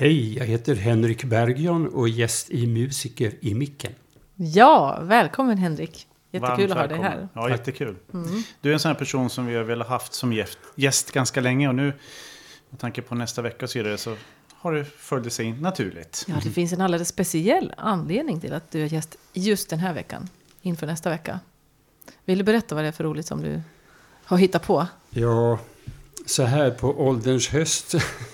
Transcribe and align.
Hej, 0.00 0.38
jag 0.38 0.46
heter 0.46 0.74
Henrik 0.74 1.24
Bergjon 1.24 1.88
och 1.88 2.08
är 2.08 2.12
gäst 2.12 2.50
i 2.50 2.66
Musiker 2.66 3.32
i 3.40 3.54
micken. 3.54 3.92
Ja, 4.34 4.98
välkommen 5.02 5.58
Henrik. 5.58 6.06
Jättekul 6.30 6.68
Varmt 6.68 6.72
att 6.72 6.78
ha 6.78 6.86
dig 6.86 6.98
här. 6.98 7.28
Ja, 7.32 7.50
jättekul. 7.50 7.96
Du 8.60 8.68
är 8.68 8.72
en 8.72 8.80
sån 8.80 8.88
här 8.88 8.98
person 8.98 9.30
som 9.30 9.46
vi 9.46 9.56
har 9.56 9.64
velat 9.64 9.88
haft 9.88 10.14
som 10.14 10.32
gäst, 10.32 10.58
gäst 10.74 11.12
ganska 11.12 11.40
länge 11.40 11.68
och 11.68 11.74
nu 11.74 11.92
med 12.70 12.80
tanke 12.80 13.02
på 13.02 13.14
nästa 13.14 13.42
vecka 13.42 13.66
och 13.66 13.70
så 13.70 13.78
vidare 13.78 13.98
så 13.98 14.16
har 14.52 14.72
det 14.72 14.84
följt 14.84 15.32
sig 15.32 15.46
in 15.46 15.60
naturligt. 15.60 16.24
Ja, 16.28 16.34
det 16.42 16.50
finns 16.50 16.72
en 16.72 16.80
alldeles 16.80 17.08
speciell 17.08 17.74
anledning 17.76 18.40
till 18.40 18.52
att 18.52 18.70
du 18.70 18.82
är 18.82 18.86
gäst 18.86 19.16
just 19.32 19.70
den 19.70 19.78
här 19.78 19.94
veckan, 19.94 20.28
inför 20.62 20.86
nästa 20.86 21.10
vecka. 21.10 21.40
Vill 22.24 22.38
du 22.38 22.44
berätta 22.44 22.74
vad 22.74 22.84
det 22.84 22.88
är 22.88 22.92
för 22.92 23.04
roligt 23.04 23.26
som 23.26 23.42
du 23.42 23.60
har 24.24 24.38
hittat 24.38 24.66
på? 24.66 24.86
Ja, 25.10 25.58
så 26.28 26.42
här 26.42 26.70
på 26.70 27.06
ålderns 27.06 27.48
höst. 27.48 27.94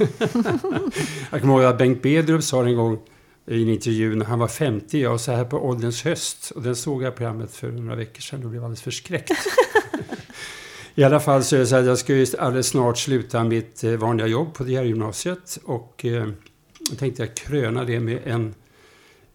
jag 1.30 1.40
kommer 1.40 1.54
ihåg 1.54 1.64
att 1.64 1.78
Bengt 1.78 2.02
Bedrup 2.02 2.44
sa 2.44 2.66
en 2.66 2.76
gång 2.76 2.98
i 3.46 3.62
en 3.62 3.68
intervju 3.68 4.14
när 4.14 4.26
han 4.26 4.38
var 4.38 4.48
50, 4.48 5.00
ja 5.00 5.18
så 5.18 5.32
här 5.32 5.44
på 5.44 5.66
ålderns 5.68 6.04
höst. 6.04 6.50
Och 6.50 6.62
den 6.62 6.76
såg 6.76 7.02
jag 7.02 7.16
programmet 7.16 7.54
för 7.54 7.72
några 7.72 7.96
veckor 7.96 8.20
sedan 8.20 8.44
och 8.44 8.50
blev 8.50 8.64
alldeles 8.64 8.82
förskräckt. 8.82 9.32
I 10.94 11.04
alla 11.04 11.20
fall 11.20 11.44
så 11.44 11.56
är 11.56 11.60
det 11.60 11.66
så 11.66 11.76
att 11.76 11.86
jag 11.86 11.98
ska 11.98 12.14
ju 12.14 12.26
alldeles 12.38 12.66
snart 12.66 12.98
sluta 12.98 13.44
mitt 13.44 13.84
eh, 13.84 13.92
vanliga 13.92 14.26
jobb 14.26 14.54
på 14.54 14.64
DR-gymnasiet 14.64 15.58
och 15.64 16.04
eh, 16.04 16.28
jag 16.90 16.98
tänkte 16.98 17.22
jag 17.22 17.34
kröna 17.36 17.84
det 17.84 18.00
med 18.00 18.20
en, 18.24 18.54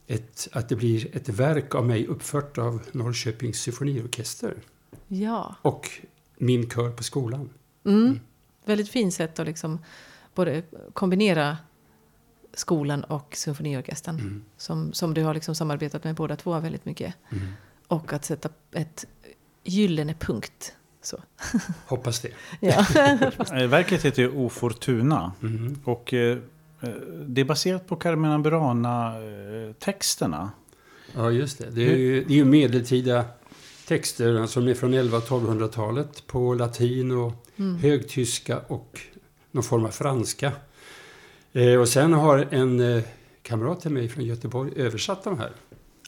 ett, 0.07 0.47
att 0.51 0.69
det 0.69 0.75
blir 0.75 1.15
ett 1.15 1.29
verk 1.29 1.75
av 1.75 1.85
mig 1.85 2.07
uppfört 2.07 2.57
av 2.57 2.81
Norrköpings 2.91 3.61
symfoniorkester 3.61 4.53
Ja, 5.07 5.55
och 5.61 5.89
min 6.37 6.69
kör 6.69 6.89
på 6.89 7.03
skolan. 7.03 7.49
mm. 7.85 8.19
Väldigt 8.69 8.89
fint 8.89 9.13
sätt 9.13 9.39
att 9.39 9.47
liksom 9.47 9.79
både 10.35 10.63
kombinera 10.93 11.57
skolan 12.53 13.03
och 13.03 13.35
symfoniorkestern. 13.35 14.15
Mm. 14.19 14.43
Som, 14.57 14.93
som 14.93 15.13
du 15.13 15.23
har 15.23 15.33
liksom 15.33 15.55
samarbetat 15.55 16.03
med 16.03 16.15
båda 16.15 16.35
två 16.35 16.59
väldigt 16.59 16.85
mycket. 16.85 17.13
Mm. 17.31 17.43
Och 17.87 18.13
att 18.13 18.25
sätta 18.25 18.49
ett 18.71 19.05
gyllene 19.63 20.13
punkt. 20.13 20.73
Så. 21.01 21.17
Hoppas 21.87 22.19
det. 22.21 22.29
Ja. 22.59 22.85
Eh, 23.61 23.67
Verket 23.67 24.05
heter 24.05 24.21
ju 24.21 24.29
O 24.31 24.49
Fortuna 24.49 25.31
Mm. 25.41 25.79
och 25.83 26.13
eh, 26.13 26.37
eh, 26.81 26.89
det 27.27 27.41
är 27.41 27.45
baserat 27.45 27.87
på 27.87 27.95
Carmina 27.95 28.39
Burana-texterna. 28.39 30.51
Ja, 31.15 31.31
just 31.31 31.57
det. 31.57 31.69
Det 31.69 31.93
är 31.93 31.97
ju, 31.97 32.23
det 32.23 32.33
är 32.33 32.37
ju 32.37 32.45
medeltida 32.45 33.25
texter 33.89 34.45
som 34.45 34.67
är 34.67 34.73
från 34.73 34.93
1100-1200-talet 34.93 36.27
på 36.27 36.53
latin 36.53 37.11
och 37.11 37.33
Mm. 37.57 37.75
högtyska 37.77 38.59
och 38.67 38.99
någon 39.51 39.63
form 39.63 39.85
av 39.85 39.89
franska. 39.89 40.51
Eh, 41.53 41.73
och 41.73 41.87
sen 41.87 42.13
har 42.13 42.47
en 42.51 42.79
eh, 42.79 43.03
kamrat 43.41 43.81
till 43.81 43.91
mig 43.91 44.09
från 44.09 44.25
Göteborg 44.25 44.71
översatt 44.75 45.23
de 45.23 45.39
här. 45.39 45.51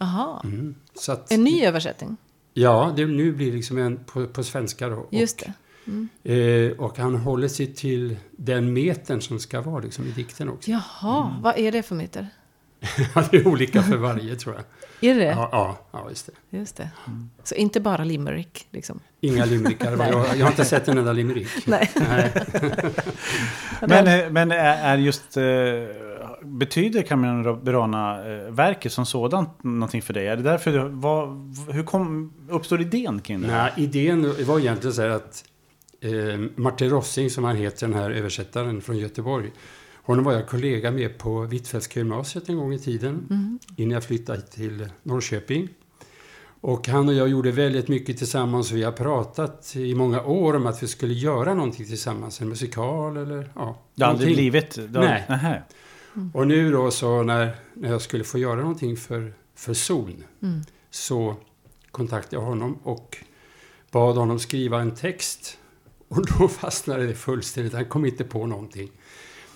Aha. 0.02 0.42
Mm. 0.44 0.76
Så 0.94 1.12
att, 1.12 1.32
En 1.32 1.44
ny 1.44 1.66
översättning. 1.66 2.18
Ja, 2.54 2.94
det 2.96 3.06
nu 3.06 3.32
blir 3.32 3.52
liksom 3.52 3.78
en 3.78 3.98
på, 4.04 4.28
på 4.28 4.44
svenska 4.44 4.90
då. 4.90 5.08
Just 5.12 5.42
och, 5.42 5.48
det. 5.48 5.54
Mm. 5.92 6.10
Eh, 6.72 6.80
och 6.80 6.98
han 6.98 7.16
håller 7.16 7.48
sig 7.48 7.73
till 7.73 8.18
den 8.32 8.73
metern 8.73 9.22
som 9.22 9.39
ska 9.39 9.61
vara 9.61 9.80
liksom 9.80 10.05
i 10.05 10.11
dikten 10.11 10.50
också. 10.50 10.72
Jaha, 10.72 11.39
vad 11.44 11.58
är 11.58 11.72
det 11.72 11.84
för 11.84 11.95
meter? 11.95 12.28
det 13.31 13.37
är 13.37 13.47
olika 13.47 13.81
för 13.81 13.97
varje 13.97 14.36
tror 14.36 14.55
jag. 14.55 14.64
Är 15.11 15.15
det 15.15 15.25
Ja, 15.25 15.49
ja, 15.52 15.77
ja 15.92 16.09
just 16.09 16.30
det. 16.49 16.58
Just 16.58 16.75
det. 16.77 16.89
Så 17.43 17.55
inte 17.55 17.80
bara 17.80 18.03
limerick, 18.03 18.67
liksom? 18.71 18.99
Inga 19.21 19.45
limerickar. 19.45 19.92
Jag, 19.97 20.37
jag 20.37 20.45
har 20.45 20.52
inte 20.52 20.65
sett 20.65 20.87
en 20.87 20.97
enda 20.97 21.14
limerick. 21.14 21.47
Nej. 21.65 21.92
Nej. 21.95 22.31
Men, 23.81 24.08
eh, 24.08 24.30
men 24.31 24.52
är 24.52 24.93
är 24.93 24.97
just... 24.97 25.37
eh, 25.37 25.43
Betyder 26.43 27.02
Carmina 27.02 27.53
Burana-verket 27.53 28.92
som 28.93 29.05
sådant 29.05 29.63
någonting 29.63 30.02
för 30.02 30.13
dig? 30.13 30.27
Är 30.27 30.37
det 30.37 30.43
därför 30.43 30.71
du, 30.71 30.89
vad, 30.89 31.27
hur 31.71 31.83
kom, 31.83 32.33
uppstod 32.49 32.81
idén 32.81 33.21
kring 33.21 33.42
det? 33.42 33.48
Nej, 33.48 33.71
idén 33.77 34.45
var 34.45 34.59
egentligen 34.59 34.93
så 34.93 35.02
här 35.02 35.09
att 35.09 35.43
eh, 36.02 36.39
Martin 36.55 36.89
Rossing, 36.89 37.30
som 37.30 37.43
han 37.43 37.55
heter, 37.55 37.87
den 37.87 37.99
här 37.99 38.11
översättaren 38.11 38.81
från 38.81 38.98
Göteborg. 38.98 39.52
Honom 40.04 40.26
var 40.26 40.34
jag 40.34 40.48
kollega 40.48 40.92
med 40.92 41.17
på 41.17 41.42
Hvitfeldtska 41.42 42.00
gymnasiet 42.00 42.50
en 42.50 42.58
gång 42.58 42.73
i 42.73 42.80
tiden. 42.80 43.28
Mm. 43.30 43.60
Innan 43.76 43.92
jag 43.92 44.04
flyttade 44.04 44.42
till 44.42 44.89
Norrköping. 45.04 45.70
Och 46.62 46.88
han 46.88 47.08
och 47.08 47.14
jag 47.14 47.28
gjorde 47.30 47.52
väldigt 47.52 47.88
mycket 47.88 48.17
tillsammans. 48.17 48.72
Vi 48.72 48.84
har 48.84 48.92
pratat 48.92 49.76
i 49.76 49.95
många 49.95 50.23
år 50.23 50.56
om 50.56 50.67
att 50.67 50.84
vi 50.84 50.88
skulle 50.88 51.14
göra 51.14 51.54
någonting 51.54 51.86
tillsammans. 51.86 52.42
En 52.42 52.50
musikal 52.50 53.17
eller 53.17 53.52
ja, 53.56 53.80
Det 53.95 54.04
har 54.04 54.11
aldrig 54.11 54.36
blivit... 54.36 54.78
Nej. 54.90 55.26
Nähä. 55.30 55.64
Och 56.34 56.48
nu 56.48 56.72
då 56.72 56.92
så 56.92 57.23
när, 57.23 57.56
när 57.73 57.90
jag 57.90 58.02
skulle 58.02 58.23
få 58.23 58.38
göra 58.38 58.61
någonting 58.61 58.98
för, 58.98 59.34
för 59.56 59.73
Zon 59.73 60.23
Mm. 60.42 60.61
så 60.90 61.36
kontaktade 61.92 62.36
jag 62.36 62.42
honom 62.42 62.80
och 62.84 63.17
bad 63.92 64.16
honom 64.16 64.40
skriva 64.40 64.82
en 64.82 64.95
text. 64.95 65.58
Och 66.08 66.26
då 66.28 66.48
fastnade 66.61 67.08
det 67.08 67.16
fullständigt. 67.16 67.73
Han 67.73 67.86
kom 67.86 68.06
inte 68.06 68.23
på 68.23 68.45
någonting. 68.45 68.92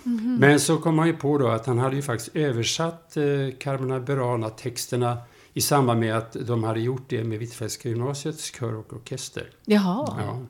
Mhm. 0.06 0.36
Men 0.40 0.60
så 0.60 0.78
kom 0.78 0.98
han 0.98 1.06
ju 1.06 1.16
på 1.16 1.38
då 1.38 1.48
att 1.48 1.66
han 1.66 1.78
hade 1.78 1.96
ju 1.96 2.02
faktiskt 2.02 2.36
översatt 2.36 3.16
eh, 3.16 3.24
Carmina 3.58 4.00
Burana-texterna 4.00 5.18
i 5.52 5.60
samband 5.60 6.00
med 6.00 6.16
att 6.16 6.36
de 6.46 6.64
hade 6.64 6.80
gjort 6.80 7.04
det 7.08 7.24
med 7.24 7.38
Hvitfeldtska 7.38 7.88
gymnasiets 7.88 8.54
kör 8.54 8.74
och 8.74 8.92
orkester. 8.92 9.50
Jaha. 9.64 10.14
Ja. 10.18 10.42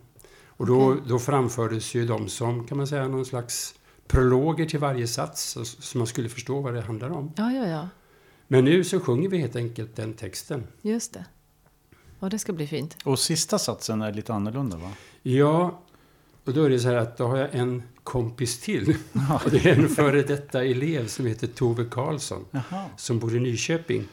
Och 0.46 0.66
då, 0.66 0.96
då 1.08 1.18
framfördes 1.18 1.94
ju 1.94 2.06
de 2.06 2.28
som, 2.28 2.66
kan 2.66 2.76
man 2.76 2.86
säga, 2.86 3.08
någon 3.08 3.24
slags 3.24 3.74
prologer 4.06 4.66
till 4.66 4.78
varje 4.78 5.06
sats 5.06 5.50
så, 5.50 5.64
så 5.64 5.98
man 5.98 6.06
skulle 6.06 6.28
förstå 6.28 6.60
vad 6.60 6.74
det 6.74 6.80
handlar 6.80 7.10
om. 7.10 7.32
Ja, 7.36 7.52
ja, 7.52 7.66
ja. 7.66 7.88
Men 8.48 8.64
nu 8.64 8.84
så 8.84 9.00
sjunger 9.00 9.28
vi 9.28 9.38
helt 9.38 9.56
enkelt 9.56 9.96
den 9.96 10.14
texten. 10.14 10.66
Just 10.82 11.12
det. 11.12 11.24
Och 12.18 12.30
det 12.30 12.38
ska 12.38 12.52
bli 12.52 12.66
fint. 12.66 12.96
Och 13.04 13.18
sista 13.18 13.58
satsen 13.58 14.02
är 14.02 14.12
lite 14.12 14.34
annorlunda 14.34 14.76
va? 14.76 14.90
Ja, 15.22 15.80
och 16.46 16.54
då 16.54 16.64
är 16.64 16.70
det 16.70 16.78
så 16.78 16.88
här 16.88 16.96
att 16.96 17.16
då 17.16 17.26
har 17.26 17.36
jag 17.36 17.54
en 17.54 17.82
kompis 18.02 18.60
till. 18.60 18.96
Och 19.44 19.50
det 19.50 19.66
är 19.66 19.78
en 19.78 19.88
före 19.88 20.22
detta 20.22 20.64
elev 20.64 21.06
som 21.06 21.26
heter 21.26 21.46
Tove 21.46 21.84
Karlsson. 21.90 22.44
Jaha. 22.50 22.84
som 22.96 23.18
bor 23.18 23.36
i 23.36 23.40
Nyköping. 23.40 24.04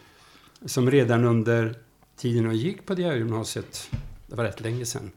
Som 0.65 0.91
redan 0.91 1.25
under 1.25 1.75
tiden 2.17 2.45
hon 2.45 2.57
gick 2.57 2.85
på 2.85 2.95
det 2.95 3.03
här 3.03 3.15
gymnasiet, 3.15 3.89
det 4.27 4.35
var 4.35 4.43
rätt 4.43 4.61
länge 4.61 4.85
sedan, 4.85 5.11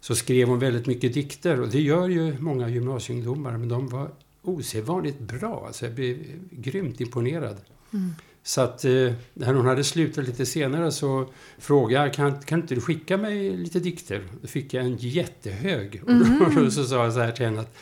så 0.00 0.14
skrev 0.14 0.48
hon 0.48 0.58
väldigt 0.58 0.86
mycket 0.86 1.14
dikter. 1.14 1.60
Och 1.60 1.68
det 1.68 1.80
gör 1.80 2.08
ju 2.08 2.38
många 2.38 2.68
gymnasieungdomar, 2.68 3.56
men 3.56 3.68
de 3.68 3.88
var 3.88 4.10
osedvanligt 4.42 5.18
bra. 5.18 5.64
Alltså 5.66 5.84
jag 5.84 5.94
blev 5.94 6.18
grymt 6.50 7.00
imponerad. 7.00 7.56
Mm. 7.92 8.14
Så 8.42 8.60
att 8.60 8.84
eh, 8.84 9.12
när 9.34 9.54
hon 9.54 9.66
hade 9.66 9.84
slutat 9.84 10.26
lite 10.26 10.46
senare 10.46 10.92
så 10.92 11.28
frågade 11.58 12.04
jag, 12.04 12.14
kan, 12.14 12.40
kan 12.42 12.60
inte 12.60 12.74
du 12.74 12.80
skicka 12.80 13.16
mig 13.16 13.56
lite 13.56 13.80
dikter? 13.80 14.22
Då 14.42 14.48
fick 14.48 14.74
jag 14.74 14.84
en 14.84 14.96
jättehög. 14.96 16.02
Och 16.46 16.54
då 16.54 16.70
så 16.70 16.84
sa 16.84 17.04
jag 17.04 17.12
så 17.12 17.20
här 17.20 17.32
till 17.32 17.44
henne 17.44 17.60
att 17.60 17.76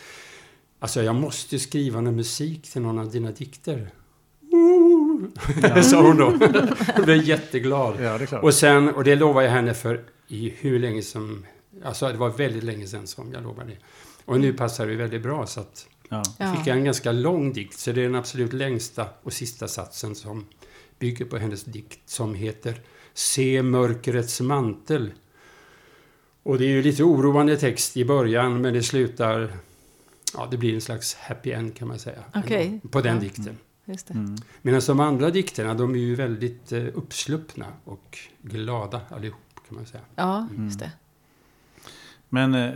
Alltså 0.81 1.03
jag 1.03 1.15
måste 1.15 1.59
skriva 1.59 2.01
någon 2.01 2.17
musik 2.17 2.73
till 2.73 2.83
någon 2.83 2.99
av 2.99 3.11
dina 3.11 3.31
dikter. 3.31 3.91
Ja. 5.63 5.83
sa 5.83 6.03
hon 6.03 6.17
då. 6.17 6.25
Hon 6.97 7.05
blev 7.05 7.23
jätteglad. 7.23 7.95
Ja, 8.01 8.19
det 8.19 8.25
är 8.25 8.27
klart. 8.27 8.43
Och 8.43 8.55
sen, 8.55 8.95
och 8.95 9.05
det 9.05 9.17
lovar 9.17 9.43
jag 9.43 9.51
henne 9.51 9.75
för 9.75 10.05
i 10.29 10.55
hur 10.59 10.79
länge 10.79 11.03
som, 11.03 11.47
alltså 11.85 12.09
det 12.09 12.17
var 12.17 12.29
väldigt 12.31 12.65
länge 12.65 12.87
sedan 12.87 13.07
som 13.07 13.33
jag 13.33 13.43
lovade 13.43 13.71
det. 13.71 13.77
Och 14.25 14.41
nu 14.41 14.53
passar 14.53 14.87
det 14.87 14.97
väldigt 14.97 15.23
bra 15.23 15.47
så 15.47 15.61
att 15.61 15.87
ja. 16.09 16.23
Ja. 16.39 16.55
fick 16.55 16.67
jag 16.67 16.77
en 16.77 16.85
ganska 16.85 17.13
lång 17.13 17.53
dikt. 17.53 17.79
Så 17.79 17.93
det 17.93 18.01
är 18.01 18.05
den 18.05 18.15
absolut 18.15 18.53
längsta 18.53 19.07
och 19.23 19.33
sista 19.33 19.69
satsen 19.69 20.15
som 20.15 20.47
bygger 20.99 21.25
på 21.25 21.39
hennes 21.39 21.65
dikt 21.65 22.09
som 22.11 22.35
heter 22.35 22.81
Se 23.15 23.63
mörkrets 23.63 24.41
mantel. 24.41 25.13
Och 26.43 26.59
det 26.59 26.65
är 26.65 26.69
ju 26.69 26.83
lite 26.83 27.03
oroande 27.05 27.57
text 27.57 27.97
i 27.97 28.05
början 28.05 28.61
men 28.61 28.75
det 28.75 28.83
slutar, 28.83 29.57
ja 30.35 30.49
det 30.51 30.57
blir 30.57 30.75
en 30.75 30.81
slags 30.81 31.15
happy 31.15 31.51
end 31.53 31.77
kan 31.77 31.89
man 31.89 31.99
säga. 31.99 32.25
Okej. 32.35 32.81
På 32.91 33.01
den 33.01 33.15
Ja. 33.15 33.21
dikten. 33.21 33.59
Just 33.85 34.07
det. 34.07 34.15
Mm. 34.15 34.37
Medan 34.63 34.81
de 34.87 35.01
andra 35.01 35.31
dikterna, 35.31 35.75
de 35.75 35.95
är 35.95 35.99
ju 35.99 36.15
väldigt 36.15 36.73
eh, 36.73 36.85
uppsluppna 36.95 37.67
och 37.85 38.19
glada 38.43 39.01
allihop 39.09 39.39
kan 39.69 39.77
man 39.77 39.87
säga. 39.87 40.03
Ja, 40.15 40.47
Mm. 40.51 40.65
just 40.65 40.79
det. 40.79 40.91
Men 42.29 42.55
eh, 42.55 42.73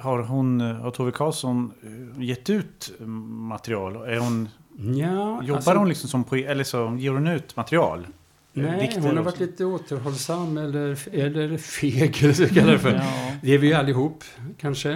har 0.00 0.18
hon, 0.22 0.60
har 0.60 0.90
Tove 0.90 1.12
Karlsson 1.12 1.72
eh, 1.82 2.22
gett 2.22 2.50
ut 2.50 2.92
material? 2.98 3.96
Är 3.96 4.18
hon, 4.18 4.48
Ja, 4.76 5.42
jobbar 5.42 5.56
alltså, 5.56 5.74
hon 5.74 5.88
liksom 5.88 6.08
som 6.08 6.24
poet, 6.24 6.46
eller 6.46 6.64
så 6.64 6.96
ger 6.98 7.10
hon 7.10 7.26
ut 7.26 7.56
material? 7.56 8.06
Eh, 8.54 8.62
Nej, 8.62 8.98
hon 9.00 9.16
har 9.16 9.24
varit 9.24 9.40
lite 9.40 9.64
återhållsam 9.64 10.58
eller, 10.58 11.14
eller 11.14 11.58
feg 11.58 12.18
eller 12.22 12.32
så 12.32 12.48
kallar 12.48 12.72
det 12.72 12.78
för. 12.78 12.94
Ja. 12.94 13.36
Det 13.42 13.54
är 13.54 13.58
vi 13.58 13.66
ju 13.66 13.74
allihop 13.74 14.24
kanske. 14.58 14.90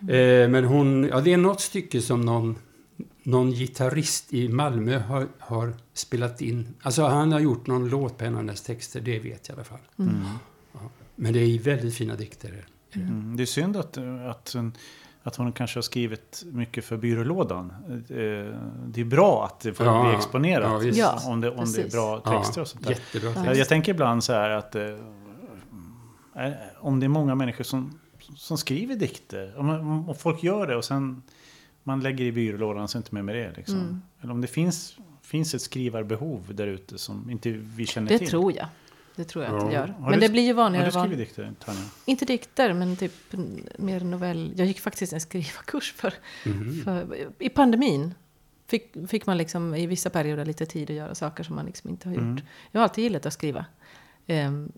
Eh, 0.00 0.48
men 0.48 0.64
hon, 0.64 1.04
ja 1.04 1.20
det 1.20 1.32
är 1.32 1.36
något 1.36 1.60
stycke 1.60 2.00
som 2.00 2.20
någon, 2.20 2.56
någon 3.22 3.50
gitarrist 3.50 4.32
i 4.32 4.48
Malmö 4.48 4.98
har, 4.98 5.26
har 5.38 5.72
spelat 5.92 6.40
in. 6.40 6.74
Alltså 6.82 7.02
han 7.02 7.32
har 7.32 7.40
gjort 7.40 7.66
någon 7.66 7.88
låt 7.88 8.18
på 8.18 8.24
en 8.24 8.34
av 8.34 8.40
hennes 8.40 8.62
texter, 8.62 9.00
det 9.00 9.18
vet 9.18 9.48
jag 9.48 9.56
i 9.56 9.58
alla 9.58 9.64
fall. 9.64 9.78
Mm. 9.98 10.14
Mm. 10.14 10.26
Men 11.16 11.32
det 11.32 11.40
är 11.40 11.58
väldigt 11.58 11.94
fina 11.94 12.16
dikter. 12.16 12.64
Mm. 12.96 13.36
Det 13.36 13.42
är 13.42 13.46
synd 13.46 13.76
att, 13.76 13.98
att 14.28 14.56
att 15.22 15.36
hon 15.36 15.52
kanske 15.52 15.76
har 15.76 15.82
skrivit 15.82 16.42
mycket 16.52 16.84
för 16.84 16.96
byrålådan. 16.96 17.72
Eh, 17.90 17.96
Det 18.86 19.00
är 19.00 19.04
bra 19.04 19.44
att 19.44 19.60
det 19.60 19.74
får 19.74 19.86
Ja, 19.86 20.04
bli 20.06 20.14
exponerat 20.16 20.96
ja, 20.96 21.20
om, 21.26 21.40
det, 21.40 21.50
om 21.50 21.72
det 21.72 21.82
är 21.82 21.90
bra 21.90 22.20
texter 22.20 22.60
och 22.60 22.68
sånt 22.68 22.84
där. 22.84 22.90
jättebra 22.90 23.32
Ja. 23.36 23.44
Jag, 23.46 23.56
jag 23.56 23.68
tänker 23.68 23.92
ibland 23.92 24.24
så 24.24 24.32
här 24.32 24.50
att 24.50 24.74
eh, 24.74 24.84
eh, 26.36 26.52
om 26.78 27.00
det 27.00 27.06
är 27.06 27.08
många 27.08 27.34
människor 27.34 27.64
som, 27.64 27.98
som 28.36 28.58
skriver 28.58 28.96
dikter, 28.96 29.54
om, 29.58 29.70
om 30.08 30.14
folk 30.14 30.42
gör 30.42 30.66
det 30.66 30.76
och 30.76 30.84
sen 30.84 31.22
man 31.82 32.00
lägger 32.00 32.24
i 32.24 32.32
byrålådan 32.32 32.82
och 32.82 32.90
så 32.90 32.98
inte 32.98 33.14
mer 33.14 33.22
med 33.22 33.34
det. 33.34 33.52
Liksom. 33.56 33.78
Mm. 33.80 34.02
Eller 34.20 34.32
om 34.32 34.40
det 34.40 34.46
finns, 34.46 34.96
finns 35.22 35.54
ett 35.54 35.62
skrivarbehov 35.62 36.54
där 36.54 36.66
ute 36.66 36.98
som 36.98 37.30
inte 37.30 37.50
vi 37.50 37.86
känner 37.86 38.08
Det 38.08 38.18
till. 38.18 38.28
tror 38.28 38.52
jag. 38.56 38.66
Det 39.20 39.24
tror 39.24 39.44
jag 39.44 39.54
att 39.54 39.60
det 39.60 39.66
Ja. 39.74 39.80
gör. 39.80 39.88
Har 39.88 40.10
Men 40.10 40.20
du- 40.20 40.26
det 40.26 40.32
blir 40.32 40.42
ju 40.42 40.48
Har 40.48 40.54
vanligare. 40.54 40.86
du 40.86 40.90
skrivit 40.92 41.18
dikter, 41.18 41.52
Tanja? 41.64 41.80
Inte 42.04 42.24
dikter, 42.24 42.72
men 42.72 42.96
typ 42.96 43.12
mer 43.78 44.00
novell. 44.00 44.52
Jag 44.56 44.66
gick 44.66 44.80
faktiskt 44.80 45.12
en 45.12 45.20
skrivarkurs 45.20 45.92
för, 45.92 46.14
Mhm. 46.46 46.82
för 46.84 47.16
i 47.38 47.48
pandemin. 47.48 48.14
Fick, 48.68 48.92
fick 49.08 49.26
man 49.26 49.38
liksom 49.38 49.74
i 49.74 49.86
vissa 49.86 50.10
perioder 50.10 50.44
lite 50.44 50.66
tid 50.66 50.90
att 50.90 50.96
göra 50.96 51.14
saker 51.14 51.44
som 51.44 51.56
man 51.56 51.66
liksom 51.66 51.90
inte 51.90 52.08
har 52.08 52.14
gjort. 52.14 52.22
Mm. 52.22 52.40
Jag 52.70 52.80
har 52.80 52.82
alltid 52.82 53.04
gillat 53.04 53.26
att 53.26 53.32
skriva. 53.32 53.64
Ehm, 54.26 54.72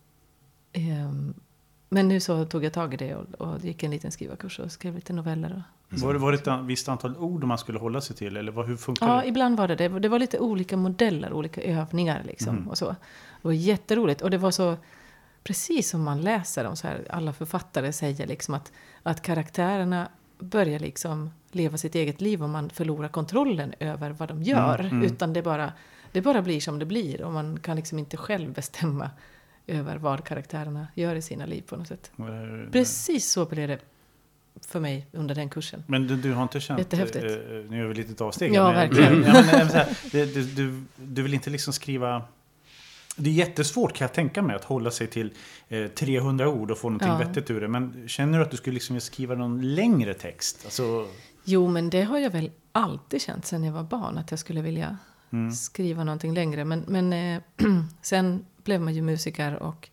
ehm, 0.73 1.35
men 1.93 2.09
nu 2.09 2.21
så 2.21 2.45
tog 2.45 2.65
jag 2.65 2.73
tag 2.73 2.95
i 2.95 2.97
det 2.97 3.15
och, 3.15 3.27
och 3.41 3.65
gick 3.65 3.83
en 3.83 3.91
liten 3.91 4.11
skrivarkurs 4.13 4.59
och 4.59 4.73
skrev 4.73 4.95
lite 4.95 5.13
noveller. 5.13 5.63
Och, 5.93 5.99
Var, 5.99 6.13
det- 6.13 6.19
var 6.19 6.33
det 6.33 6.47
ett 6.47 6.65
visst 6.65 6.89
antal 6.89 7.17
ord 7.17 7.45
man 7.45 7.59
skulle 7.59 7.79
hålla 7.79 8.01
sig 8.01 8.17
till? 8.17 8.37
Eller 8.37 8.63
hur 8.63 8.77
funkar 8.77 9.09
ja, 9.09 9.21
det? 9.21 9.29
ibland 9.29 9.57
var 9.57 9.69
det 9.69 9.75
det. 9.75 9.89
Det 9.89 10.09
var 10.09 10.19
lite 10.19 10.39
olika 10.39 10.77
modeller, 10.77 11.33
olika 11.33 11.63
övningar 11.63 12.23
liksom. 12.25 12.57
Mhm. 12.57 12.69
Och 12.69 12.79
så. 12.79 12.89
Det 12.89 12.97
var 13.49 13.53
jätteroligt. 13.53 14.23
Och 14.23 14.31
det 14.31 14.39
var 14.39 14.51
så, 14.51 14.77
precis 15.45 15.91
som 15.91 16.03
man 16.03 16.21
läser 16.21 16.65
om 16.65 16.77
så 16.77 16.87
här, 16.89 17.07
alla 17.11 17.33
författare 17.33 17.93
säger 17.93 18.27
liksom 18.27 18.55
att, 18.55 18.73
att 19.03 19.23
karaktärerna 19.23 20.09
börjar 20.39 20.79
liksom 20.79 21.31
leva 21.51 21.77
sitt 21.79 21.95
eget 21.95 22.21
liv 22.21 22.43
och 22.43 22.49
man 22.49 22.71
förlorar 22.71 23.09
kontrollen 23.09 23.75
över 23.79 24.11
vad 24.11 24.29
de 24.29 24.43
gör. 24.43 24.79
Mm, 24.81 24.93
mm. 24.93 25.03
Utan 25.05 25.33
det 25.33 25.43
bara, 25.43 25.73
det 26.13 26.21
bara 26.23 26.43
blir 26.43 26.61
som 26.61 26.79
det 26.79 26.87
blir 26.87 27.23
och 27.23 27.33
man 27.33 27.59
kan 27.61 27.77
liksom 27.77 27.99
inte 27.99 28.17
själv 28.17 28.53
bestämma 28.53 29.11
över 29.67 29.97
vad 29.97 30.25
karaktärerna 30.25 30.87
gör 30.95 31.15
i 31.15 31.23
sina 31.23 31.47
liv 31.47 31.63
på 31.67 31.77
något 31.77 31.89
sätt. 31.89 32.13
Precis 32.73 33.31
så 33.31 33.45
blev 33.47 33.69
det 33.69 33.79
för 34.67 34.81
mig 34.81 35.07
under 35.13 35.35
den 35.35 35.49
kursen. 35.49 35.85
Men 35.87 36.07
du, 36.07 36.17
du 36.17 36.33
har 36.33 36.43
inte 36.43 36.61
känt... 36.61 36.79
Jättehäftigt. 36.79 37.25
eh, 37.25 37.31
eh, 37.33 37.65
nu 37.69 37.79
gör 37.79 37.85
vi 37.85 37.91
ett 37.91 37.97
litet 37.97 38.21
avsteg. 38.21 38.55
Ja, 38.55 38.65
men, 38.65 38.75
verkligen. 38.75 39.23
Ja, 39.25 39.33
men, 39.33 39.61
eh, 39.61 39.67
här, 39.73 39.97
du, 40.13 40.45
du, 40.45 40.83
du 40.97 41.23
vill 41.23 41.35
inte 41.35 41.51
liksom 41.51 41.73
skriva... 41.73 42.23
Det 43.17 43.31
är 43.31 43.35
jättesvårt 43.35 43.93
kan 43.93 44.05
jag 44.05 44.13
tänka 44.15 44.43
mig 44.43 44.57
att 44.57 44.65
hålla 44.65 44.91
sig 44.91 45.07
till 45.07 45.33
eh, 45.69 45.87
300 45.87 46.49
ord 46.49 46.71
och 46.71 46.79
få 46.79 46.89
någonting 46.89 47.09
Ja. 47.09 47.19
vettigt 47.19 47.51
ur 47.51 47.61
det. 47.61 47.69
Men 47.69 48.09
känner 48.09 48.39
du 48.39 48.45
att 48.45 48.51
du 48.51 48.57
skulle 48.57 48.75
liksom 48.75 49.01
skriva 49.01 49.35
någon 49.35 49.75
längre 49.75 50.15
text? 50.15 50.61
Alltså, 50.65 51.07
Jo, 51.45 51.69
men 51.69 51.91
det 51.91 52.03
har 52.03 52.19
jag 52.19 52.31
väl 52.31 52.51
alltid 52.73 53.23
känt 53.23 53.47
sedan 53.47 53.65
jag 53.65 53.73
var 53.73 53.83
barn, 53.83 54.19
att 54.19 54.31
jag 54.31 54.41
skulle 54.41 54.63
vilja 54.63 54.99
mm, 55.31 55.53
skriva 55.53 56.05
någonting 56.05 56.35
längre. 56.35 56.65
Men, 56.65 56.85
men 56.89 57.13
eh, 57.13 57.43
sen 58.03 58.45
blev 58.65 58.81
man 58.81 58.95
ju 58.95 59.03
musiker 59.03 59.63
och 59.63 59.89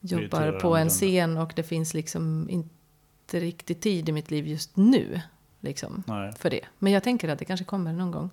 jobbar 0.00 0.60
på 0.60 0.76
en 0.76 0.88
scen 0.88 1.36
och 1.36 1.52
det 1.56 1.62
finns 1.62 1.94
liksom 1.94 2.50
inte 2.50 3.40
riktigt 3.40 3.80
tid 3.80 4.08
i 4.08 4.12
mitt 4.12 4.30
liv 4.30 4.46
just 4.46 4.76
nu. 4.76 5.20
Liksom, 5.60 6.02
nej. 6.06 6.32
för 6.38 6.50
det. 6.50 6.60
Men 6.78 6.92
jag 6.92 7.02
tänker 7.02 7.28
att 7.28 7.38
det 7.38 7.44
kanske 7.44 7.64
kommer 7.64 7.92
någon 7.92 8.10
gång. 8.10 8.30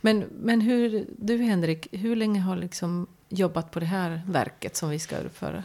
Men, 0.00 0.24
men 0.42 0.60
hur, 0.60 1.06
du 1.18 1.36
Henrik, 1.36 1.88
hur 1.92 2.16
länge 2.16 2.40
har 2.40 2.56
liksom 2.56 3.06
jobbat 3.28 3.70
på 3.70 3.80
det 3.80 3.86
här 3.86 4.22
verket 4.26 4.76
som 4.76 4.90
vi 4.90 4.98
ska 4.98 5.16
uppföra? 5.16 5.64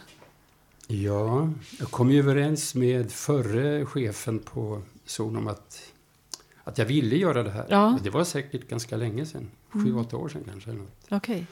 Ja, 0.86 1.50
jag 1.78 1.90
kom 1.90 2.10
ju 2.10 2.18
överens 2.18 2.74
med 2.74 3.12
förre 3.12 3.86
chefen 3.86 4.38
på 4.38 4.82
Zon 5.06 5.36
om 5.36 5.48
att, 5.48 5.92
att 6.64 6.78
jag 6.78 6.84
ville 6.86 7.16
göra 7.16 7.42
det 7.42 7.50
här. 7.50 7.66
Ja. 7.68 7.98
Det 8.02 8.10
var 8.10 8.24
säkert 8.24 8.68
ganska 8.68 8.96
länge 8.96 9.26
sedan. 9.26 9.50
Sju, 9.68 9.78
Mm. 9.78 9.96
åtta 9.96 10.16
år 10.16 10.28
sedan 10.28 10.42
kanske. 10.50 10.70
eller 10.70 10.80
något. 10.80 11.06
Okej. 11.10 11.46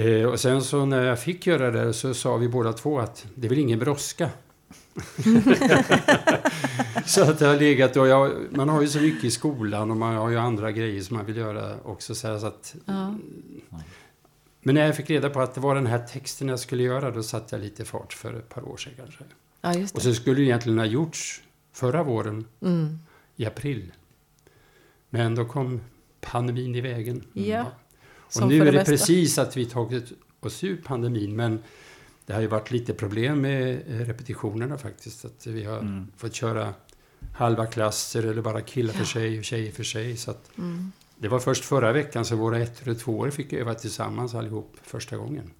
Eh, 0.00 0.24
och 0.24 0.40
sen 0.40 0.62
så 0.62 0.84
när 0.84 1.02
jag 1.02 1.20
fick 1.22 1.46
göra 1.46 1.70
det 1.70 1.92
så 1.92 2.14
sa 2.14 2.36
vi 2.36 2.48
båda 2.48 2.72
två 2.72 2.98
att 2.98 3.26
det 3.34 3.46
är 3.46 3.48
väl 3.48 3.58
ingen 3.58 3.78
brådska. 3.78 4.30
så 7.06 7.22
att 7.22 7.38
det 7.38 7.46
har 7.46 7.56
legat 7.56 7.96
och 7.96 8.08
jag, 8.08 8.32
man 8.50 8.68
har 8.68 8.82
ju 8.82 8.88
så 8.88 9.00
mycket 9.00 9.24
i 9.24 9.30
skolan 9.30 9.90
och 9.90 9.96
man 9.96 10.14
har 10.16 10.28
ju 10.30 10.36
andra 10.36 10.72
grejer 10.72 11.02
som 11.02 11.16
man 11.16 11.26
vill 11.26 11.36
göra 11.36 11.74
också. 11.84 12.14
Så 12.14 12.28
här, 12.28 12.38
så 12.38 12.46
att, 12.46 12.74
Ja. 12.84 13.14
men 14.62 14.74
när 14.74 14.86
jag 14.86 14.96
fick 14.96 15.10
reda 15.10 15.30
på 15.30 15.40
att 15.40 15.54
det 15.54 15.60
var 15.60 15.74
den 15.74 15.86
här 15.86 15.98
texten 16.06 16.48
jag 16.48 16.60
skulle 16.60 16.82
göra 16.82 17.10
då 17.10 17.22
satte 17.22 17.56
jag 17.56 17.62
lite 17.62 17.84
fart 17.84 18.12
för 18.12 18.34
ett 18.34 18.48
par 18.48 18.68
år 18.68 18.76
sedan 18.76 18.92
kanske. 18.96 19.24
ja, 19.60 19.74
just 19.74 19.96
Och 19.96 20.02
så 20.02 20.14
skulle 20.14 20.36
det 20.36 20.42
egentligen 20.42 20.78
ha 20.78 20.86
gjorts 20.86 21.42
förra 21.72 22.02
våren 22.02 22.44
Mm. 22.62 22.98
i 23.36 23.46
april. 23.46 23.92
Men 25.10 25.34
då 25.34 25.44
kom 25.44 25.80
pandemin 26.20 26.74
i 26.74 26.80
vägen. 26.80 27.24
Ja. 27.32 27.66
Och 28.30 28.34
Som 28.34 28.48
nu 28.48 28.60
är 28.60 28.64
det 28.64 28.72
mesta. 28.72 28.90
precis 28.92 29.38
att 29.38 29.56
vi 29.56 29.66
tagit 29.66 30.12
oss 30.40 30.64
ur 30.64 30.76
pandemin. 30.84 31.36
Men 31.36 31.58
det 32.26 32.32
har 32.34 32.40
ju 32.40 32.46
varit 32.46 32.70
lite 32.70 32.94
problem 32.94 33.40
med 33.40 33.70
eh, 33.88 34.06
repetitionerna 34.06 34.78
faktiskt. 34.78 35.24
Att 35.24 35.46
vi 35.46 35.64
har 35.64 35.78
Mm. 35.78 36.06
fått 36.16 36.34
köra 36.34 36.74
halva 37.34 37.66
klasser 37.66 38.22
eller 38.26 38.42
bara 38.42 38.60
killar 38.60 38.92
för 38.94 39.04
sig 39.04 39.38
och 39.38 39.44
tjejer 39.44 39.72
för 39.72 39.84
sig. 39.84 40.16
Så 40.16 40.30
att 40.30 40.58
Mm. 40.58 40.92
det 41.18 41.28
var 41.28 41.38
först 41.38 41.64
förra 41.64 41.92
veckan 41.92 42.24
så 42.24 42.36
våra 42.36 42.58
ett 42.58 42.86
och 42.88 42.98
tvåor 42.98 43.30
fick 43.30 43.52
öva 43.52 43.74
tillsammans 43.74 44.34
allihop 44.34 44.76
första 44.82 45.16
gången. 45.16 45.50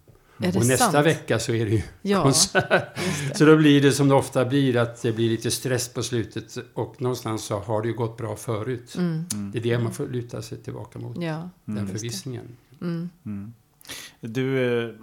Och 0.49 0.67
nästa 0.67 0.77
sant? 0.93 1.07
vecka 1.07 1.39
så 1.39 1.53
är 1.53 1.65
det 1.67 1.71
ju 1.73 1.83
Ja, 2.03 2.23
konsert. 2.23 2.69
det. 2.71 3.39
Så 3.39 3.45
då 3.45 3.57
blir 3.57 3.83
det 3.83 3.93
som 3.93 4.09
det 4.09 4.15
ofta 4.15 4.45
blir 4.45 4.77
att 4.77 5.03
det 5.03 5.13
blir 5.13 5.31
lite 5.31 5.51
stress 5.51 5.89
på 5.89 6.03
slutet. 6.03 6.57
Och 6.75 7.03
någonstans 7.03 7.45
så 7.45 7.59
har 7.59 7.83
det 7.83 7.89
ju 7.89 7.95
gått 7.95 8.17
bra 8.17 8.37
förut. 8.37 8.95
Mm. 8.99 9.25
Mm. 9.33 9.51
Det 9.51 9.59
är 9.59 9.63
det 9.63 9.79
man 9.79 9.93
får 9.93 10.07
luta 10.09 10.43
sig 10.43 10.59
tillbaka 10.59 10.99
mot. 10.99 11.17
Ja, 11.23 11.49
Den 11.65 11.77
Mm. 11.77 11.87
det. 11.87 11.93
förvissningen. 11.93 12.57
Mm. 12.83 13.11
Mm. 13.27 13.53
Du, 14.21 14.59
eh, 14.85 14.95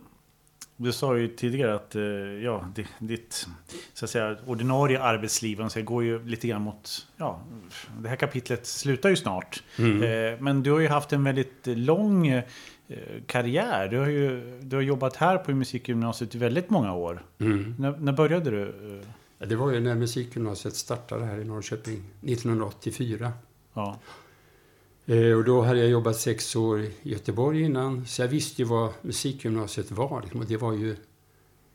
du 0.77 0.91
sa 0.91 1.18
ju 1.18 1.27
tidigare 1.27 1.75
att 1.75 1.95
eh, 1.95 2.01
ja, 2.44 2.65
di- 2.75 2.88
ditt 3.00 3.47
så 3.94 4.06
att 4.06 4.11
säga, 4.11 4.37
ordinarie 4.45 5.02
arbetsliv 5.02 5.68
säger, 5.69 5.85
går 5.85 6.04
ju 6.04 6.25
lite 6.25 6.47
grann 6.47 6.61
mot... 6.61 7.07
Ja, 7.18 7.42
det 7.99 8.09
här 8.09 8.16
kapitlet 8.16 8.66
slutar 8.68 9.09
ju 9.09 9.16
snart. 9.16 9.63
Mm. 9.80 10.04
Eh, 10.33 10.40
Men 10.42 10.63
du 10.63 10.71
har 10.71 10.80
ju 10.80 10.87
haft 10.87 11.13
en 11.13 11.23
väldigt 11.23 11.68
lång 11.68 12.28
eh, 12.28 12.44
karriär. 13.25 13.87
Du 13.87 13.97
har 13.97 14.07
ju 14.07 14.59
du 14.61 14.75
har 14.75 14.83
jobbat 14.83 15.16
här 15.16 15.37
på 15.37 15.52
musikgymnasiet 15.52 16.35
i 16.35 16.37
väldigt 16.37 16.69
många 16.69 16.94
år. 16.94 17.21
Mm. 17.40 17.75
När, 17.80 17.97
när 17.97 18.11
började 18.13 18.49
du? 18.52 18.73
det 19.40 19.56
var 19.56 19.71
ju 19.71 19.80
när 19.80 19.95
musikgymnasiet 19.95 20.75
startade 20.75 21.25
här 21.25 21.37
i 21.37 21.44
Norrköping 21.45 22.04
1984. 22.21 23.31
Ja. 23.73 23.99
Eh, 25.09 25.37
och 25.37 25.44
då 25.44 25.61
hade 25.61 25.80
jag 25.80 25.90
jobbat 25.90 26.16
sex 26.16 26.56
år 26.56 26.81
i 26.81 26.92
Göteborg 27.02 27.61
innan. 27.61 28.06
Så 28.06 28.21
jag 28.21 28.28
visste 28.28 28.61
ju 28.61 28.68
vad 28.68 28.92
musikgymnasiet 29.02 29.92
var. 29.92 30.21
liksom, 30.21 30.40
Och 30.40 30.45
det 30.45 30.57
var 30.57 30.73
ju 30.73 30.95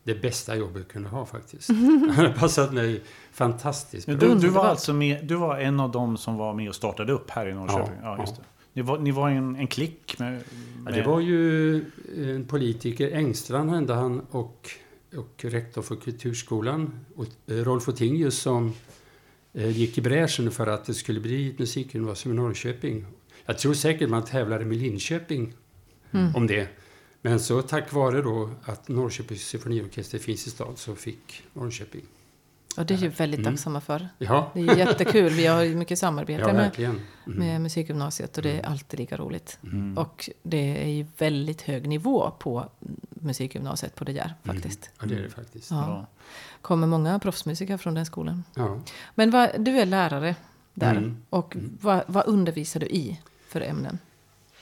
det 0.03 0.15
bästa 0.15 0.55
jobbet 0.55 0.75
jag 0.75 0.87
kunde 0.87 1.09
ha 1.09 1.25
faktiskt. 1.25 1.67
Det 2.07 2.11
hade 2.11 2.29
passat 2.29 2.73
mig 2.73 3.01
fantastiskt 3.31 4.07
bra. 4.07 4.15
du, 4.15 4.35
du, 4.35 4.47
var 4.47 4.65
alltså 4.65 4.93
med, 4.93 5.25
du 5.25 5.35
var 5.35 5.57
en 5.57 5.79
av 5.79 5.91
dem 5.91 6.17
som 6.17 6.37
var 6.37 6.53
med 6.53 6.69
och 6.69 6.75
startade 6.75 7.13
upp 7.13 7.29
här 7.29 7.47
i 7.47 7.53
Norrköping? 7.53 7.93
Ja, 8.01 8.15
Ja, 8.17 8.19
just 8.19 8.33
ja. 8.37 8.43
det. 8.43 8.47
Ni 8.75 8.81
var, 8.81 8.99
ni 8.99 9.11
var 9.11 9.29
en, 9.29 9.55
en 9.55 9.67
klick 9.67 10.19
med... 10.19 10.33
Ja, 10.33 10.39
med 10.83 10.93
det 10.93 11.01
var 11.01 11.19
ju 11.19 11.75
en 12.17 12.45
politiker, 12.45 13.11
Engstrand 13.11 13.69
hände 13.69 13.93
han, 13.93 14.21
och, 14.31 14.69
och 15.17 15.45
rektor 15.45 15.81
för 15.81 15.95
Kulturskolan, 15.95 16.99
och 17.15 17.25
eh, 17.47 17.55
Rolf 17.55 17.89
Ottingius, 17.89 18.39
som 18.39 18.73
eh, 19.53 19.69
gick 19.69 19.97
i 19.97 20.01
bräschen 20.01 20.51
för 20.51 20.67
att 20.67 20.85
det 20.85 20.93
skulle 20.93 21.19
bli 21.19 21.49
ett 21.49 21.59
musikgymnasium 21.59 22.33
i 22.33 22.37
Norrköping. 22.37 23.05
Jag 23.45 23.57
tror 23.57 23.73
säkert 23.73 24.09
man 24.09 24.25
tävlade 24.25 24.65
med 24.65 24.77
Linköping 24.77 25.53
Mm. 26.11 26.35
om 26.35 26.47
det. 26.47 26.67
Men 27.21 27.39
så 27.39 27.61
tack 27.61 27.93
vare 27.93 28.21
då 28.21 28.49
att 28.65 28.87
Norrköpings 28.87 29.41
symfoniorkester 29.41 30.19
finns 30.19 30.47
i 30.47 30.49
stad 30.49 30.73
så 30.77 30.95
fick 30.95 31.43
Norrköping. 31.53 32.01
Och 32.77 32.85
det 32.85 32.93
är 32.93 32.97
ju 32.97 33.07
väldigt 33.09 33.39
Mm. 33.39 33.53
tacksamma 33.53 33.81
för. 33.81 34.09
Ja, 34.17 34.51
Det 34.53 34.59
är 34.59 34.75
jättekul. 34.77 35.29
Vi 35.29 35.45
har 35.45 35.61
ju 35.63 35.75
mycket 35.75 35.99
samarbete 36.05 36.41
ja 36.47 36.53
med. 36.53 36.79
Mm. 36.79 36.99
med 37.25 37.61
musikgymnasiet 37.61 38.37
och 38.37 38.43
det 38.43 38.51
är 38.59 38.65
alltid 38.65 38.99
lika 38.99 39.17
roligt. 39.17 39.59
Mm. 39.63 39.97
Och 39.97 40.29
det 40.43 40.83
är 40.83 40.87
ju 40.89 41.05
väldigt 41.17 41.61
hög 41.61 41.87
nivå 41.87 42.31
på 42.39 42.69
musikgymnasiet 43.09 43.95
på 43.95 44.03
det 44.03 44.13
där 44.13 44.33
Mm. 44.43 44.55
faktiskt. 44.55 44.89
Ja, 44.99 45.05
det 45.05 45.15
är 45.15 45.21
det 45.21 45.29
faktiskt. 45.29 45.71
Ja. 45.71 45.77
Ja. 45.87 46.07
Kommer 46.61 46.87
många 46.87 47.19
proffsmusiker 47.19 47.77
från 47.77 47.93
den 47.93 48.05
skolan. 48.05 48.43
Ja. 48.55 48.79
Men 49.15 49.31
vad, 49.31 49.49
du 49.59 49.71
är 49.79 49.85
lärare 49.85 50.35
där. 50.73 50.91
Mm. 50.95 51.17
Och 51.29 51.55
Mm. 51.55 51.77
vad, 51.81 52.03
vad 52.07 52.27
undervisar 52.27 52.79
du 52.79 52.85
i 52.85 53.19
för 53.53 53.61
ämnen? 53.61 53.99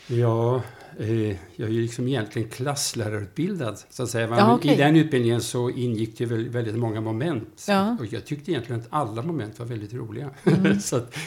Ja, 0.07 0.61
eh, 0.99 1.29
jag 1.29 1.69
är 1.69 1.73
ju 1.73 1.81
liksom 1.81 2.07
egentligen 2.07 2.49
klasslärarutbildad. 2.49 3.79
Så 3.89 4.03
att 4.03 4.09
säga. 4.09 4.27
Men 4.27 4.39
Ja, 4.39 4.55
okej. 4.55 4.73
I 4.73 4.77
den 4.77 4.95
utbildningen 4.95 5.41
så 5.41 5.69
ingick 5.69 6.17
det 6.17 6.25
väl 6.25 6.49
väldigt 6.49 6.75
många 6.75 7.01
moment. 7.01 7.65
Ja. 7.67 7.97
Och 7.99 8.05
jag 8.05 8.25
tyckte 8.25 8.51
egentligen 8.51 8.81
att 8.81 8.87
alla 8.89 9.21
moment 9.21 9.59
var 9.59 9.65
väldigt 9.65 9.93
roliga. 9.93 10.29
Mm. 10.43 10.79
så 10.79 10.95
att, 10.95 11.17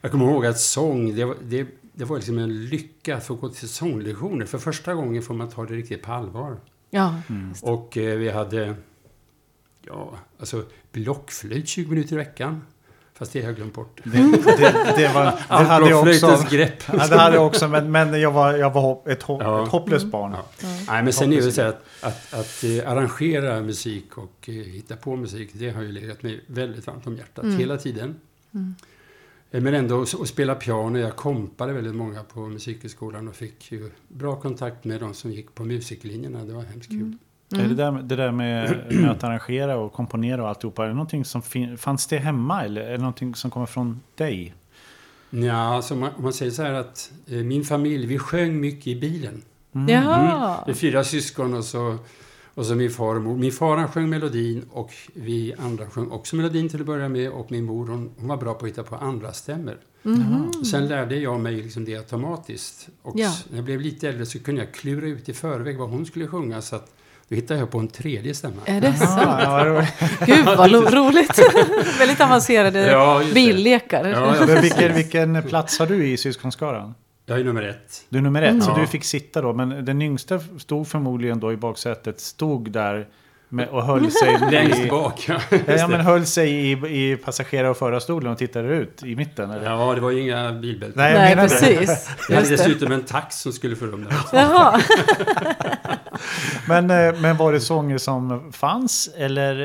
jag 0.00 0.10
kommer 0.10 0.24
ihåg 0.24 0.46
att 0.46 0.60
sång, 0.60 1.14
det 1.14 1.24
var, 1.24 1.36
det, 1.42 1.66
det 1.92 2.04
var 2.04 2.16
liksom 2.16 2.38
en 2.38 2.66
lycka 2.66 3.16
att 3.16 3.26
få 3.26 3.34
gå 3.34 3.48
till 3.48 3.68
sånglektioner. 3.68 4.46
För 4.46 4.58
första 4.58 4.94
gången 4.94 5.22
får 5.22 5.34
man 5.34 5.48
ta 5.50 5.64
det 5.64 5.74
riktigt 5.74 6.02
på 6.02 6.12
allvar. 6.12 6.60
Ja, 6.90 7.20
Mm. 7.28 7.52
Och 7.62 7.96
eh, 7.96 8.18
vi 8.18 8.30
hade 8.30 8.74
ja, 9.82 10.18
alltså 10.38 10.64
blockflöjt 10.92 11.68
20 11.68 11.90
minuter 11.90 12.12
i 12.12 12.16
veckan. 12.16 12.62
Fast 13.18 13.32
det 13.32 13.40
har 13.40 13.46
jag 13.48 13.56
glömt 13.56 13.74
bort. 13.74 14.00
Det, 14.04 14.10
det, 14.10 14.94
det, 14.96 15.14
var, 15.14 15.24
det 15.24 15.64
hade 15.64 15.90
jag 15.90 16.02
också. 16.08 16.46
grepp. 16.50 16.82
Ja, 16.86 17.06
det 17.06 17.16
hade 17.18 17.36
jag 17.36 17.46
också, 17.46 17.68
men, 17.68 17.90
men 17.92 18.20
jag 18.20 18.30
var, 18.32 18.54
jag 18.56 18.70
var 18.70 19.00
ett, 19.06 19.22
hopp, 19.22 19.42
Ja. 19.42 19.62
ett 19.64 19.68
hopplöst 19.70 20.06
barn. 20.06 20.32
Ja. 20.32 20.68
Nej, 20.88 21.02
men 21.02 21.12
sen 21.12 21.32
är 21.32 21.36
det 21.36 21.52
så 21.52 21.62
att, 21.62 21.84
att, 22.00 22.34
att 22.34 22.64
eh, 22.64 22.90
arrangera 22.92 23.60
musik 23.60 24.18
och 24.18 24.48
eh, 24.48 24.54
hitta 24.54 24.96
på 24.96 25.16
musik, 25.16 25.50
det 25.52 25.70
har 25.70 25.82
ju 25.82 25.92
legat 25.92 26.22
mig 26.22 26.44
väldigt 26.46 26.86
varmt 26.86 27.06
om 27.06 27.16
hjärtat 27.16 27.44
Mm. 27.44 27.56
hela 27.58 27.76
tiden. 27.76 28.14
Eh, 29.50 29.60
Men 29.60 29.74
ändå 29.74 30.02
att 30.02 30.28
spela 30.28 30.54
piano, 30.54 30.98
jag 30.98 31.16
kompade 31.16 31.72
väldigt 31.72 31.94
många 31.94 32.22
på 32.22 32.40
musikhögskolan 32.40 33.28
och 33.28 33.34
fick 33.34 33.72
ju 33.72 33.90
bra 34.08 34.36
kontakt 34.36 34.84
med 34.84 35.00
de 35.00 35.14
som 35.14 35.32
gick 35.32 35.54
på 35.54 35.64
musiklinjerna. 35.64 36.44
Det 36.44 36.52
var 36.52 36.62
hemskt 36.62 36.88
kul. 36.88 36.98
Mm. 37.00 37.18
Är 37.60 37.68
det 37.68 37.74
där, 37.74 37.92
det 37.92 38.16
där 38.16 38.32
med, 38.32 38.84
med 38.90 39.10
att 39.10 39.24
arrangera 39.24 39.76
och 39.76 39.92
komponera 39.92 40.42
och 40.42 40.48
alltihopa, 40.48 40.84
är 40.84 40.88
det 40.88 40.94
någonting 40.94 41.24
som 41.24 41.42
fin, 41.42 41.78
fanns 41.78 42.06
det 42.06 42.18
hemma 42.18 42.64
eller 42.64 42.80
är 42.80 42.92
det 42.92 42.98
någonting 42.98 43.34
som 43.34 43.50
kommer 43.50 43.66
från 43.66 44.00
dig? 44.14 44.54
Ja, 45.30 45.52
alltså 45.74 45.96
man, 45.96 46.10
man 46.18 46.32
säger 46.32 46.52
så 46.52 46.62
här 46.62 46.72
att 46.72 47.12
eh, 47.26 47.36
min 47.36 47.64
familj, 47.64 48.06
vi 48.06 48.18
sjöng 48.18 48.60
mycket 48.60 48.86
i 48.86 49.00
bilen. 49.00 49.42
Mm. 49.74 49.88
Jaha. 49.88 50.62
Vi 50.66 50.72
är 50.72 50.76
fyra 50.76 51.04
syskon 51.04 51.54
och 51.54 51.64
så, 51.64 51.98
och 52.54 52.66
så 52.66 52.74
min 52.74 52.90
far 52.90 53.14
och 53.14 53.22
mor. 53.22 53.36
Min 53.36 53.52
far 53.52 53.76
han 53.76 53.88
sjöng 53.88 54.08
melodin 54.10 54.64
och 54.70 54.92
vi 55.14 55.54
andra 55.58 55.86
sjöng 55.86 56.10
också 56.10 56.36
melodin 56.36 56.68
till 56.68 56.80
att 56.80 56.86
börja 56.86 57.08
med. 57.08 57.30
Och 57.30 57.52
min 57.52 57.64
mor 57.64 57.86
hon, 57.86 58.10
hon 58.18 58.28
var 58.28 58.36
bra 58.36 58.54
på 58.54 58.64
att 58.64 58.70
hitta 58.70 58.82
på 58.82 58.96
andra 58.96 59.32
stämmer. 59.32 59.76
Mhm. 60.02 60.52
Sen 60.64 60.88
lärde 60.88 61.16
jag 61.16 61.40
mig 61.40 61.56
liksom 61.56 61.84
det 61.84 61.96
automatiskt. 61.96 62.88
Och 63.02 63.18
Ja. 63.18 63.32
när 63.50 63.56
jag 63.58 63.64
blev 63.64 63.80
lite 63.80 64.08
äldre 64.08 64.26
så 64.26 64.38
kunde 64.38 64.60
jag 64.64 64.74
klura 64.74 65.06
ut 65.06 65.28
i 65.28 65.32
förväg 65.32 65.78
vad 65.78 65.90
hon 65.90 66.06
skulle 66.06 66.26
sjunga. 66.26 66.62
Så 66.62 66.76
att 66.76 66.94
då 67.28 67.34
hittade 67.34 67.60
jag 67.60 67.70
på 67.70 67.78
en 67.78 67.88
tredje 67.88 68.34
stämma. 68.34 68.54
Är 68.64 68.80
det 68.80 68.86
Ja, 69.00 69.06
sant? 69.06 69.20
ja, 69.42 69.64
var- 69.72 70.26
Gud 70.26 70.44
vad 70.46 70.70
lo- 70.70 70.80
roligt! 70.82 71.38
Väldigt 71.98 72.20
avancerade 72.20 72.86
Ja, 72.90 73.22
billekar. 73.34 74.04
Ja, 74.08 74.36
ja. 74.40 74.46
Men 74.46 74.62
vilken, 74.62 74.94
vilken 74.94 75.42
plats 75.42 75.78
har 75.78 75.86
du 75.86 76.06
i 76.06 76.16
syskonskaran? 76.16 76.94
Jag 77.26 77.40
är 77.40 77.44
nummer 77.44 77.62
ett. 77.62 78.04
Du 78.08 78.18
är 78.18 78.22
nummer 78.22 78.42
ett, 78.42 78.64
så 78.64 78.70
Ja. 78.70 78.80
du 78.80 78.86
fick 78.86 79.04
sitta 79.04 79.42
då. 79.42 79.52
Men 79.52 79.84
den 79.84 80.02
yngsta 80.02 80.40
stod 80.58 80.88
förmodligen 80.88 81.40
då 81.40 81.52
i 81.52 81.56
baksätet, 81.56 82.20
stod 82.20 82.70
där 82.70 83.06
med, 83.54 83.68
och 83.68 83.82
höll 83.82 84.10
sig 84.10 84.38
Längst 84.50 84.90
bak. 84.90 85.24
Ja, 85.28 85.38
ja, 85.66 85.88
men 85.88 86.00
höll 86.00 86.26
sig 86.26 86.50
i, 86.50 86.72
i 86.72 87.16
passagerar 87.16 87.68
och 87.68 87.76
förarstolen 87.76 88.32
och 88.32 88.38
tittade 88.38 88.68
ut 88.68 89.02
i 89.02 89.16
mitten. 89.16 89.50
Eller? 89.50 89.70
ja, 89.70 89.94
det 89.94 90.00
var 90.00 90.10
ju 90.10 90.20
inga 90.20 90.52
bilbälten. 90.52 91.02
Nej, 91.02 91.14
Nej, 91.14 91.36
precis. 91.36 92.08
Jag 92.28 92.36
hade 92.36 92.48
dessutom 92.48 92.92
en 92.92 93.02
tax 93.02 93.36
som 93.40 93.52
skulle 93.52 93.76
få 93.76 93.86
rum 93.86 94.04
där. 94.04 94.38
Jaha. 94.38 94.80
Men, 96.68 96.90
eh, 96.90 97.20
men 97.20 97.36
var 97.36 97.52
det 97.52 97.60
sånger 97.60 97.98
som 97.98 98.52
fanns? 98.52 99.10
Eller 99.16 99.60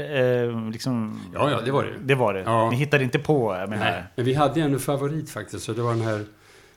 eh, 0.45 0.71
liksom... 0.71 1.21
Ja, 1.33 1.51
ja, 1.51 1.61
det 1.65 1.71
var 1.71 1.83
det. 1.83 1.93
Det 2.01 2.15
var 2.15 2.33
det. 2.33 2.41
Ja. 2.41 2.69
Ni 2.69 2.75
hittade 2.75 3.03
inte 3.03 3.19
på, 3.19 3.55
jag 3.55 3.69
menar. 3.69 3.85
Nej, 3.85 4.03
men 4.15 4.25
vi 4.25 4.33
hade 4.33 4.61
en 4.61 4.79
favorit 4.79 5.29
faktiskt. 5.29 5.65
Så 5.65 5.73
det 5.73 5.81
var 5.81 5.93
den 5.93 6.01
här 6.01 6.25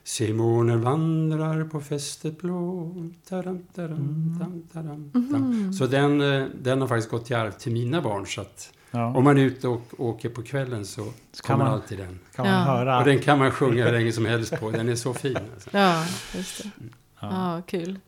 Se 0.03 0.33
månen 0.33 0.81
vandrar 0.81 1.63
på 1.63 1.81
fästet 1.81 2.41
blå. 2.41 2.93
Taram, 3.29 3.63
taram, 3.75 4.37
tam, 4.39 4.63
taram, 4.73 5.11
tam. 5.31 5.73
Så 5.73 5.87
den, 5.87 6.21
eh, 6.21 6.47
den 6.61 6.81
har 6.81 6.87
faktiskt 6.87 7.09
gått 7.09 7.31
i 7.31 7.33
arv 7.33 7.51
till 7.51 7.71
mina 7.71 8.01
barn. 8.01 8.25
Så 8.27 8.41
att 8.41 8.73
Ja. 8.91 9.05
om 9.15 9.23
man 9.23 9.37
är 9.37 9.41
ute 9.41 9.67
och 9.67 9.81
åker 9.97 10.29
på 10.29 10.41
kvällen 10.43 10.85
så 10.85 11.03
Så 11.31 11.43
kan 11.43 11.53
kommer 11.53 11.65
man- 11.65 11.73
alltid 11.73 11.97
den. 11.97 12.19
Kan 12.35 12.45
man 12.45 12.53
Ja. 12.55 12.59
höra? 12.59 12.99
Och 12.99 13.05
den 13.05 13.19
kan 13.19 13.39
man 13.39 13.51
sjunga 13.51 13.85
hur 13.85 13.91
länge 13.91 14.11
som 14.11 14.25
helst 14.25 14.59
på. 14.59 14.71
Den 14.71 14.89
är 14.89 14.95
så 14.95 15.13
fin. 15.13 15.37
Alltså. 15.53 15.69
Ja, 15.73 16.05
just 16.35 16.63
det. 16.63 16.69
Ja. 17.21 17.55
Ja, 17.55 17.61
kul. 17.67 17.99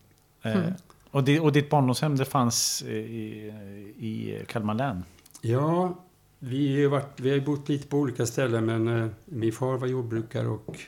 Eh, 0.41 0.59
och, 1.11 1.23
di, 1.23 1.39
och 1.39 1.51
ditt 1.51 1.69
barndomshem 1.69 2.15
det 2.15 2.25
fanns 2.25 2.81
eh, 2.87 2.93
i, 2.93 3.53
i 3.97 4.43
Kalmar 4.47 4.73
län? 4.73 5.03
Ja, 5.41 5.99
vi 6.39 6.71
har, 6.71 6.77
ju 6.79 6.87
varit, 6.87 7.19
vi 7.19 7.31
har 7.31 7.39
bott 7.39 7.69
lite 7.69 7.87
på 7.87 7.97
olika 7.97 8.25
ställen 8.25 8.65
men 8.65 8.87
eh, 9.03 9.07
min 9.25 9.51
far 9.51 9.77
var 9.77 9.87
jordbrukare 9.87 10.47
och 10.47 10.79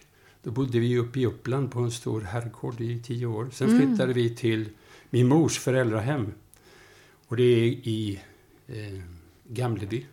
då 0.48 0.52
bodde 0.54 0.80
vi 0.80 0.98
uppe 0.98 1.20
i 1.20 1.26
Uppland 1.26 1.72
på 1.72 1.80
en 1.80 1.92
stor 1.92 2.22
herrgård 2.22 2.82
i 2.82 3.00
tio 3.00 3.26
år. 3.26 3.50
Sen 3.54 3.70
Mm. 3.70 3.88
flyttade 3.88 4.14
vi 4.14 4.36
till 4.36 4.70
min 5.10 5.28
mors 5.28 5.60
föräldrahem. 5.60 6.32
Och 7.28 7.38
det 7.38 7.44
är 7.44 7.66
i 7.68 8.20
eh, 8.68 9.02
Gamleby, 9.48 10.06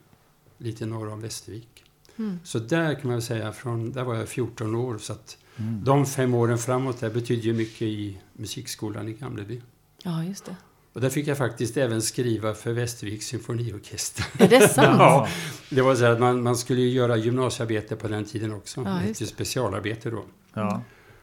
lite 0.59 0.87
norr 0.87 1.09
om 1.09 1.21
Västervik. 1.21 1.85
Mm. 2.17 2.39
Så 2.45 2.59
där 2.59 2.95
kan 2.95 3.11
man 3.11 3.23
säga, 3.23 3.53
från, 3.53 3.93
där 3.93 4.05
var 4.05 4.15
jag 4.15 4.29
14 4.29 4.75
år. 4.75 4.99
Så 4.99 5.13
att 5.13 5.39
Mm. 5.57 5.85
de 5.85 6.07
fem 6.07 6.35
åren 6.35 6.59
framåt 6.59 7.01
där 7.01 7.11
betydde 7.11 7.43
ju 7.43 7.53
mycket 7.53 7.83
i 7.83 8.19
musikskolan 8.33 9.09
i 9.09 9.13
Gamleby. 9.13 9.63
Ja, 10.03 10.25
just 10.25 10.45
det. 10.45 10.57
Och 10.95 11.01
där 11.01 11.11
fick 11.11 11.27
jag 11.27 11.39
faktiskt 11.39 11.77
även 11.77 12.03
skriva 12.03 12.55
för 12.55 12.73
Västerviks 12.73 13.27
symfoniorkester. 13.27 14.27
Är 14.39 14.49
det 14.49 14.69
sant? 14.69 14.97
Ja, 14.99 15.29
det 15.71 15.83
var 15.83 15.95
så 15.95 16.05
att 16.05 16.21
man, 16.21 16.43
man 16.43 16.57
skulle 16.57 16.81
ju 16.81 16.89
göra 16.89 17.17
gymnasiearbete 17.17 17.97
på 17.97 18.09
den 18.09 18.25
tiden 18.25 18.55
också. 18.55 18.83
Ja, 18.85 19.03
ett 19.03 19.29
specialarbete 19.29 20.11
då. 20.11 20.25
Ja. 20.55 20.83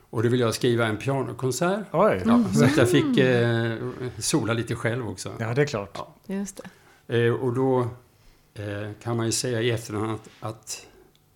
Och 0.10 0.24
då 0.24 0.30
ville 0.30 0.44
jag 0.44 0.56
skriva 0.56 0.88
en 0.88 0.98
pianokonsert. 0.98 1.86
Oj! 1.92 2.22
Ja, 2.26 2.44
så 2.54 2.66
att 2.66 2.78
jag 2.78 2.90
fick 2.90 3.18
eh, 3.18 3.76
sola 4.18 4.54
lite 4.54 4.76
själv 4.76 5.10
också. 5.10 5.34
Ja, 5.40 5.54
det 5.54 5.62
är 5.62 5.66
klart. 5.66 5.92
Ja. 5.94 6.16
Just 6.26 6.62
det. 7.08 7.26
Eh, 7.26 7.34
och 7.34 7.54
då 7.54 7.80
eh, 8.54 8.92
kan 9.04 9.18
man 9.18 9.26
ju 9.26 9.32
säga 9.32 9.62
i 9.62 9.72
efterhand 9.72 10.12
att, 10.12 10.30
att 10.40 10.88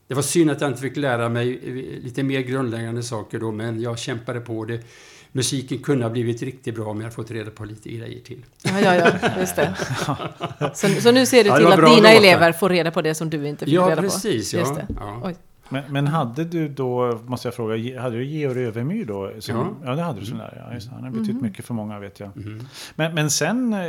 det 0.07 0.13
var 0.13 0.21
synd 0.21 0.51
att 0.51 0.61
jag 0.61 0.69
inte 0.69 0.81
fick 0.81 0.97
lära 0.97 1.29
mig 1.29 1.59
eh, 1.63 2.03
lite 2.03 2.23
mer 2.23 2.41
grundläggande 2.41 3.03
saker 3.03 3.39
då, 3.39 3.51
men 3.51 3.81
jag 3.81 3.99
kämpade 3.99 4.39
på 4.39 4.65
det. 4.65 4.81
Musiken 5.35 5.77
kunde 5.79 6.05
ha 6.05 6.09
blivit 6.09 6.41
riktigt 6.41 6.75
bra 6.75 6.85
om 6.85 7.01
jag 7.01 7.13
fått 7.13 7.31
reda 7.31 7.51
på 7.51 7.65
lite 7.65 7.89
grejer 7.89 8.19
till. 8.19 8.45
Ja, 8.63 8.79
ja, 8.81 8.95
ja, 8.95 9.29
just 9.39 9.55
det. 9.55 9.75
Så, 10.73 10.87
så 11.01 11.11
nu 11.11 11.25
ser 11.25 11.43
du 11.43 11.49
Ja, 11.49 11.55
till 11.57 11.65
var 11.65 11.71
att 11.71 11.77
dina 11.79 11.89
låtar. 11.95 12.09
elever 12.17 12.51
får 12.51 12.69
reda 12.69 12.91
på 12.91 13.01
det 13.01 13.15
som 13.15 13.29
du 13.29 13.47
inte 13.47 13.65
fick 13.65 13.73
Ja, 13.73 13.89
reda 13.89 14.01
precis. 14.01 14.51
på. 14.51 14.57
Just 14.59 14.73
Ja, 14.77 14.85
det. 14.87 14.87
ja. 14.99 15.31
Men, 15.69 15.83
men 15.89 16.07
hade 16.07 16.43
du 16.43 16.67
då, 16.69 17.19
måste 17.25 17.47
jag 17.47 17.55
fråga, 17.55 18.01
hade 18.01 18.15
du 18.17 18.25
Georg 18.25 18.65
Övermyr 18.65 19.05
då? 19.05 19.31
Som, 19.39 19.55
Ja. 19.55 19.67
ja, 19.89 19.95
det 19.95 20.01
hade 20.01 20.19
du 20.19 20.25
som 20.25 20.37
lärare. 20.37 20.63
Ja, 20.67 20.73
just 20.73 20.89
det. 20.89 20.95
Han 20.95 21.03
har 21.03 21.11
betytt 21.11 21.33
Mhm. 21.35 21.43
mycket 21.43 21.65
för 21.65 21.73
många 21.73 21.99
vet 21.99 22.19
jag. 22.19 22.37
Mhm. 22.37 22.67
Men, 22.95 23.13
men 23.15 23.29
sen, 23.31 23.73
eh, 23.73 23.79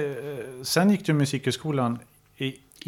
sen 0.63 0.91
gick 0.91 1.07
du 1.07 1.13
musikhögskolan 1.13 1.99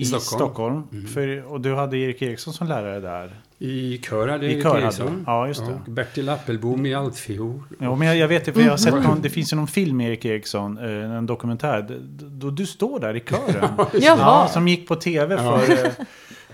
i, 0.01 0.05
Stockholm. 0.05 0.23
Stockholm. 0.41 0.83
Mhm. 0.91 1.07
för, 1.07 1.53
och 1.53 1.61
du 1.61 1.75
hade 1.75 1.97
Erik 1.99 2.23
Eriksson 2.23 2.53
som 2.55 2.67
lärare 2.67 3.01
där. 3.01 3.41
I 3.59 3.99
kör 3.99 4.29
hade 4.29 4.47
I 4.47 4.53
Erik 4.53 4.63
kör 4.63 4.71
hade 4.71 4.83
Eriksson. 4.85 5.25
Ja, 5.27 5.49
just 5.49 5.67
det. 5.67 5.73
Och 5.73 5.91
Bertil 5.93 6.29
Appelbom 6.29 6.87
i 6.87 6.95
altfiol. 6.95 7.63
Ja, 7.81 7.97
men 7.97 8.09
jag, 8.09 8.17
jag 8.17 8.29
vet 8.29 8.45
det, 8.45 8.53
för 8.53 8.61
jag 8.61 8.71
har 8.71 8.77
sett 8.77 8.95
Mhm. 8.95 9.03
någon, 9.03 9.21
det 9.23 9.31
finns 9.31 9.53
ju 9.53 9.57
någon 9.57 9.67
film 9.69 9.97
med 9.97 10.09
Erik 10.09 10.25
Eriksson, 10.25 10.79
eh, 10.79 11.17
en 11.17 11.27
dokumentär, 11.27 11.99
då 12.21 12.51
du 12.51 12.67
står 12.67 13.01
där 13.01 13.17
i 13.17 13.21
kören. 13.21 13.71
ja, 14.03 14.49
som 14.53 14.69
gick 14.69 14.89
på 14.89 14.97
tv 14.97 15.37
för... 15.39 15.71
eh, 15.87 15.91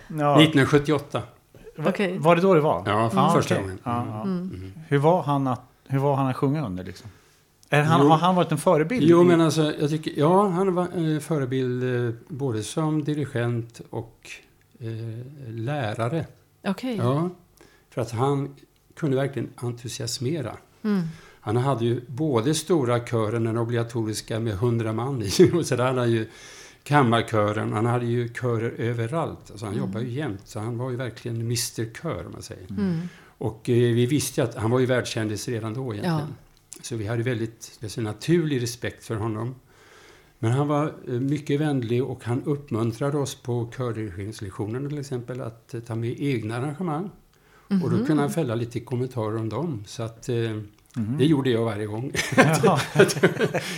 Ja, 0.09 0.41
1978. 0.43 1.23
va- 1.77 1.85
Okej. 1.89 2.19
Var 2.19 2.37
det 2.37 2.43
då 2.43 2.55
det 2.55 2.61
var? 2.61 2.83
Ja, 2.87 3.11
för 3.11 3.17
Ja, 3.19 3.33
första 3.35 3.61
gången. 3.61 3.79
Ja, 3.85 4.05
ja. 4.09 4.23
Mm. 4.23 4.73
Hur, 4.89 4.99
var 4.99 5.23
han 5.23 5.47
att, 5.47 5.61
hur 5.89 5.99
var 5.99 6.15
han 6.17 6.27
att 6.27 6.37
sjunga 6.37 6.67
under 6.67 6.85
liksom? 6.85 7.11
Är 7.75 7.83
han, 7.83 8.01
Jo. 8.03 8.09
har 8.09 8.17
han 8.19 8.35
varit 8.35 8.53
en 8.53 8.59
förebild? 8.59 9.07
Jo, 9.11 9.23
men 9.25 9.41
alltså, 9.41 9.73
jag 9.81 9.91
tycker, 9.91 10.13
ja, 10.17 10.49
han 10.49 10.75
var 10.75 11.15
eh, 11.15 11.19
förebild 11.21 12.07
eh, 12.09 12.15
både 12.29 12.63
som 12.63 13.05
dirigent 13.05 13.81
och 13.91 14.31
eh, 14.79 15.53
lärare. 15.53 16.27
okej. 16.67 16.97
Ja, 16.97 17.31
för 17.91 18.01
att 18.03 18.11
han 18.11 18.55
kunde 18.97 19.17
verkligen 19.17 19.49
entusiasmera. 19.57 20.57
Mm. 20.83 21.03
Han 21.41 21.57
hade 21.57 21.85
ju 21.85 22.01
både 22.07 22.55
stora 22.55 23.01
kören, 23.07 23.45
den 23.45 23.59
obligatoriska 23.59 24.41
med 24.41 24.55
hundra 24.55 24.93
man 24.93 25.23
i, 25.23 25.51
och 25.55 25.67
så 25.67 25.83
hade 25.83 26.01
han 26.01 26.11
ju 26.11 26.29
kammarkören, 26.83 27.73
han 27.73 27.87
hade 27.87 28.07
ju 28.07 28.29
körer 28.29 28.71
överallt. 28.79 29.51
Alltså 29.51 29.67
han 29.67 29.75
Mm. 29.75 29.87
jobbade 29.87 30.05
ju 30.05 30.11
jämt, 30.11 30.41
så 30.45 30.59
han 30.61 30.79
var 30.79 30.91
ju 30.91 30.97
verkligen 30.97 31.41
Mr 31.41 31.95
Kör, 32.03 32.27
om 32.27 32.33
man 32.33 32.43
säger. 32.43 32.71
Mm. 32.71 33.01
Och 33.39 33.69
eh, 33.69 33.75
vi 33.75 34.07
visste 34.07 34.41
ju 34.41 34.47
att 34.47 34.55
han 34.55 34.71
var 34.71 34.79
ju 34.79 34.87
världskändis 34.87 35.49
redan 35.49 35.75
då 35.75 35.93
egentligen. 35.95 36.19
Ja. 36.19 36.27
Så 36.85 36.97
vi 36.97 37.07
hade 37.07 37.23
väldigt 37.23 37.79
alltså, 37.83 38.01
naturlig 38.01 38.63
respekt 38.63 39.05
för 39.05 39.17
honom. 39.17 39.55
Men 40.39 40.53
han 40.53 40.69
var 40.69 40.95
eh, 41.09 41.13
mycket 41.21 41.61
vänlig 41.61 42.05
och 42.05 42.25
han 42.25 42.43
uppmuntrade 42.45 43.19
oss 43.19 43.35
på 43.35 43.71
kördirigeringslektionerna 43.77 44.89
till 44.89 44.99
exempel 44.99 45.41
att 45.41 45.75
eh, 45.75 45.81
ta 45.81 45.95
med 45.95 46.21
egna 46.21 46.57
arrangemang. 46.57 47.11
Och 47.69 47.91
då 47.91 47.97
Mhm. 47.97 48.07
kunde 48.07 48.23
han 48.23 48.31
fälla 48.33 48.55
lite 48.55 48.81
kommentarer 48.81 49.37
om 49.37 49.49
dem. 49.49 49.85
Så 49.87 50.03
att 50.03 50.29
eh, 50.29 50.61
Mhm. 50.97 51.19
det 51.19 51.25
gjorde 51.25 51.51
jag 51.51 51.65
varje 51.65 51.87
gång. 51.87 52.13
Jaha. 52.37 52.81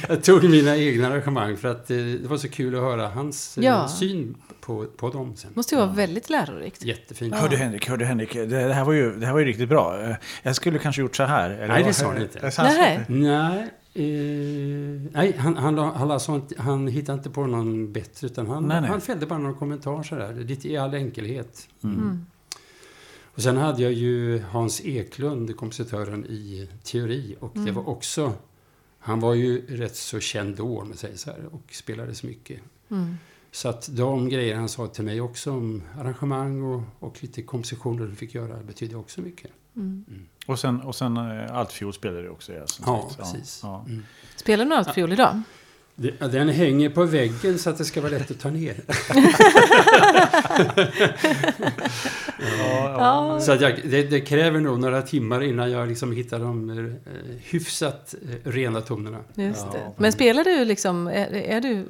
jag 0.08 0.24
tog 0.24 0.44
mina 0.44 0.76
egna 0.76 1.06
arrangemang 1.08 1.56
för 1.56 1.68
att 1.68 1.90
eh, 1.90 1.96
det 1.96 2.28
var 2.28 2.36
så 2.36 2.48
kul 2.48 2.74
att 2.74 2.80
höra 2.80 3.08
hans 3.08 3.58
eh, 3.58 3.64
Ja. 3.64 3.88
syn 3.88 4.34
på, 4.60 4.86
på 4.96 5.10
dem 5.10 5.36
sen. 5.36 5.50
Måste 5.54 5.74
ju 5.74 5.80
vara 5.80 5.92
väldigt 5.92 6.30
lärorikt. 6.30 6.84
Jättefint. 6.84 7.34
Ja. 7.34 7.40
Hördu 7.40 7.56
Henrik, 7.56 7.88
hördu 7.88 8.04
Henrik, 8.04 8.32
det, 8.32 8.46
det, 8.46 8.72
här 8.74 8.84
var 8.84 8.92
ju, 8.92 9.16
det 9.16 9.26
här 9.26 9.32
var 9.32 9.40
ju 9.40 9.46
riktigt 9.46 9.68
bra. 9.68 10.02
Eh, 10.02 10.16
Jag 10.42 10.56
skulle 10.56 10.78
kanske 10.78 11.02
gjort 11.02 11.16
så 11.16 11.22
här. 11.24 11.50
Eller 11.50 11.68
Nej, 11.68 11.82
det 11.84 11.92
sa 11.92 12.06
han 12.06 12.22
inte. 12.22 12.52
Nej. 12.58 13.04
Nej, 13.08 13.62
eh, 13.94 15.10
nej 15.12 15.34
han, 15.38 15.56
han, 15.56 15.78
han, 15.78 16.10
alltså, 16.10 16.40
han 16.58 16.88
hittade 16.88 17.18
inte 17.18 17.30
på 17.30 17.46
någon 17.46 17.92
bättre 17.92 18.26
utan 18.26 18.46
han, 18.46 18.64
Nej, 18.64 18.80
nej. 18.80 18.90
han 18.90 19.00
fällde 19.00 19.26
bara 19.26 19.38
någon 19.38 19.54
kommentar 19.54 20.02
sådär, 20.02 20.34
lite 20.34 20.68
i 20.68 20.76
all 20.76 20.94
enkelhet. 20.94 21.68
Mm. 21.84 22.26
Och 23.36 23.42
sen 23.42 23.56
hade 23.56 23.82
jag 23.82 23.92
ju 23.92 24.38
Hans 24.42 24.80
Eklund, 24.84 25.56
kompositören 25.56 26.24
i 26.26 26.68
teori 26.82 27.36
och 27.40 27.50
det 27.54 27.60
Mm. 27.60 27.74
var 27.74 27.88
också 27.88 28.32
Han 28.98 29.20
var 29.20 29.34
ju 29.34 29.76
rätt 29.76 29.96
så 29.96 30.20
känd 30.20 30.56
då, 30.56 30.80
om 30.80 30.88
man 30.88 30.96
säger 30.96 31.16
så 31.16 31.30
här, 31.30 31.44
och 31.52 31.62
spelade 31.74 32.14
så 32.14 32.26
mycket. 32.26 32.60
Mm. 32.90 33.14
Så 33.50 33.68
att 33.68 33.88
de 33.96 34.28
grejer 34.28 34.56
han 34.56 34.68
sa 34.68 34.86
till 34.86 35.04
mig 35.04 35.20
också 35.20 35.50
om 35.52 35.82
arrangemang 35.98 36.62
och, 36.62 36.82
och 36.98 37.22
lite 37.22 37.42
kompositioner 37.42 38.06
du 38.06 38.14
fick 38.14 38.34
göra 38.34 38.62
betydde 38.62 38.96
också 38.96 39.20
mycket. 39.20 39.50
Mm. 39.76 40.04
Och 40.46 40.58
sen, 40.58 40.80
och 40.80 40.94
sen 40.94 41.16
eh, 41.16 41.56
altfiol 41.56 41.92
spelar 41.94 42.22
du 42.22 42.28
också. 42.28 42.52
Ja, 42.52 42.58
Ja, 42.86 43.08
sagt. 43.08 43.16
precis. 43.18 43.60
Ja. 43.62 43.84
Mm. 43.88 44.02
Spelar 44.36 44.64
du 44.64 44.74
altfiol 44.74 45.12
idag? 45.12 45.42
Den 46.18 46.48
hänger 46.48 46.90
på 46.90 47.04
väggen 47.04 47.58
så 47.58 47.70
att 47.70 47.78
det 47.78 47.84
ska 47.84 48.00
vara 48.00 48.10
lätt 48.12 48.30
att 48.30 48.40
ta 48.40 48.50
ner. 48.50 48.74
Ja, 52.58 52.96
Ja. 52.98 53.40
Så 53.40 53.52
att 53.52 53.60
jag, 53.60 53.80
det, 53.84 54.02
det 54.02 54.20
kräver 54.20 54.60
nog 54.60 54.80
några 54.80 55.02
timmar 55.02 55.42
innan 55.42 55.70
jag 55.70 55.88
liksom 55.88 56.12
hittar 56.12 56.38
de 56.38 56.70
eh, 56.70 56.94
hyfsat 57.42 58.14
eh, 58.22 58.50
rena 58.50 58.80
tonerna. 58.80 59.18
Just 59.34 59.72
det. 59.72 59.92
Men 59.96 60.12
spelar 60.12 60.44
du 60.44 60.64
liksom, 60.64 61.06
är, 61.06 61.32
är 61.34 61.60
du 61.60 61.86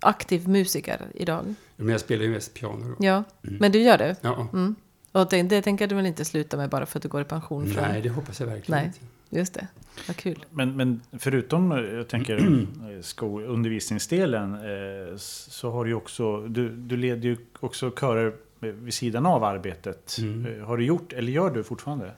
aktiv 0.00 0.48
musiker 0.48 1.00
idag? 1.14 1.54
Men 1.76 1.88
jag 1.88 2.00
spelar 2.00 2.22
ju 2.24 2.30
mest 2.30 2.54
piano 2.54 2.88
då. 2.98 3.06
Ja, 3.06 3.24
Mm. 3.44 3.56
men 3.60 3.72
du 3.72 3.78
gör 3.82 3.98
det? 3.98 4.16
Ja. 4.20 4.48
Mm. 4.52 4.74
Och 5.12 5.28
det, 5.30 5.42
det 5.42 5.62
tänker 5.62 5.86
du 5.86 5.94
väl 5.94 6.06
inte 6.06 6.24
sluta 6.24 6.56
med 6.56 6.70
bara 6.70 6.86
för 6.86 6.98
att 6.98 7.02
du 7.02 7.08
går 7.08 7.20
i 7.20 7.24
pension? 7.24 7.66
Från... 7.70 7.84
Nej, 7.88 8.02
det 8.02 8.08
hoppas 8.08 8.40
jag 8.40 8.46
verkligen 8.46 8.78
Nej. 8.78 8.86
inte. 8.86 8.98
Just 9.30 9.54
det, 9.54 9.68
vad 10.06 10.16
kul. 10.16 10.44
Men, 10.50 10.76
men 10.76 11.00
förutom 11.18 11.72
eh, 11.72 11.78
jag 11.78 12.08
tänker 12.08 12.36
eh, 12.96 13.02
skol, 13.02 13.44
undervisningsdelen 13.44 14.54
eh, 14.54 15.16
så 15.16 15.70
har 15.70 15.84
du 15.84 15.94
också, 15.94 16.40
du, 16.40 16.68
du 16.68 16.96
leder 16.96 17.28
ju 17.28 17.36
också 17.60 17.90
körer 17.90 18.34
vid 18.60 18.94
sidan 18.94 19.26
av 19.26 19.44
arbetet. 19.44 20.18
Mm. 20.18 20.64
Har 20.64 20.76
du 20.76 20.84
gjort, 20.84 21.12
eller 21.12 21.32
gör 21.32 21.50
du 21.50 21.64
fortfarande? 21.64 22.12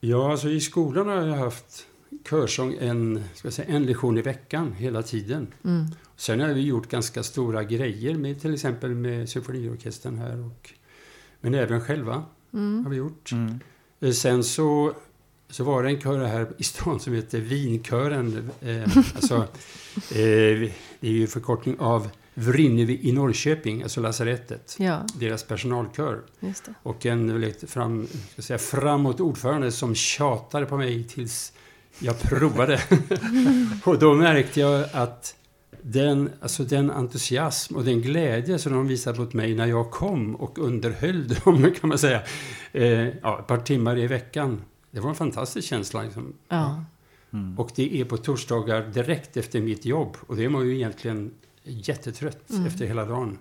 Ja, 0.00 0.30
alltså 0.30 0.48
i 0.48 0.60
skolan 0.60 1.08
har 1.08 1.26
jag 1.26 1.36
haft 1.36 1.86
körsång 2.30 2.76
en, 2.80 3.24
ska 3.34 3.46
jag 3.46 3.52
säga, 3.52 3.68
en 3.68 3.82
lektion 3.86 4.18
i 4.18 4.22
veckan 4.22 4.72
hela 4.72 5.02
tiden. 5.02 5.46
Mm. 5.64 5.86
Sen 6.16 6.40
har 6.40 6.48
vi 6.48 6.60
gjort 6.60 6.88
ganska 6.88 7.22
stora 7.22 7.64
grejer 7.64 8.14
med 8.14 8.40
till 8.40 8.54
exempel 8.54 8.94
med 8.94 9.28
symfoniorkestern 9.28 10.18
här 10.18 10.44
och 10.44 10.70
men 11.40 11.54
även 11.54 11.80
själva 11.80 12.24
Mm. 12.52 12.84
har 12.84 12.90
vi 12.90 12.96
gjort. 12.96 13.32
Mm. 13.32 14.12
Sen 14.12 14.44
så, 14.44 14.92
så 15.50 15.64
var 15.64 15.82
det 15.82 15.88
en 15.88 16.00
kör 16.00 16.24
här 16.24 16.46
i 16.58 16.62
stan 16.62 17.00
som 17.00 17.12
heter 17.12 17.40
Vinkören. 17.40 18.50
Eh, 18.60 18.82
alltså, 19.14 19.34
eh, 19.34 20.70
det 21.00 21.08
är 21.08 21.12
ju 21.12 21.26
förkortning 21.26 21.76
av 21.78 22.08
Vrinnevi 22.34 23.08
i 23.08 23.12
Norrköping, 23.12 23.82
alltså 23.82 24.00
lasarettet. 24.00 24.76
Ja, 24.78 25.06
Deras 25.14 25.44
personalkör. 25.44 26.22
Och 26.82 27.06
en 27.06 27.52
fram, 27.66 28.06
ska 28.32 28.42
säga, 28.42 28.58
framåt 28.58 29.20
ordförande 29.20 29.72
som 29.72 29.94
tjatade 29.94 30.66
på 30.66 30.76
mig 30.76 31.04
tills 31.04 31.52
jag 31.98 32.20
provade. 32.20 32.80
och 33.84 33.98
då 33.98 34.14
märkte 34.14 34.60
jag 34.60 34.84
att 34.92 35.34
den, 35.82 36.30
alltså 36.40 36.64
den 36.64 36.90
entusiasm 36.90 37.76
och 37.76 37.84
den 37.84 38.02
glädje 38.02 38.58
som 38.58 38.72
de 38.72 38.88
visade 38.88 39.20
mot 39.20 39.32
mig 39.32 39.54
när 39.54 39.66
jag 39.66 39.90
kom 39.90 40.36
och 40.36 40.58
underhöll 40.58 41.28
dem, 41.44 41.72
kan 41.80 41.88
man 41.88 41.98
säga, 41.98 42.22
eh, 42.72 43.08
ja, 43.22 43.38
ett 43.38 43.46
par 43.46 43.58
timmar 43.58 43.98
i 43.98 44.06
veckan. 44.06 44.62
Det 44.96 45.00
var 45.02 45.08
en 45.10 45.14
fantastisk 45.16 45.68
känsla. 45.68 46.02
Liksom. 46.02 46.32
Ja. 46.48 46.84
Mm. 47.32 47.58
Och 47.58 47.70
det 47.74 48.00
är 48.00 48.04
på 48.04 48.16
torsdagar 48.16 48.82
direkt 48.86 49.36
efter 49.36 49.60
mitt 49.60 49.84
jobb. 49.84 50.16
Och 50.26 50.36
det 50.36 50.44
är 50.44 50.48
man 50.48 50.66
ju 50.66 50.74
egentligen 50.74 51.30
jättetrött 51.64 52.50
Mm. 52.50 52.66
efter 52.66 52.86
hela 52.86 53.04
dagen. 53.04 53.38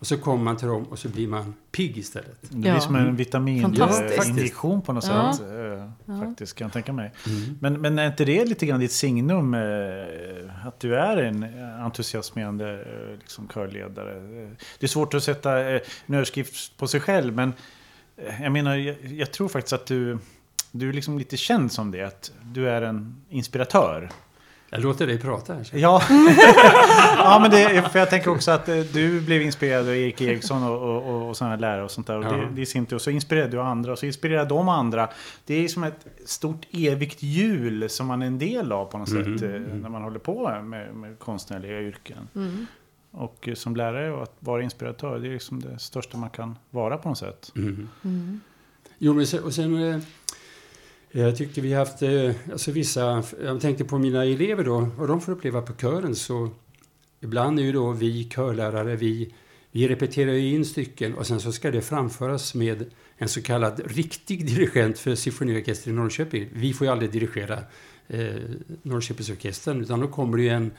Och 0.00 0.06
så 0.06 0.16
kommer 0.18 0.44
man 0.44 0.56
till 0.56 0.68
dem 0.68 0.84
och 0.84 0.98
så 0.98 1.08
blir 1.08 1.28
man 1.28 1.54
pigg 1.72 1.98
istället. 1.98 2.38
Det 2.50 2.56
blir 2.56 2.70
Ja. 2.70 2.80
som 2.80 2.94
en 2.96 3.16
vitamininjektion 3.16 4.82
på 4.82 4.92
något 4.92 5.06
Ja. 5.06 5.32
sätt. 5.32 5.46
eh, 6.06 6.20
Faktiskt, 6.20 6.54
kan 6.54 6.64
jag 6.64 6.72
tänka 6.72 6.92
mig. 6.92 7.12
Mm. 7.26 7.58
Men, 7.60 7.80
men 7.80 7.98
är 7.98 8.06
inte 8.06 8.24
det 8.24 8.44
lite 8.44 8.66
grann 8.66 8.80
ditt 8.80 8.92
signum? 8.92 9.54
eh, 9.54 10.66
Att 10.66 10.80
du 10.80 10.96
är 10.96 11.16
en 11.16 11.42
entusiasmerande 11.80 12.72
eh, 12.80 13.18
liksom, 13.18 13.48
körledare? 13.48 14.14
Det 14.78 14.86
är 14.86 14.88
svårt 14.88 15.14
att 15.14 15.22
sätta 15.22 15.58
en 15.60 16.14
överskrift 16.14 16.76
på 16.76 16.86
sig 16.88 17.00
själv, 17.00 17.34
men 17.34 17.52
jag 18.40 18.52
menar, 18.52 18.76
jag, 18.76 18.96
jag 19.04 19.32
tror 19.32 19.48
faktiskt 19.48 19.72
att 19.72 19.86
du, 19.86 20.18
du 20.72 20.88
är 20.88 20.92
liksom 20.92 21.18
lite 21.18 21.36
känd 21.36 21.72
som 21.72 21.90
det. 21.90 22.02
Att 22.02 22.32
du 22.42 22.68
är 22.68 22.82
en 22.82 23.16
inspiratör. 23.28 24.08
Jag 24.70 24.80
låter 24.80 25.06
dig 25.06 25.18
prata 25.20 25.54
här. 25.54 25.64
så. 25.64 25.78
Ja, 25.78 26.02
ja 27.18 27.38
men 27.42 27.50
det, 27.50 27.88
för 27.92 27.98
jag 27.98 28.10
tänker 28.10 28.30
också 28.30 28.50
att 28.50 28.68
eh, 28.68 28.76
du 28.78 29.20
blev 29.20 29.42
inspirerad 29.42 29.88
av 29.88 29.96
Erik 29.96 30.20
Eriksson 30.20 30.62
och, 30.62 30.82
och, 30.82 31.02
och, 31.14 31.28
och 31.28 31.36
sådana 31.36 31.56
lärare 31.56 31.84
och 31.84 31.90
sånt 31.90 32.06
där. 32.06 32.16
Och 32.18 32.24
Ja. 32.24 32.30
det, 32.32 32.48
det 32.54 32.60
är 32.60 32.62
i 32.62 32.66
sin 32.66 32.86
tur, 32.86 32.96
och 32.96 33.02
så 33.02 33.10
inspirerade 33.10 33.50
du 33.50 33.60
andra 33.60 33.92
och 33.92 33.98
så 33.98 34.06
inspirerade 34.06 34.48
de 34.48 34.68
andra. 34.68 35.08
Det 35.46 35.54
är 35.64 35.68
som 35.68 35.84
ett 35.84 36.06
stort 36.24 36.66
evigt 36.70 37.22
hjul 37.22 37.90
som 37.90 38.06
man 38.06 38.22
är 38.22 38.26
en 38.26 38.38
del 38.38 38.72
av 38.72 38.84
på 38.84 38.98
något 38.98 39.08
Mhm, 39.08 39.38
sätt 39.38 39.48
eh, 39.50 39.56
mm. 39.56 39.80
när 39.80 39.88
man 39.88 40.02
håller 40.02 40.18
på 40.18 40.60
med, 40.62 40.94
med 40.94 41.18
konstnärliga 41.18 41.80
yrken. 41.80 42.28
Mm. 42.34 42.66
Och 43.10 43.48
eh, 43.48 43.54
som 43.54 43.76
lärare 43.76 44.12
och 44.12 44.22
att 44.22 44.36
vara 44.40 44.62
inspiratör, 44.62 45.18
det 45.18 45.28
är 45.28 45.32
liksom 45.32 45.60
det 45.62 45.78
största 45.78 46.16
man 46.18 46.30
kan 46.30 46.56
vara 46.70 46.98
på 46.98 47.08
något 47.08 47.18
sätt. 47.18 47.52
Mm. 47.56 47.88
Mm. 48.04 48.40
Jo, 48.98 49.14
men 49.14 49.26
sen, 49.26 49.42
och 49.44 49.52
sen 49.54 50.02
jag 51.10 51.36
tycker 51.36 51.62
vi 51.62 51.72
har 51.72 51.78
haft 51.78 52.02
eh, 52.02 52.52
alltså 52.52 52.72
vissa, 52.72 53.24
jag 53.42 53.60
tänkte 53.60 53.84
på 53.84 53.98
mina 53.98 54.24
elever 54.24 54.64
då, 54.64 54.88
vad 54.98 55.08
de 55.08 55.20
får 55.20 55.32
uppleva 55.32 55.62
på 55.62 55.72
kören 55.72 56.14
så 56.14 56.50
ibland 57.20 57.58
är 57.58 57.62
ju 57.62 57.72
då 57.72 57.92
vi 57.92 58.24
körlärare, 58.24 58.96
vi, 58.96 59.34
vi 59.70 59.88
repeterar 59.88 60.32
ju 60.32 60.54
in 60.54 60.64
stycken 60.64 61.14
och 61.14 61.26
sen 61.26 61.40
så 61.40 61.52
ska 61.52 61.70
det 61.70 61.82
framföras 61.82 62.54
med 62.54 62.84
en 63.16 63.28
så 63.28 63.42
kallad 63.42 63.80
riktig 63.86 64.46
dirigent 64.46 64.98
för 64.98 65.14
symfoniorkestern 65.14 65.94
i 65.94 65.96
Norrköping. 65.96 66.48
Vi 66.52 66.72
får 66.72 66.86
ju 66.86 66.92
aldrig 66.92 67.10
dirigera 67.10 67.58
eh, 68.08 68.34
Norrköpingsorkestern 68.82 69.80
utan 69.80 70.00
då 70.00 70.08
kommer 70.08 70.36
det 70.36 70.42
ju 70.42 70.48
en, 70.48 70.70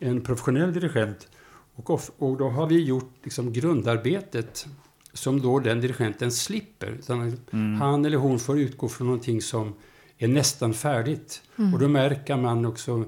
en 0.00 0.20
professionell 0.20 0.72
dirigent 0.72 1.28
och, 1.74 2.00
och 2.18 2.36
då 2.36 2.48
har 2.48 2.66
vi 2.66 2.84
gjort 2.84 3.12
liksom 3.22 3.52
grundarbetet 3.52 4.66
som 5.12 5.40
då 5.40 5.58
den 5.58 5.80
dirigenten 5.80 6.32
slipper. 6.32 6.86
Utan 6.90 7.36
Mm. 7.52 7.80
han 7.80 8.04
eller 8.04 8.16
hon 8.16 8.38
får 8.38 8.58
utgå 8.60 8.88
från 8.88 9.06
någonting 9.06 9.42
som 9.42 9.74
är 10.18 10.28
nästan 10.28 10.74
färdigt. 10.74 11.42
Mm. 11.58 11.74
Och 11.74 11.80
då 11.80 11.88
märker 11.88 12.36
man 12.36 12.66
också 12.66 13.04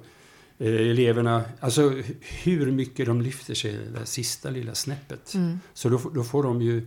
eh, 0.59 0.67
eleverna, 0.91 1.45
alltså 1.61 1.91
hu- 1.91 2.15
hur 2.43 2.71
mycket 2.73 3.07
de 3.07 3.23
lyfter 3.23 3.55
sig 3.55 3.73
det 3.73 3.91
där 3.99 4.05
sista 4.05 4.51
lilla 4.51 4.75
snäppet. 4.75 5.35
Mm. 5.35 5.61
Så 5.75 5.89
då, 5.89 5.99
får- 5.99 6.11
då 6.11 6.25
får 6.25 6.43
de 6.43 6.63
ju 6.63 6.87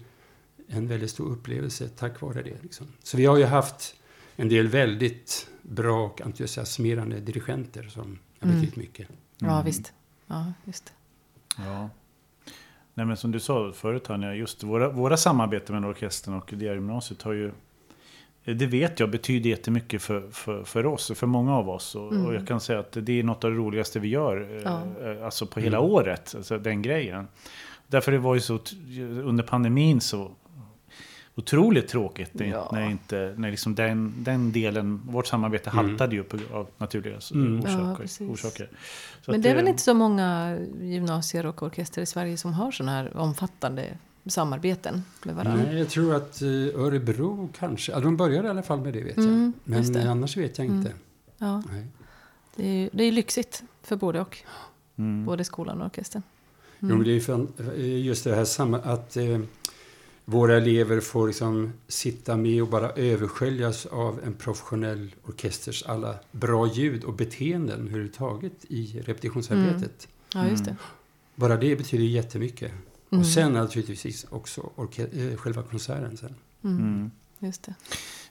en 0.67 0.87
väldigt 0.87 1.09
stor 1.11 1.31
upplevelse 1.31 1.89
tack 1.89 2.21
vare 2.21 2.41
det. 2.43 2.57
Liksom. 2.63 2.87
Så 3.03 3.17
vi 3.17 3.25
har 3.25 3.37
ju 3.37 3.43
haft 3.45 3.95
en 4.35 4.49
del 4.49 4.67
väldigt 4.67 5.47
bra 5.61 6.05
och 6.05 6.21
entusiasmerande 6.21 7.19
dirigenter 7.19 7.83
som 7.83 8.19
har 8.39 8.47
Mm. 8.49 8.61
betytt 8.61 8.75
mycket. 8.75 9.07
Ja, 9.37 9.51
Mm. 9.53 9.65
visst. 9.65 9.93
Ja, 10.27 10.53
just 10.65 10.85
det. 10.85 10.91
Ja. 11.63 11.89
Nej, 12.97 13.05
men 13.05 13.17
som 13.17 13.31
du 13.31 13.39
sa 13.39 13.71
förut, 13.71 14.03
Tanja, 14.03 14.33
just 14.35 14.63
våra, 14.63 14.89
våra 14.89 15.17
samarbeten 15.17 15.75
med 15.81 15.89
orkestern 15.89 16.33
och 16.33 16.49
Diargymnasiet 16.53 17.21
har 17.21 17.33
ju 17.33 17.51
det 18.47 18.65
vet 18.65 18.99
jag 18.99 19.09
betyder 19.11 19.49
jättemycket 19.49 20.01
för, 20.01 20.29
för, 20.31 20.63
för 20.63 20.85
oss, 20.85 21.11
för 21.15 21.27
många 21.27 21.55
av 21.55 21.69
oss. 21.69 21.95
Och, 21.95 22.11
Mm. 22.11 22.25
och 22.25 22.35
jag 22.35 22.47
kan 22.47 22.59
säga 22.61 22.79
att 22.79 22.91
det 23.01 23.19
är 23.19 23.23
något 23.23 23.43
av 23.43 23.51
det 23.51 23.57
roligaste 23.57 23.99
vi 23.99 24.07
gör, 24.07 24.61
Ja. 24.65 24.81
eh, 25.11 25.25
alltså 25.25 25.45
på 25.45 25.59
hela 25.59 25.77
Mm. 25.77 25.89
året, 25.89 26.33
alltså 26.37 26.57
den 26.57 26.81
grejen. 26.81 27.27
Därför 27.87 28.11
det 28.11 28.17
var 28.17 28.35
ju 28.35 28.41
så, 28.41 28.59
under 29.23 29.43
pandemin 29.43 30.01
så 30.01 30.31
otroligt 31.35 31.87
tråkigt 31.87 32.33
när, 32.33 32.45
Ja. 32.45 32.69
när, 32.73 32.89
inte, 32.89 33.33
när 33.37 33.51
liksom 33.51 33.75
den, 33.75 34.13
den 34.17 34.51
delen, 34.51 35.01
vårt 35.05 35.27
samarbete 35.27 35.69
Mm. 35.69 35.85
haltade 35.85 36.15
ju 36.15 36.23
på, 36.23 36.37
av 36.53 36.67
naturliga 36.77 37.19
Mm. 37.33 37.55
Ja, 37.55 37.61
orsaker. 37.69 38.01
precis. 38.01 38.29
orsaker. 38.29 38.69
Så 39.21 39.31
Men 39.31 39.41
det 39.41 39.49
är 39.49 39.55
väl 39.55 39.67
inte 39.67 39.81
så 39.83 39.93
många 39.93 40.57
gymnasier 40.81 41.45
och 41.45 41.63
orkester 41.63 42.01
i 42.01 42.05
Sverige 42.05 42.37
som 42.37 42.53
har 42.53 42.71
sådana 42.71 42.91
här 42.91 43.17
omfattande 43.17 43.97
samarbeten 44.25 45.03
med 45.23 45.35
varandra? 45.35 45.63
Nej, 45.65 45.77
jag 45.77 45.89
tror 45.89 46.15
att 46.15 46.41
eh, 46.41 46.47
Örebro 46.49 47.49
kanske, 47.59 47.91
ja, 47.91 47.99
de 47.99 48.17
började 48.17 48.47
i 48.47 48.51
alla 48.51 48.63
fall 48.63 48.81
med 48.81 48.93
det 48.93 49.03
vet 49.03 49.17
jag. 49.17 49.25
Mm, 49.25 49.53
just 49.65 49.93
Men 49.93 50.07
annars 50.07 50.37
vet 50.37 50.57
jag 50.57 50.67
inte. 50.67 50.89
Mm. 50.89 50.99
Ja, 51.37 51.63
Nej. 51.71 51.85
det 52.55 52.67
är 52.67 52.73
ju 52.73 52.89
det 52.93 53.03
är 53.03 53.11
lyxigt 53.11 53.63
för 53.83 53.95
både 53.95 54.19
och. 54.21 54.37
Mm. 54.97 55.25
Både 55.25 55.43
skolan 55.43 55.79
och 55.81 55.85
orkestern. 55.85 56.21
Jo, 56.79 56.87
men 56.87 57.03
det 57.03 57.11
är 57.29 57.39
eh, 57.77 58.05
just 58.05 58.23
det 58.23 58.35
här 58.35 58.45
samma, 58.45 58.77
att 58.79 59.17
eh, 59.17 59.39
våra 60.25 60.57
elever 60.57 60.99
får 60.99 61.27
liksom 61.27 61.73
sitta 61.87 62.37
med 62.37 62.61
och 62.61 62.67
bara 62.67 62.89
översköljas 62.91 63.85
av 63.85 64.19
en 64.25 64.33
professionell 64.33 65.15
orkesters 65.23 65.83
alla 65.83 66.15
bra 66.31 66.67
ljud 66.67 67.03
och 67.03 67.13
beteenden 67.13 67.79
överhuvudtaget 67.79 68.65
i 68.67 69.01
repetitionsarbetet. 69.05 70.07
Ja, 70.33 70.47
just 70.49 70.65
det. 70.65 70.75
Bara 71.35 71.57
det 71.57 71.75
betyder 71.75 72.05
jättemycket. 72.05 72.71
Mm. 72.71 73.19
Och 73.21 73.27
sen 73.27 73.53
naturligtvis 73.53 74.25
också 74.29 74.69
orke- 74.75 75.31
eh, 75.31 75.37
själva 75.37 75.63
konserten 75.63 76.17
sen. 76.17 76.35
Mm. 76.63 77.11
Mm. 77.39 77.47
Just 77.49 77.63
det. 77.63 77.73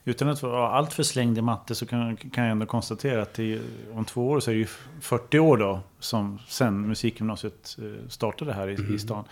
Utan 0.04 0.28
att 0.28 0.42
vara 0.42 0.68
allt 0.68 0.92
för 0.92 1.02
slängd 1.02 1.38
i 1.38 1.42
matte 1.42 1.74
så 1.74 1.86
kan, 1.86 2.16
kan 2.16 2.44
jag 2.44 2.50
ändå 2.50 2.66
konstatera 2.66 3.22
att 3.22 3.34
det, 3.34 3.60
om 3.92 4.04
två 4.04 4.28
år 4.30 4.40
så 4.40 4.50
är 4.50 4.54
det 4.54 4.58
ju 4.60 4.66
40 5.00 5.38
år 5.38 5.56
då 5.56 5.80
som 5.98 6.38
sen 6.48 6.88
musikgymnasiet 6.88 7.76
eh, 7.82 8.08
startade 8.08 8.52
här 8.52 8.68
i, 8.68 8.72
i 8.74 8.76
Mhm. 8.78 8.98
stan. 8.98 9.24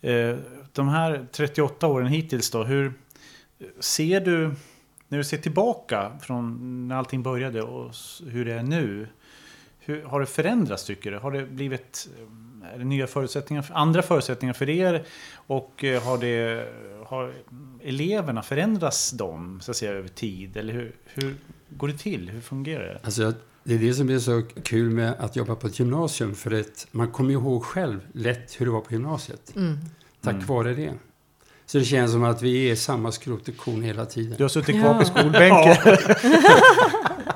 Eh, 0.00 0.36
De 0.72 0.88
här 0.88 1.26
38 1.32 1.86
åren 1.86 2.06
hittills 2.06 2.50
då, 2.50 2.64
hur 2.64 2.92
ser 3.80 4.20
du, 4.20 4.54
när 5.08 5.18
du 5.18 5.24
ser 5.24 5.38
tillbaka 5.38 6.12
från 6.22 6.88
när 6.88 6.96
allting 6.96 7.22
började 7.22 7.62
och 7.62 7.92
hur 8.26 8.44
det 8.44 8.52
är 8.54 8.62
nu. 8.62 9.08
hur 9.78 10.02
har 10.04 10.20
det 10.20 10.26
förändrats 10.26 10.84
tycker 10.84 11.10
du? 11.10 11.18
Har 11.18 11.30
det 11.32 11.46
blivit 11.46 12.08
är 12.74 12.78
det 12.78 12.84
nya 12.84 13.06
förutsättningar, 13.06 13.66
andra 13.72 14.02
förutsättningar 14.02 14.52
för 14.54 14.68
er? 14.68 15.04
Och 15.34 15.84
eh, 15.84 16.02
har, 16.02 16.18
det, 16.18 16.68
har 17.10 17.32
eleverna, 17.82 18.42
förändras 18.42 19.10
de 19.10 19.60
så 19.60 19.70
att 19.70 19.76
säga 19.76 19.92
över 19.92 20.08
tid? 20.08 20.56
Eller 20.56 20.72
hur, 20.72 20.92
hur 21.04 21.34
går 21.68 21.88
det 21.88 21.98
till? 21.98 22.30
Hur 22.30 22.40
fungerar 22.40 22.84
det? 22.84 23.00
Alltså, 23.02 23.32
det 23.64 23.74
är 23.74 23.78
det 23.78 23.94
som 23.94 24.10
är 24.10 24.18
så 24.18 24.42
kul 24.64 24.90
med 24.90 25.14
att 25.18 25.36
jobba 25.36 25.54
på 25.54 25.66
ett 25.66 25.78
gymnasium. 25.78 26.34
För 26.34 26.60
att 26.60 26.86
man 26.90 27.10
kommer 27.10 27.30
ihåg 27.32 27.64
själv 27.64 28.00
lätt 28.12 28.60
hur 28.60 28.66
det 28.66 28.72
var 28.72 28.80
på 28.80 28.92
gymnasiet. 28.92 29.52
Mm. 29.56 29.78
Tack 30.20 30.34
Mm. 30.34 30.46
vare 30.46 30.74
det. 30.74 30.92
Så 31.66 31.78
det 31.78 31.84
känns 31.84 32.12
som 32.12 32.24
att 32.24 32.42
vi 32.42 32.70
är 32.70 32.76
samma 32.76 33.12
skrot 33.12 33.48
och 33.48 33.56
korn 33.56 33.82
hela 33.82 34.06
tiden. 34.06 34.34
Du 34.36 34.44
har 34.44 34.48
suttit 34.48 34.76
Ja. 34.76 34.82
kvar 34.82 34.94
på 34.98 35.04
skolbänken. 35.04 35.76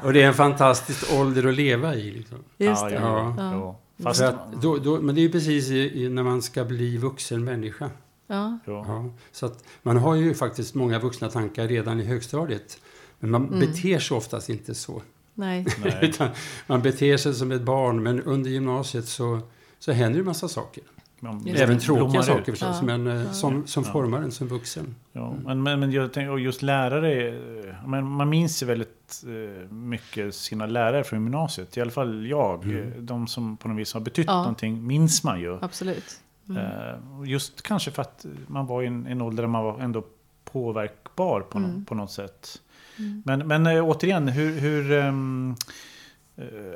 Och 0.02 0.12
det 0.12 0.22
är 0.22 0.26
en 0.26 0.34
fantastisk 0.34 1.12
ålder 1.12 1.46
att 1.48 1.54
leva 1.54 1.94
i. 1.94 2.10
Liksom. 2.10 2.38
Just 2.58 2.84
det. 2.84 2.94
ja, 2.94 3.34
Ja. 3.38 3.52
ja. 3.52 3.80
Fast, 4.02 4.20
att 4.20 4.62
då, 4.62 4.76
då, 4.78 5.00
men 5.00 5.14
det 5.14 5.20
är 5.24 5.28
precis 5.28 5.70
i, 5.70 6.02
i, 6.04 6.08
när 6.08 6.22
man 6.22 6.42
ska 6.42 6.64
bli 6.64 6.96
vuxen 6.96 7.44
människa. 7.44 7.90
Ja. 8.26 8.58
ja. 8.66 8.84
Ja, 8.88 9.10
så 9.32 9.46
att 9.46 9.64
man 9.82 9.96
har 9.96 10.14
ju 10.14 10.34
faktiskt 10.34 10.74
många 10.74 10.98
vuxna 10.98 11.28
tankar 11.28 11.68
redan 11.68 12.00
i 12.00 12.04
högstadiet. 12.04 12.78
Men 13.20 13.30
man 13.30 13.46
Mm. 13.48 13.60
beter 13.60 13.98
sig 13.98 14.16
oftast 14.16 14.48
inte 14.48 14.74
så. 14.74 15.02
Nej. 15.34 15.66
Utan 16.02 16.28
man 16.66 16.82
beter 16.82 17.16
sig 17.16 17.34
som 17.34 17.52
ett 17.52 17.62
barn, 17.62 18.02
men 18.02 18.22
under 18.22 18.50
gymnasiet 18.50 19.08
så, 19.08 19.40
så 19.78 19.92
händer 19.92 20.18
det 20.18 20.24
massa 20.24 20.48
saker. 20.48 20.82
Man. 21.20 21.46
Även 21.48 21.78
tråkiga 21.78 22.22
saker 22.22 22.40
ut. 22.40 22.46
förstås, 22.58 22.76
Ja. 22.80 22.82
men 22.82 23.06
eh, 23.06 23.32
som, 23.32 23.66
som 23.66 23.84
Ja. 23.86 23.92
formar 23.92 24.22
en 24.22 24.32
som 24.32 24.48
vuxen. 24.48 24.94
Ja, 25.12 25.34
men, 25.44 25.62
men, 25.62 25.80
men 25.80 25.92
jag 25.92 26.12
tänker, 26.12 26.30
och 26.30 26.40
just 26.40 26.62
lärare, 26.62 27.28
eh, 27.28 27.88
men 27.88 28.04
man 28.06 28.28
minns 28.28 28.62
ju 28.62 28.66
väldigt 28.66 29.22
eh, 29.26 29.70
mycket 29.72 30.34
sina 30.34 30.66
lärare 30.66 31.04
från 31.04 31.22
gymnasiet. 31.24 31.76
I 31.76 31.80
alla 31.80 31.90
fall 31.90 32.26
jag. 32.26 32.64
Mm. 32.64 33.06
De 33.06 33.26
som 33.26 33.56
på 33.56 33.68
något 33.68 33.78
vis 33.78 33.94
har 33.94 34.00
betytt 34.00 34.26
Ja. 34.26 34.36
någonting 34.38 34.86
minns 34.86 35.24
man 35.24 35.40
ju. 35.40 35.58
Absolut. 35.62 36.20
Mm. 36.48 36.56
Eh, 36.62 36.94
Just 37.30 37.62
kanske 37.62 37.90
för 37.90 38.02
att 38.02 38.26
man 38.46 38.66
var 38.66 38.82
i 38.82 38.86
en, 38.86 39.06
en 39.06 39.20
ålder 39.22 39.42
där 39.42 39.48
man 39.48 39.64
var 39.64 39.78
ändå 39.80 40.04
påverkbar 40.44 41.40
på, 41.40 41.58
Mm. 41.58 41.84
på 41.84 41.94
något 41.94 42.10
sätt. 42.10 42.60
Mm. 42.98 43.22
Men, 43.26 43.48
men 43.48 43.66
eh, 43.66 43.84
återigen, 43.84 44.28
hur... 44.28 44.58
hur 44.60 44.92
eh, 44.92 45.12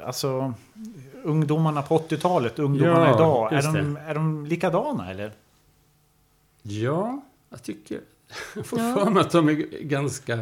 alltså, 0.06 0.54
ungdomarna 1.24 1.82
på 1.82 1.98
80-talet, 1.98 2.58
ungdomarna 2.58 3.06
Ja, 3.06 3.14
idag, 3.14 3.52
är 3.52 3.62
de, 3.82 3.96
är 3.96 4.14
de 4.14 4.46
likadana 4.46 5.10
eller? 5.10 5.32
Ja, 6.62 7.20
jag 7.50 7.62
tycker... 7.62 8.00
Jag 8.54 8.66
får 8.66 8.78
Ja. 8.78 8.94
för 9.04 9.10
mig 9.10 9.20
att 9.20 9.30
de 9.30 9.48
är 9.48 9.54
ganska 9.82 10.38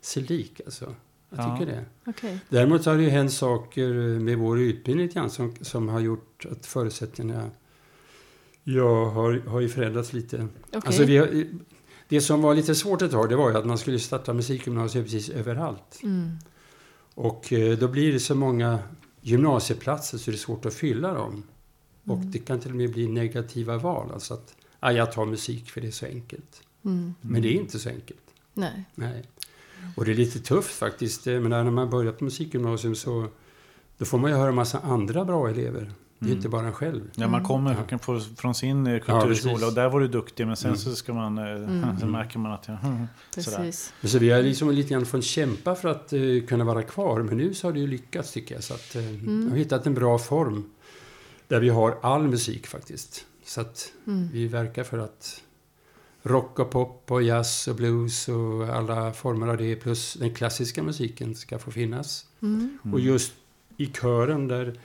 sig 0.00 0.22
lik. 0.22 0.60
Alltså. 0.64 0.94
Jag 1.30 1.38
Ja. 1.48 1.56
tycker 1.58 1.72
det. 1.72 1.84
Okej. 2.06 2.38
Däremot 2.48 2.86
har 2.86 2.96
det 2.96 3.02
ju 3.02 3.08
hänt 3.10 3.32
saker 3.32 3.88
med 4.20 4.38
vår 4.38 4.60
utbildning 4.60 5.30
som, 5.30 5.54
som 5.60 5.88
har 5.88 6.00
gjort 6.00 6.46
att 6.52 6.66
förutsättningarna 6.66 7.50
ja, 8.64 9.04
har, 9.10 9.42
har 9.46 9.60
ju 9.60 9.68
förändrats 9.68 10.12
lite. 10.12 10.48
Okej. 10.66 10.80
Alltså 10.84 11.02
har, 11.02 11.46
det 12.08 12.20
som 12.20 12.42
var 12.42 12.54
lite 12.54 12.74
svårt 12.74 13.02
ett 13.02 13.10
tag 13.10 13.28
det 13.28 13.36
var 13.36 13.50
ju 13.50 13.56
att 13.56 13.66
man 13.66 13.78
skulle 13.78 13.98
starta 13.98 14.32
musikgymnasier 14.32 15.02
precis 15.02 15.28
överallt. 15.28 16.00
Mm. 16.02 16.30
Och 17.14 17.52
eh, 17.52 17.78
då 17.78 17.88
blir 17.88 18.12
det 18.12 18.20
så 18.20 18.34
många 18.34 18.78
gymnasieplatser 19.20 20.18
så 20.18 20.30
det 20.30 20.34
är 20.34 20.38
svårt 20.38 20.66
att 20.66 20.74
fylla 20.74 21.14
dem. 21.14 21.42
Och 22.04 22.16
Mm. 22.16 22.30
det 22.30 22.38
kan 22.38 22.60
till 22.60 22.70
och 22.70 22.76
med 22.76 22.92
bli 22.92 23.08
negativa 23.08 23.78
val. 23.78 24.10
Alltså 24.12 24.34
att 24.34 24.54
ah, 24.80 24.90
jag 24.90 25.12
tar 25.12 25.26
musik 25.26 25.70
för 25.70 25.80
det 25.80 25.86
är 25.86 25.90
så 25.92 26.06
enkelt. 26.06 26.62
Mm. 26.84 27.14
Men 27.20 27.42
det 27.42 27.48
är 27.48 27.52
inte 27.52 27.78
så 27.78 27.88
enkelt. 27.88 28.20
Nej. 28.54 28.84
Nej. 28.94 29.24
Och 29.96 30.04
det 30.04 30.10
är 30.10 30.14
lite 30.14 30.38
tufft 30.38 30.74
faktiskt. 30.74 31.26
Jag 31.26 31.42
menar, 31.42 31.64
när 31.64 31.70
man 31.70 31.90
börjar 31.90 32.12
på 32.12 32.24
musikgymnasium 32.24 32.94
så 32.94 33.26
då 33.98 34.04
får 34.04 34.18
man 34.18 34.30
ju 34.30 34.36
höra 34.36 34.48
en 34.48 34.54
massa 34.54 34.78
andra 34.78 35.24
bra 35.24 35.48
elever. 35.48 35.92
Det 36.22 36.26
är 36.26 36.28
Mm. 36.28 36.36
inte 36.38 36.48
bara 36.48 36.66
en 36.66 36.72
själv. 36.72 37.10
Ja, 37.14 37.20
man 37.20 37.28
Mm. 37.34 37.44
kommer 37.44 37.74
Ja. 37.74 37.82
kan 37.82 37.98
få 37.98 38.20
från 38.20 38.54
sin 38.54 38.86
eh, 38.86 38.92
Ja, 38.92 38.98
kulturskola 39.00 39.52
precis. 39.54 39.68
och 39.68 39.74
där 39.74 39.88
var 39.88 40.00
du 40.00 40.08
duktig 40.08 40.46
men 40.46 40.56
sen 40.56 40.68
Mm. 40.68 40.78
så 40.78 40.96
ska 40.96 41.14
man, 41.14 41.38
eh, 41.38 41.44
Mm. 41.44 42.00
så 42.00 42.06
märker 42.06 42.38
man 42.38 42.52
att 42.52 42.68
ja, 42.68 42.78
sådär. 43.42 43.56
Precis. 43.58 43.92
Så 44.02 44.18
vi 44.18 44.30
har 44.30 44.42
liksom 44.42 44.70
lite 44.70 44.90
grann 44.90 45.06
fått 45.06 45.24
kämpa 45.24 45.74
för 45.74 45.88
att 45.88 46.12
eh, 46.12 46.20
kunna 46.48 46.64
vara 46.64 46.82
kvar. 46.82 47.22
Men 47.22 47.36
nu 47.36 47.54
så 47.54 47.66
har 47.66 47.72
det 47.72 47.80
ju 47.80 47.86
lyckats 47.86 48.32
tycker 48.32 48.54
jag. 48.54 48.64
Så 48.64 48.74
att, 48.74 48.94
eh, 48.96 49.06
Mm. 49.08 49.42
Jag 49.42 49.50
har 49.50 49.56
hittat 49.56 49.86
en 49.86 49.94
bra 49.94 50.18
form. 50.18 50.64
Där 51.48 51.60
vi 51.60 51.68
har 51.68 51.98
all 52.02 52.28
musik 52.28 52.66
faktiskt. 52.66 53.24
Så 53.44 53.60
att 53.60 53.92
Mm. 54.06 54.28
vi 54.32 54.46
verkar 54.46 54.84
för 54.84 54.98
att 54.98 55.42
rock 56.22 56.58
och 56.58 56.70
pop 56.70 57.04
och 57.10 57.22
jazz 57.22 57.68
och 57.68 57.76
blues 57.76 58.28
och 58.28 58.68
alla 58.68 59.12
former 59.12 59.48
av 59.48 59.56
det 59.56 59.76
plus 59.76 60.14
den 60.14 60.34
klassiska 60.34 60.82
musiken 60.82 61.34
ska 61.34 61.58
få 61.58 61.70
finnas. 61.70 62.26
Mm. 62.42 62.78
Och 62.92 63.00
just 63.00 63.32
i 63.76 63.86
kören 63.86 64.48
där, 64.48 64.78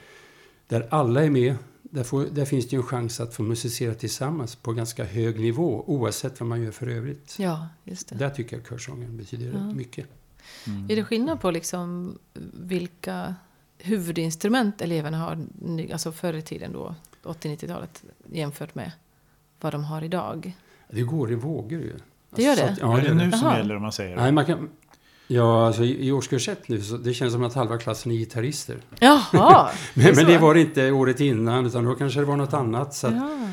där 0.68 0.86
alla 0.90 1.24
är 1.24 1.30
med, 1.30 1.54
där, 1.82 2.04
får, 2.04 2.24
där 2.24 2.44
finns 2.44 2.68
det 2.68 2.76
ju 2.76 2.80
en 2.80 2.86
chans 2.86 3.20
att 3.20 3.34
få 3.34 3.42
musicera 3.42 3.94
tillsammans 3.94 4.56
på 4.56 4.72
ganska 4.72 5.04
hög 5.04 5.40
nivå 5.40 5.84
oavsett 5.86 6.40
vad 6.40 6.48
man 6.48 6.62
gör 6.62 6.70
för 6.70 6.86
övrigt. 6.86 7.36
Ja, 7.38 7.68
just 7.84 8.08
det. 8.08 8.14
Där 8.14 8.30
tycker 8.30 8.56
jag 8.56 8.66
körsången 8.68 9.16
betyder 9.16 9.52
Ja. 9.52 9.72
mycket. 9.72 10.06
Mm. 10.66 10.90
Är 10.90 10.96
det 10.96 11.04
skillnad 11.04 11.40
på 11.40 11.50
liksom 11.50 12.18
vilka 12.60 13.34
huvudinstrument 13.78 14.80
eleverna 14.82 15.18
har, 15.18 15.46
nu- 15.62 15.92
alltså 15.92 16.12
förr 16.12 16.34
i 16.34 16.42
tiden 16.42 16.72
då, 16.72 16.94
80-90-talet, 17.22 18.04
jämfört 18.32 18.74
med 18.74 18.92
vad 19.60 19.72
de 19.74 19.84
har 19.84 20.02
idag? 20.04 20.52
Det 20.90 21.02
går 21.02 21.32
i 21.32 21.34
vågor 21.34 21.80
ju. 21.80 21.96
Det 22.30 22.42
gör 22.42 22.54
Så 22.54 22.60
det? 22.62 22.70
att- 22.70 22.78
ja, 22.78 22.92
är 22.98 23.02
det 23.02 23.08
det 23.08 23.10
är 23.10 23.14
nu 23.14 23.30
det. 23.30 23.36
som 23.38 23.46
Jaha. 23.48 23.58
gäller 23.58 23.76
om 23.76 23.82
man 23.82 23.92
säger 23.92 24.16
Nej, 24.16 24.32
man 24.32 24.44
kan, 24.46 24.68
ja, 25.26 25.66
alltså 25.66 25.84
i, 25.84 26.12
årskurs 26.12 26.48
ett 26.48 26.68
nu, 26.68 26.80
så 26.80 26.96
det 26.96 27.14
känns 27.14 27.32
som 27.32 27.44
att 27.44 27.54
halva 27.54 27.78
klassen 27.78 28.12
är 28.12 28.16
gitarrister. 28.16 28.76
Jaha! 29.00 29.70
Men, 29.94 30.04
men 30.04 30.14
så? 30.14 30.22
det 30.24 30.38
var 30.38 30.54
det 30.54 30.60
inte 30.60 30.90
året 30.90 31.20
innan, 31.20 31.66
utan 31.66 31.84
då 31.84 31.94
kanske 31.94 32.20
det 32.20 32.26
var 32.26 32.36
något 32.36 32.54
annat. 32.54 32.94
Så 32.94 33.06
ja. 33.06 33.48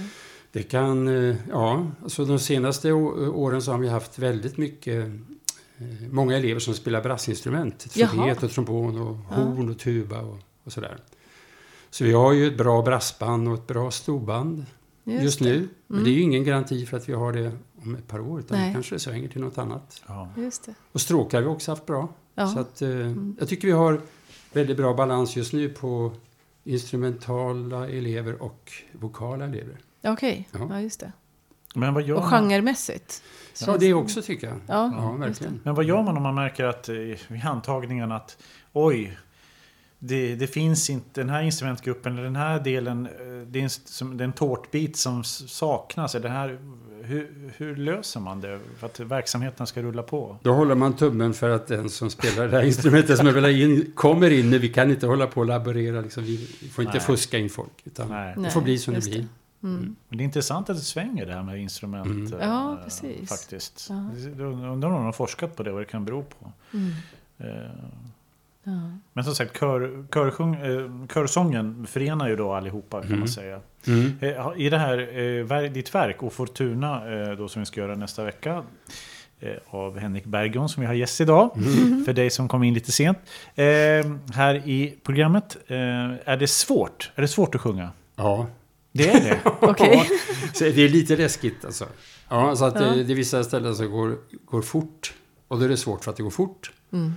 det 0.52 0.64
kan, 0.64 1.08
eh, 1.30 1.36
ja, 1.50 1.88
alltså 2.04 2.26
de 2.26 2.40
senaste 2.40 2.92
åren 2.92 3.62
så 3.62 3.72
har 3.72 3.80
vi 3.80 3.90
haft 3.90 4.20
väldigt 4.20 4.58
mycket 4.58 5.06
eh, 5.06 5.14
Många 6.12 6.38
elever 6.38 6.60
som 6.60 6.74
spelar 6.74 7.02
brassinstrument, 7.02 7.94
trumpet 7.94 8.44
och 8.44 8.52
trombon 8.52 9.02
och 9.02 9.16
horn 9.16 9.70
och 9.70 9.80
tuba 9.80 10.22
och, 10.22 10.40
och 10.64 10.74
sådär. 10.74 10.98
Så 11.90 12.04
vi 12.04 12.14
har 12.14 12.34
ju 12.34 12.48
ett 12.48 12.58
bra 12.58 12.82
brassband 12.82 13.48
och 13.48 13.54
ett 13.54 13.68
bra 13.68 13.92
storband 13.92 14.66
just, 15.04 15.40
det. 15.40 15.46
nu. 15.46 15.68
Men 15.88 15.98
Mm. 15.98 16.04
det 16.04 16.10
är 16.12 16.14
ju 16.14 16.22
ingen 16.22 16.44
garanti 16.44 16.86
för 16.86 16.98
att 16.98 17.10
vi 17.10 17.14
har 17.14 17.34
det 17.34 17.52
om 17.84 17.96
ett 17.96 18.08
par 18.08 18.20
år, 18.20 18.40
utan 18.40 18.58
Nej. 18.60 18.74
kanske 18.74 18.96
det 18.96 19.00
svänger 19.00 19.28
till 19.30 19.42
något 19.42 19.58
annat. 19.58 20.02
Ja. 20.08 20.30
Just 20.38 20.66
det. 20.66 20.74
Och 20.92 21.02
stråkar 21.02 21.38
har 21.38 21.50
vi 21.50 21.56
också 21.56 21.72
haft 21.72 21.86
bra. 21.86 22.08
Ja. 22.36 22.48
Så 22.48 22.60
att, 22.60 22.82
eh, 22.82 22.90
Mm. 22.90 23.36
Jag 23.40 23.50
tycker 23.50 23.68
vi 23.68 23.74
har 23.74 24.02
väldigt 24.54 24.78
bra 24.78 24.94
balans 24.94 25.36
just 25.36 25.54
nu 25.54 25.70
på 25.70 26.12
instrumentala 26.64 27.88
elever 27.90 28.42
och 28.42 28.72
vokala 28.92 29.46
elever. 29.46 29.78
Okej, 30.04 30.50
Ja. 30.52 30.60
ja. 30.70 30.82
just 30.82 31.00
det. 31.00 31.12
Men 31.76 31.94
vad 31.94 32.04
gör 32.04 32.16
Och 32.16 32.22
man? 32.22 32.30
genremässigt? 32.30 33.24
Ja, 33.60 33.66
Känns- 33.66 33.80
det 33.80 33.94
också 33.94 34.22
tycker 34.22 34.48
jag. 34.48 34.56
Ja, 34.68 34.92
Ja, 34.98 35.12
verkligen. 35.12 35.60
Men 35.64 35.76
vad 35.76 35.86
gör 35.86 36.04
man 36.04 36.18
om 36.18 36.24
man 36.24 36.36
märker 36.36 36.64
att 36.66 36.90
eh, 36.90 36.96
vid 37.28 37.46
antagningen 37.46 38.12
att 38.12 38.38
oj, 38.74 39.18
det, 40.00 40.36
det 40.36 40.48
finns 40.48 40.90
inte 40.90 41.22
den 41.22 41.30
här 41.30 41.42
instrumentgruppen 41.44 42.14
eller 42.14 42.24
den 42.24 42.36
här 42.36 42.60
delen, 42.60 43.06
eh, 43.06 43.48
det 43.48 43.60
är 43.60 43.64
en, 43.64 43.70
som, 43.70 44.18
det 44.18 44.24
är 44.24 44.26
en 44.26 44.34
tårtbit 44.34 44.98
som 44.98 45.24
saknas. 45.24 46.16
Eller 46.16 46.28
den 46.30 46.38
här, 46.38 46.60
hur, 47.04 47.52
hur 47.58 47.76
löser 47.76 48.20
man 48.20 48.42
det 48.42 48.60
för 48.78 48.88
att 48.88 49.00
verksamheten 49.00 49.68
ska 49.68 49.82
rulla 49.82 50.04
på? 50.04 50.38
Då 50.42 50.54
håller 50.54 50.76
man 50.76 50.96
tummen 50.96 51.34
för 51.34 51.50
att 51.50 51.68
den 51.68 51.90
som 51.90 52.10
spelar 52.10 52.48
det 52.48 52.58
här 52.58 52.64
instrumentet 52.64 53.18
som 53.18 53.28
jag 53.28 53.34
vill 53.34 53.44
ha 53.44 53.52
in 53.52 53.92
kommer 53.96 54.30
in. 54.30 54.52
Vi 54.52 54.70
kan 54.70 54.92
inte 54.92 55.08
hålla 55.08 55.28
på 55.28 55.40
och 55.40 55.46
laborera. 55.46 56.02
Liksom. 56.02 56.24
Vi 56.24 56.38
får 56.72 56.84
inte 56.86 56.98
Nej. 56.98 57.06
fuska 57.06 57.38
in 57.38 57.50
folk. 57.50 57.72
Utan 57.84 58.10
Nej. 58.10 58.36
det 58.38 58.50
får 58.50 58.62
bli 58.62 58.78
som 58.78 58.94
det 58.94 59.04
blir. 59.04 59.28
Mm. 59.64 59.96
Men 60.10 60.18
det 60.18 60.24
är 60.24 60.26
intressant 60.26 60.70
att 60.70 60.78
det 60.78 60.84
svänger 60.84 61.26
det 61.26 61.34
här 61.34 61.44
med 61.44 61.62
instrument. 61.62 62.08
Mm. 62.08 62.34
eh, 62.34 62.48
Ja, 62.48 62.80
precis. 62.84 63.30
Faktiskt. 63.30 63.88
Ja. 63.90 63.96
Undrar 63.96 64.46
om 64.66 64.80
någon 64.80 65.06
har 65.06 65.12
forskat 65.12 65.56
på 65.56 65.64
det, 65.64 65.72
vad 65.72 65.82
det 65.82 65.86
kan 65.86 66.06
bero 66.06 66.24
på. 66.24 66.52
Mm. 66.74 66.92
Ja. 68.64 68.72
Men 69.14 69.24
som 69.24 69.36
sagt, 69.36 69.60
kör, 69.60 70.06
körsjung, 70.14 70.56
eh, 70.56 71.08
körsången 71.14 71.88
förenar 71.88 72.28
ju 72.30 72.36
då 72.36 72.54
allihopa 72.54 72.98
kan 73.00 73.08
Mm. 73.08 73.20
man 73.20 73.28
säga. 73.28 73.60
Mm. 73.88 74.12
Eh, 74.22 74.52
I 74.58 74.70
det 74.70 74.78
här, 74.78 74.98
eh, 75.64 75.72
ditt 75.72 75.96
verk, 75.96 76.24
Och 76.24 76.34
Fortuna, 76.34 77.14
eh, 77.22 77.32
då 77.38 77.48
som 77.48 77.60
vi 77.62 77.66
ska 77.66 77.82
göra 77.82 77.96
nästa 77.96 78.24
vecka, 78.24 78.64
av 79.70 79.98
Henrik 80.00 80.26
Berggrön 80.26 80.70
som 80.70 80.82
vi 80.82 80.88
har 80.88 80.94
gäst 80.94 81.22
idag, 81.22 81.58
Mm. 81.58 82.06
för 82.06 82.14
dig 82.14 82.30
som 82.30 82.48
kom 82.48 82.64
in 82.64 82.74
lite 82.74 82.92
sent. 82.92 83.18
Här 84.34 84.56
i 84.56 84.96
programmet, 85.04 85.58
är 85.68 86.38
det 86.38 86.48
svårt? 86.48 87.12
Är 87.16 87.22
det 87.22 87.28
svårt 87.28 87.56
att 87.56 87.62
sjunga? 87.62 87.90
Ja, 88.16 88.48
Det 88.92 89.10
är 89.10 89.22
det? 89.24 89.40
Okej. 89.62 90.10
så 90.54 90.64
det 90.64 90.82
är 90.82 90.90
lite 90.90 91.16
läskigt 91.18 91.66
alltså. 91.66 91.86
Ja, 92.30 92.56
så 92.56 92.66
att 92.66 92.76
Ja. 92.76 92.82
Det, 92.82 93.04
det 93.04 93.14
är 93.14 93.16
vissa 93.16 93.44
ställen 93.44 93.76
som 93.76 93.92
går, 93.92 94.16
går 94.46 94.62
fort. 94.62 95.14
Och 95.48 95.60
då 95.60 95.66
är 95.66 95.70
det 95.70 95.78
svårt 95.78 96.04
för 96.04 96.12
att 96.12 96.18
det 96.18 96.24
går 96.24 96.30
fort. 96.30 96.72
Mm. 96.94 97.14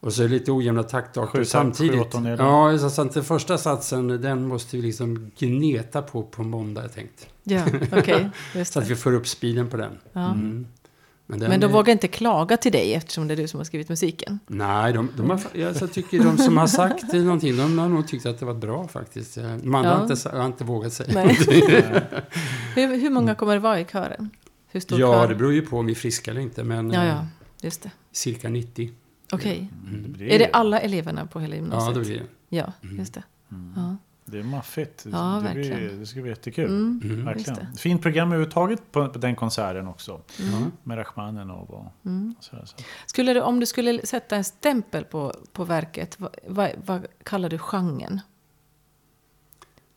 Och 0.00 0.12
så 0.12 0.22
är 0.22 0.28
det 0.28 0.34
lite 0.34 0.52
ojämna 0.52 0.82
taktarter 0.82 1.44
samtidigt. 1.44 2.14
Ja, 2.38 2.78
så 2.78 3.02
att 3.02 3.14
den 3.14 3.24
första 3.24 3.58
satsen 3.58 4.08
den 4.08 4.48
måste 4.48 4.76
vi 4.76 4.82
liksom 4.82 5.30
gneta 5.38 6.02
på 6.02 6.22
på 6.22 6.42
måndag, 6.42 6.82
jag 6.82 6.92
tänkt. 6.94 7.28
Ja, 7.44 7.62
okej. 7.92 8.30
Just 8.54 8.72
Så 8.72 8.78
att 8.78 8.88
vi 8.90 8.96
får 8.96 9.12
upp 9.14 9.26
speeden 9.28 9.68
på 9.68 9.76
den. 9.76 9.92
Ja. 10.12 10.26
Mm. 10.32 10.66
Men, 11.28 11.38
den 11.38 11.48
Men 11.50 11.60
de 11.60 11.66
är- 11.66 11.72
vågar 11.72 11.92
inte 11.92 12.08
klaga 12.08 12.56
till 12.56 12.72
dig 12.72 12.94
eftersom 12.94 13.28
det 13.28 13.34
är 13.34 13.36
du 13.36 13.48
som 13.48 13.60
har 13.60 13.64
skrivit 13.64 13.88
musiken. 13.88 14.38
Nej, 14.46 14.92
de, 14.92 15.08
de 15.16 15.30
har, 15.30 15.40
jag 15.52 15.76
så 15.76 15.86
tycker 15.86 16.18
de 16.24 16.38
som 16.38 16.56
har 16.56 16.66
sagt 16.66 17.02
någonting, 17.12 17.56
de 17.56 17.78
har 17.78 17.88
nog 17.88 18.08
tyckt 18.08 18.26
att 18.26 18.38
det 18.38 18.46
var 18.46 18.54
bra 18.54 18.88
faktiskt. 18.88 19.36
Man 19.62 19.84
Ja. 19.84 19.90
har, 19.94 20.02
inte, 20.12 20.28
har 20.30 20.46
inte 20.46 20.64
vågat 20.64 20.92
säga 20.92 21.10
Nej. 21.14 21.34
hur, 22.74 22.96
hur 23.00 23.10
många 23.10 23.34
kommer 23.34 23.54
det 23.54 23.60
vara 23.60 23.80
i 23.80 23.84
kören? 23.84 24.30
Hur 24.68 24.80
stor 24.80 25.00
Ja, 25.00 25.12
kör? 25.12 25.28
det 25.28 25.34
beror 25.34 25.52
ju 25.52 25.62
på 25.62 25.78
om 25.78 25.86
vi 25.86 25.92
är 25.92 25.96
friska 25.96 26.30
eller 26.30 26.40
inte, 26.40 26.64
men 26.64 26.90
Ja, 26.90 27.02
eh, 27.02 27.08
ja, 27.08 27.26
just 27.60 27.82
det. 27.82 27.90
cirka 28.12 28.48
90. 28.48 28.90
Okej. 29.32 29.68
Det 30.02 30.08
blir, 30.08 30.28
Är 30.32 30.38
det 30.38 30.50
alla 30.52 30.80
eleverna 30.80 31.26
på 31.26 31.40
hela 31.40 31.54
Ja, 31.54 31.60
gymnasiet? 31.62 31.94
det 31.94 32.00
blir 32.00 32.18
det. 32.18 32.26
Ja, 32.56 32.72
just 32.98 33.14
det. 33.14 33.22
Ja. 33.76 33.96
det 34.24 34.38
är 34.38 34.42
maffigt. 34.42 35.06
Ja, 35.12 35.42
det, 35.46 35.54
blir, 35.54 35.70
verkligen. 35.70 36.00
det 36.00 36.06
ska 36.06 36.20
bli 36.20 36.30
jättekul. 36.30 36.64
Mm. 36.64 37.00
Mm. 37.04 37.24
Verkligen. 37.24 37.66
Fint 37.78 38.02
program 38.02 38.28
överhuvudtaget 38.28 38.92
på, 38.92 39.08
på 39.08 39.18
den 39.18 39.36
konserten 39.36 39.88
också. 39.88 40.20
Ja. 40.38 40.58
Med 40.82 40.98
Rachmaninoff 40.98 41.70
och 41.70 41.92
Mm. 42.04 42.34
sådär. 42.40 42.64
Så. 42.64 42.76
Skulle 43.06 43.34
du, 43.34 43.40
om 43.40 43.60
du 43.60 43.66
skulle 43.66 44.06
sätta 44.06 44.36
en 44.36 44.44
stämpel 44.44 45.04
på, 45.04 45.32
på 45.52 45.64
verket, 45.64 46.20
vad, 46.20 46.30
vad, 46.46 46.70
vad 46.84 47.06
kallar 47.22 47.48
du 47.48 47.58
genren? 47.58 48.20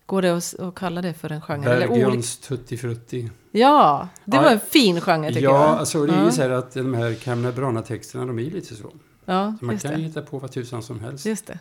Går 0.05 0.21
det 0.21 0.37
att, 0.37 0.59
att 0.59 0.75
kalla 0.75 1.01
det 1.01 1.13
för 1.13 1.31
en 1.31 1.41
genre? 1.41 1.63
Bergions 1.65 2.37
Tutti 2.37 2.77
Frutti. 2.77 3.29
Ja, 3.51 4.07
det 4.25 4.37
Ja, 4.37 4.43
var 4.43 4.51
en 4.51 4.59
fin 4.59 5.01
genre 5.01 5.27
tycker 5.27 5.41
Ja, 5.41 5.51
jag. 5.67 5.77
alltså 5.79 6.05
det 6.05 6.13
är 6.13 6.17
ju 6.19 6.23
Ja. 6.25 6.31
så 6.31 6.41
här 6.41 6.49
att 6.49 6.71
de 6.73 6.93
här 6.93 7.13
Camilla 7.13 7.51
Brana-texterna, 7.51 8.25
de 8.25 8.39
är 8.39 8.43
ju 8.43 8.49
lite 8.49 8.75
så. 8.75 8.91
Ja, 9.33 9.55
Så 9.59 9.65
man 9.65 9.77
kan 9.77 9.91
ju 9.91 9.97
det. 9.97 10.03
hitta 10.03 10.21
på 10.21 10.39
vad 10.39 10.51
tusan 10.51 10.83
som 10.83 10.99
helst. 10.99 11.25
Just 11.25 11.47
det. 11.47 11.59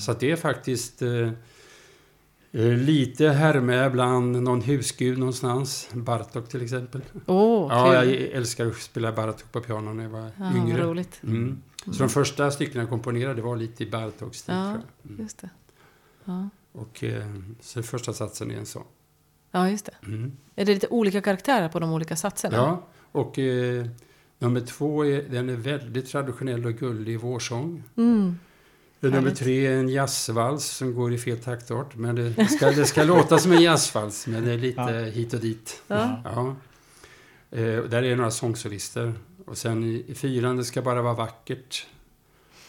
Så 0.00 0.10
att 0.12 0.20
det 0.20 0.30
är 0.30 0.36
faktiskt 0.36 1.02
eh, 1.02 1.10
eh, 2.52 2.68
lite 2.76 3.28
härme 3.28 3.90
bland 3.90 4.42
någon 4.42 4.60
husgud 4.62 5.18
någonstans. 5.18 5.88
Bartok 5.92 6.48
till 6.48 6.62
exempel. 6.62 7.00
Åh, 7.26 7.66
Ja, 7.70 7.94
jag 8.04 8.06
älskar 8.12 8.66
att 8.66 8.76
spela 8.76 9.12
Bartok 9.12 9.52
på 9.52 9.60
piano 9.60 9.92
när 9.92 10.02
jag 10.02 10.10
var 10.10 10.20
Ja, 10.20 10.30
vad 10.38 10.56
yngre. 10.56 10.82
roligt. 10.82 11.20
Mm. 11.22 11.62
Så 11.84 11.90
de 11.98 12.08
första 12.08 12.50
styckena 12.50 12.80
jag 12.82 12.88
komponerade 12.90 13.42
var 13.42 13.56
lite 13.56 13.82
i 13.84 13.90
Bartoks 13.90 14.38
stil. 14.38 14.54
Ja. 14.54 14.64
tror 14.72 14.82
jag. 15.02 15.10
Mm. 15.10 15.22
Just 15.22 15.38
det. 15.38 15.50
Ja. 16.24 16.48
Och 16.72 17.04
eh, 17.04 17.26
så 17.60 17.82
första 17.82 18.12
satsen 18.12 18.50
är 18.50 18.54
en 18.56 18.66
sån. 18.66 18.84
ja, 19.50 19.68
just 19.70 19.86
det. 19.86 19.94
Mm. 20.06 20.32
Är 20.56 20.64
det 20.64 20.74
lite 20.74 20.88
olika 20.88 21.20
karaktärer 21.20 21.68
på 21.68 21.78
de 21.80 21.92
olika 21.92 22.16
satserna? 22.16 22.56
Ja, 22.56 22.86
och 23.12 23.38
eh, 23.38 23.86
nummer 24.40 24.60
två 24.60 25.04
är, 25.06 25.22
den 25.30 25.48
är 25.48 25.54
väldigt 25.54 26.08
traditionell 26.10 26.66
och 26.66 26.74
gullig 26.74 27.20
vårsång. 27.20 27.82
Mm. 27.96 28.36
Nummer 29.00 29.30
tre 29.30 29.66
är 29.66 29.72
en 29.76 29.88
jazzvals 29.88 30.64
som 30.64 30.94
går 30.94 31.12
i 31.12 31.18
fel 31.18 31.38
taktart. 31.38 31.96
Men 31.96 32.14
det 32.14 32.46
ska, 32.48 32.70
det 32.70 32.84
ska 32.86 33.02
låta 33.04 33.38
som 33.38 33.52
en 33.52 33.62
jazzvals, 33.62 34.26
men 34.26 34.44
det 34.44 34.52
är 34.52 34.58
lite 34.58 34.80
Ja. 34.80 34.88
hit 35.10 35.34
och 35.34 35.40
dit. 35.40 35.82
Ja. 35.86 36.22
Ja. 36.24 36.56
Eh, 37.58 37.82
där 37.82 38.02
är 38.02 38.16
några 38.16 38.30
sångsolister. 38.30 39.12
Och 39.46 39.58
sen 39.58 39.84
i, 39.84 40.04
i 40.08 40.14
fyran, 40.14 40.56
det 40.56 40.64
ska 40.64 40.82
bara 40.82 41.02
vara 41.02 41.14
vackert. 41.14 41.86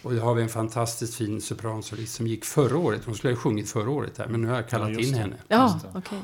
Och 0.01 0.13
då 0.13 0.21
har 0.21 0.33
vi 0.35 0.41
en 0.43 0.49
fantastiskt 0.49 1.15
fin 1.15 1.41
sopransolist 1.41 2.13
som 2.15 2.27
gick 2.27 2.45
förra 2.45 2.77
året. 2.77 3.01
Hon 3.05 3.15
skulle 3.15 3.33
ha 3.33 3.39
sjungit 3.39 3.69
förra 3.69 3.89
året 3.89 4.17
här, 4.17 4.27
men 4.27 4.41
nu 4.41 4.47
har 4.47 4.55
jag 4.55 4.69
kallat 4.69 4.89
Ja, 4.91 4.99
in 4.99 5.11
det. 5.11 5.17
henne. 5.17 5.35
Ja, 5.47 5.79
okej. 5.95 6.19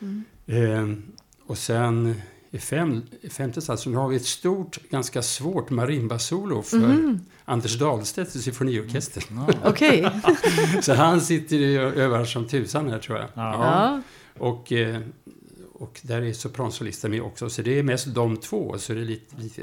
Mm. 0.00 0.24
Eh, 0.46 0.98
och 1.46 1.58
sen 1.58 2.14
i, 2.50 2.58
fem, 2.58 3.02
femte 3.30 3.60
satsen 3.60 3.94
har 3.94 4.08
vi 4.08 4.16
ett 4.16 4.24
stort, 4.26 4.78
ganska 4.90 5.22
svårt 5.22 5.70
marimba-solo 5.70 6.62
för 6.62 6.76
Mhm. 6.78 7.20
Anders 7.44 7.78
Dahlstedt 7.78 8.36
i 8.36 8.42
symfoniorkestern. 8.42 9.24
Ja. 9.62 9.70
Okej. 9.70 10.10
Så 10.82 10.94
han 10.94 11.20
sitter 11.20 11.56
ju 11.56 11.84
och 11.86 11.96
övar 11.96 12.24
som 12.24 12.48
tusan 12.48 12.90
här 12.90 12.98
tror 12.98 13.18
jag. 13.18 13.28
Ja. 13.34 13.64
Ja. 13.64 14.02
Och, 14.38 14.72
eh, 14.72 15.00
och 15.72 16.00
där 16.02 16.22
är 16.22 16.32
sopransolisten 16.32 17.10
med 17.10 17.22
också. 17.22 17.50
Så 17.50 17.62
det 17.62 17.78
är 17.78 17.82
mest 17.82 18.14
de 18.14 18.36
två. 18.36 18.78
Så 18.78 18.92
det 18.92 19.00
är 19.00 19.04
lite, 19.04 19.36
lite 19.36 19.62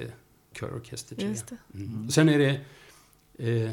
körorkester 0.60 1.16
till 1.16 1.28
just 1.28 1.48
det. 1.48 1.58
Mm. 1.74 2.10
Sen 2.12 2.30
är 2.30 2.40
det 2.40 2.60
eh, 3.38 3.72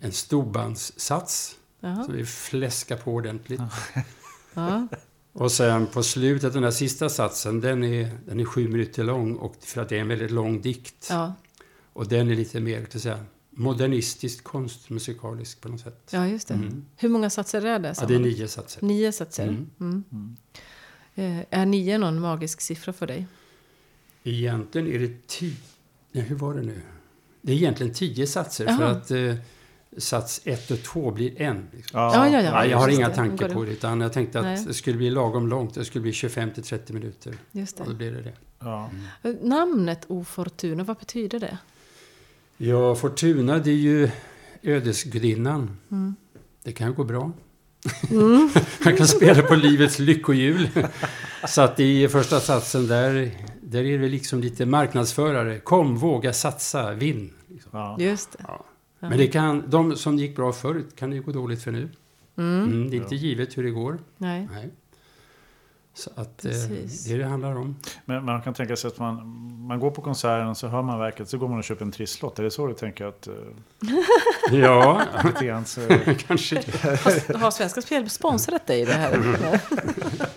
en 0.00 0.12
storbandssats. 0.12 1.56
Ja. 1.80 2.04
Så 2.06 2.12
vi 2.12 2.26
fläskar 2.26 2.96
på 2.96 3.12
ordentligt. 3.12 3.60
Ja. 4.54 4.88
Och 5.32 5.52
sen 5.52 5.86
på 5.86 6.02
slutet, 6.02 6.52
den 6.52 6.62
där 6.62 6.70
sista 6.70 7.08
satsen, 7.08 7.60
den 7.60 7.84
är, 7.84 8.10
den 8.26 8.40
är 8.40 8.44
sju 8.44 8.68
minuter 8.68 9.04
lång. 9.04 9.36
Och 9.36 9.56
för 9.60 9.82
att 9.82 9.88
det 9.88 9.96
är 9.96 10.00
en 10.00 10.08
väldigt 10.08 10.30
lång 10.30 10.60
dikt. 10.60 11.06
Ja. 11.10 11.34
Och 11.92 12.08
den 12.08 12.30
är 12.30 12.34
lite 12.34 12.60
mer, 12.60 12.82
att 12.94 13.02
säga, 13.02 13.18
modernistiskt 13.50 14.44
konstmusikalisk 14.44 15.60
på 15.60 15.68
något 15.68 15.80
sätt. 15.80 16.08
ja, 16.10 16.26
just 16.26 16.48
det. 16.48 16.54
Mm. 16.54 16.84
Hur 16.96 17.08
många 17.08 17.30
satser 17.30 17.64
är 17.66 17.78
det? 17.78 17.94
Ja, 18.00 18.06
det 18.06 18.14
är 18.14 18.18
nio 18.18 18.48
satser. 18.48 18.82
Nio 18.84 19.12
satser. 19.12 19.48
Mm. 19.48 20.04
Mm. 20.10 20.36
Eh, 21.14 21.46
är 21.50 21.66
nio 21.66 21.98
någon 21.98 22.20
magisk 22.20 22.60
siffra 22.60 22.92
för 22.92 23.06
dig? 23.06 23.26
Egentligen 24.24 24.86
är 24.86 24.98
det 24.98 25.26
tio... 25.26 25.56
Nej, 26.12 26.24
hur 26.24 26.36
var 26.36 26.54
det 26.54 26.62
nu? 26.62 26.80
Det 27.40 27.52
är 27.52 27.56
egentligen 27.56 27.94
tio 27.94 28.26
satser 28.26 28.66
för 28.66 28.82
Jaha. 28.82 28.90
att 28.90 29.10
eh, 29.10 29.34
sats 29.98 30.40
ett 30.44 30.70
och 30.70 30.82
två 30.82 31.10
blir 31.10 31.40
en. 31.42 31.68
Liksom. 31.72 32.00
Ja, 32.00 32.28
ja, 32.28 32.42
ja. 32.42 32.52
Nej, 32.52 32.70
jag 32.70 32.78
har 32.78 32.88
inga 32.88 33.08
det. 33.08 33.14
tankar 33.14 33.48
på 33.48 33.64
det, 33.64 33.70
utan 33.72 34.00
jag 34.00 34.12
tänkte 34.12 34.38
att 34.38 34.44
Nej. 34.44 34.64
det 34.66 34.74
skulle 34.74 34.96
bli 34.96 35.10
lagom 35.10 35.48
långt. 35.48 35.74
Det 35.74 35.84
skulle 35.84 36.02
bli 36.02 36.12
25 36.12 36.50
till 36.50 36.62
30 36.62 36.92
minuter. 36.92 37.34
Just 37.52 37.80
Och 37.80 37.86
då 37.86 37.92
det. 37.92 37.96
blir 37.98 38.12
det 38.12 38.22
det. 38.22 38.32
Ja. 38.58 38.90
Eh, 39.22 39.34
Namnet 39.42 40.04
Ofortuna, 40.08 40.84
vad 40.84 40.96
betyder 40.96 41.40
det? 41.40 41.58
Ja, 42.56 42.94
Fortuna, 42.94 43.58
det 43.58 43.70
är 43.70 43.74
ju 43.74 44.10
ödesgudinnan. 44.62 45.76
Mm. 45.90 46.14
Det 46.62 46.72
kan 46.72 46.94
gå 46.94 47.04
bra. 47.04 47.32
Mm. 48.10 48.50
Man 48.84 48.96
kan 48.96 49.08
spela 49.08 49.42
på 49.42 49.54
livets 49.54 49.98
lyckohjul. 49.98 50.68
Så 51.48 51.62
att 51.62 51.80
i 51.80 52.08
första 52.08 52.40
satsen 52.40 52.86
där, 52.86 53.30
där 53.62 53.84
är 53.84 53.98
det 53.98 54.08
liksom 54.08 54.40
lite 54.40 54.66
marknadsförare. 54.66 55.58
Kom, 55.58 55.96
våga 55.96 56.32
satsa, 56.32 56.92
vinn. 56.92 57.32
Liksom. 57.48 57.70
Ja. 57.72 57.96
Just 58.00 58.32
det. 58.32 58.44
Ja. 58.48 58.64
Men 59.08 59.18
det 59.18 59.26
kan, 59.26 59.70
de 59.70 59.96
som 59.96 60.18
gick 60.18 60.36
bra 60.36 60.52
förut 60.52 60.96
kan 60.96 61.10
det 61.10 61.16
ju 61.16 61.22
gå 61.22 61.32
dåligt 61.32 61.62
för 61.62 61.72
nu. 61.72 61.88
Mm. 62.36 62.64
Mm, 62.64 62.90
det 62.90 62.96
är 62.96 62.98
inte 62.98 63.14
givet 63.14 63.58
hur 63.58 63.62
det 63.62 63.70
går. 63.70 63.98
Nej. 64.16 64.48
Nej. 64.52 64.70
Så 65.94 66.10
att 66.14 66.44
eh, 66.44 66.50
Precis. 66.50 67.04
det 67.04 67.14
är 67.14 67.18
det 67.18 67.24
det 67.24 67.30
handlar 67.30 67.56
om. 67.56 67.76
Men 68.04 68.24
man 68.24 68.42
kan 68.42 68.54
tänka 68.54 68.76
sig 68.76 68.88
att 68.88 68.98
man, 68.98 69.16
man 69.66 69.80
går 69.80 69.90
på 69.90 70.02
konserten 70.02 70.48
och 70.48 70.56
så 70.56 70.68
hör 70.68 70.82
man 70.82 70.98
verket 70.98 71.28
så 71.28 71.38
går 71.38 71.48
man 71.48 71.58
och 71.58 71.64
köper 71.64 71.84
en 71.84 71.92
trisslott. 71.92 72.38
Är 72.38 72.42
det 72.42 72.50
så 72.50 72.66
du 72.66 72.74
tänker 72.74 73.04
att... 73.04 73.26
eh, 74.52 74.58
Ja, 74.58 75.02
lite 75.24 75.46
grann 75.46 75.64
så, 75.64 75.80
kanske. 76.26 76.56
Har, 76.56 77.38
har 77.38 77.50
Svenska 77.50 77.82
Spel 77.82 78.10
sponsrat 78.10 78.66
dig 78.66 78.80
i 78.80 78.84
det 78.84 78.92
här? 78.92 79.12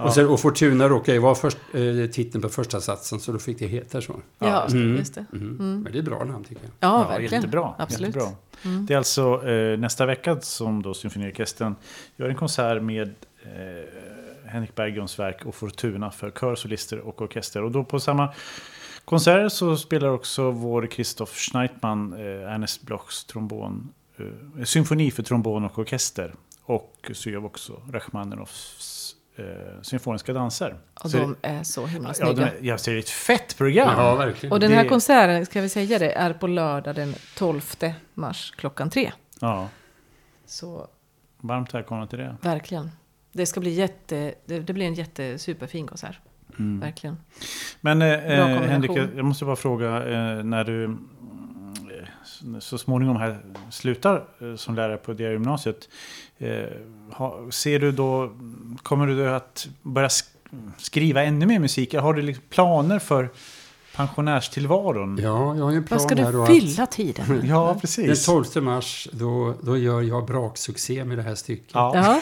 Och, 0.00 0.14
sen, 0.14 0.26
och 0.28 0.40
Fortuna 0.40 0.88
råkar 0.88 1.12
ju 1.12 1.18
vara 1.18 1.34
först, 1.34 1.58
eh, 1.72 2.10
titeln 2.12 2.42
på 2.42 2.48
första 2.48 2.80
satsen 2.80 3.20
så 3.20 3.32
då 3.32 3.38
fick 3.38 3.58
det 3.58 3.66
heta 3.66 4.00
så. 4.00 4.20
Ja, 4.38 4.66
Mm. 4.70 4.96
just 4.96 5.14
det. 5.14 5.24
Mm. 5.32 5.48
Mm. 5.60 5.80
Men 5.82 5.92
det 5.92 5.98
är 5.98 6.02
bra 6.02 6.24
namn 6.24 6.44
tycker 6.44 6.62
jag. 6.62 6.72
Ja, 6.90 7.08
verkligen. 7.08 7.34
Jättebra. 7.34 7.74
Absolut. 7.78 8.14
jättebra. 8.14 8.36
Mm. 8.64 8.86
Det 8.86 8.94
är 8.94 8.98
alltså 8.98 9.48
eh, 9.48 9.78
nästa 9.78 10.06
vecka 10.06 10.40
som 10.40 10.82
då 10.82 10.94
Symfoniorkestern 10.94 11.74
gör 12.16 12.28
en 12.28 12.36
konsert 12.36 12.82
med 12.82 13.08
eh, 13.42 14.50
Henrik 14.50 14.74
Berggons 14.74 15.18
verk 15.18 15.46
och 15.46 15.54
Fortuna 15.54 16.10
för 16.10 16.30
kör, 16.30 16.54
solister 16.54 16.98
och 16.98 17.22
orkester. 17.22 17.62
Och 17.62 17.70
då 17.70 17.84
på 17.84 18.00
samma 18.00 18.28
konsert 19.04 19.52
så 19.52 19.76
spelar 19.76 20.08
också 20.08 20.50
vår 20.50 20.86
Christoph 20.92 21.32
Schneitman 21.32 22.12
eh, 22.12 22.52
Ernest 22.52 22.82
Blochs 22.82 23.24
trombon, 23.24 23.88
eh, 24.58 24.64
symfoni 24.64 25.10
för 25.10 25.22
trombon 25.22 25.64
och 25.64 25.78
orkester. 25.78 26.34
Och 26.64 27.10
så 27.14 27.30
gör 27.30 27.40
vi 27.40 27.46
också 27.46 27.72
Rachmaninoffs 27.92 29.14
eh, 29.36 29.44
symfoniska 29.82 30.32
danser. 30.32 30.76
Och 31.04 31.10
Så- 31.10 31.18
de 31.18 31.36
är 31.42 31.62
så 31.62 31.86
himla 31.86 32.08
Ja, 32.08 32.14
snygga. 32.14 32.32
de 32.34 32.42
är, 32.42 32.54
jag 32.60 32.80
ser 32.80 32.92
det 32.92 32.98
är 32.98 33.02
ett 33.02 33.08
fett 33.10 33.56
program! 33.58 33.94
Ja, 33.98 34.14
verkligen. 34.14 34.52
Och 34.52 34.60
den 34.60 34.72
här 34.72 34.82
Det- 34.82 34.88
konserten, 34.88 35.46
ska 35.46 35.60
vi 35.60 35.68
säga 35.68 35.98
det, 35.98 36.12
är 36.12 36.32
på 36.32 36.46
lördag 36.46 36.94
den 36.94 37.14
12 37.38 37.60
mars 38.14 38.54
klockan 38.56 38.90
tre. 38.90 39.12
Ja, 39.40 39.68
Så 40.46 40.88
varmt 41.40 41.74
välkomna 41.74 42.06
till 42.06 42.18
det. 42.18 42.36
verkligen. 42.40 42.90
Det 43.32 43.46
ska 43.46 43.60
bli 43.60 43.70
jätte, 43.70 44.34
det, 44.46 44.60
det 44.60 44.72
blir 44.72 44.86
en 44.86 44.94
jättesuperfin 44.94 45.86
konsert. 45.86 46.18
Mm. 46.58 46.80
Verkligen. 46.80 47.16
Men 47.80 48.02
eh, 48.02 48.08
eh, 48.08 48.46
Henrik, 48.62 48.90
jag 48.90 49.24
måste 49.24 49.44
bara 49.44 49.56
fråga 49.56 49.86
eh, 49.96 50.44
när 50.44 50.64
du 50.64 50.96
så 52.60 52.78
småningom 52.78 53.16
här 53.16 53.38
slutar 53.70 54.24
eh, 54.40 54.56
som 54.56 54.74
lärare 54.74 54.96
på 54.96 55.12
det 55.12 55.30
gymnasiet. 55.32 55.88
Eh, 56.38 56.48
ser 57.50 57.78
du 57.78 57.92
då, 57.92 58.32
kommer 58.82 59.06
du 59.06 59.24
då 59.24 59.30
att 59.30 59.68
börja 59.82 60.08
sk- 60.08 60.24
skriva 60.78 61.22
ännu 61.22 61.46
mer 61.46 61.58
musik? 61.58 61.94
Har 61.94 62.14
du 62.14 62.22
liksom 62.22 62.44
planer 62.50 62.98
för 62.98 63.28
pensionärstillvaron? 63.96 65.18
Ja, 65.22 65.56
jag 65.56 65.64
har 65.64 65.70
ju 65.70 65.76
en 65.76 65.84
plan 65.84 65.98
Vad 65.98 66.06
ska 66.10 66.14
du 66.14 66.46
fylla 66.46 66.86
tiden 66.86 67.24
med? 67.28 67.44
Ja, 67.44 67.66
att 67.68 67.72
den 67.74 67.80
precis. 67.80 68.26
12 68.26 68.44
mars 68.62 69.08
då, 69.12 69.54
då 69.62 69.76
gör 69.76 70.00
jag 70.02 70.26
braksuccé 70.26 71.04
med 71.04 71.18
det 71.18 71.22
här 71.22 71.34
stycket. 71.34 71.70
Ja. 71.74 71.92
Ja, 71.94 72.20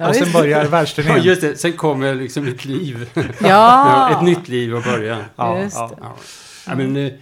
Och, 0.00 0.08
och 0.08 0.14
sen 0.14 0.32
börjar 0.32 0.62
Ja, 0.64 0.68
världsturnén. 0.68 1.22
just 1.22 1.40
det. 1.40 1.56
Sen 1.56 1.72
kommer 1.72 2.14
liksom 2.14 2.48
ett 2.48 2.64
liv. 2.64 3.10
ja. 3.14 3.22
Ja, 3.40 4.10
ett 4.16 4.22
nytt 4.24 4.48
liv 4.48 4.76
att 4.76 4.84
börja. 4.84 5.18
Ja, 5.36 5.60
Just 5.62 5.76
ja. 5.76 5.90
det. 6.66 7.18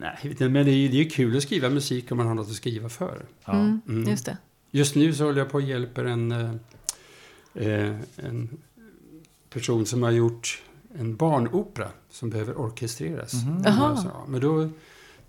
Nej, 0.00 0.36
men 0.38 0.52
det 0.52 0.70
är 0.70 0.76
ju 0.76 0.88
det 0.88 1.00
är 1.00 1.10
kul 1.10 1.36
att 1.36 1.42
skriva 1.42 1.68
musik 1.70 2.10
om 2.12 2.16
man 2.18 2.26
har 2.26 2.34
något 2.34 2.48
att 2.48 2.54
skriva 2.54 2.88
för. 2.88 3.26
Ja. 3.44 3.52
Mm, 3.52 3.80
Mm. 3.88 4.08
just 4.10 4.24
det. 4.26 4.36
Just 4.70 4.94
nu 4.94 5.14
så 5.14 5.24
håller 5.24 5.38
jag 5.38 5.50
på 5.50 5.54
och 5.58 5.62
hjälper 5.62 6.04
en, 6.04 6.32
eh, 6.32 6.50
eh, 7.54 7.96
en 8.16 8.48
person 9.50 9.86
som 9.86 10.02
har 10.02 10.10
gjort 10.10 10.62
en 10.98 11.16
barnopera 11.16 11.88
som 12.10 12.30
behöver 12.30 12.54
orkestreras. 12.60 13.30
Så, 13.30 13.46
ja, 13.64 14.24
men 14.28 14.40
då, 14.40 14.68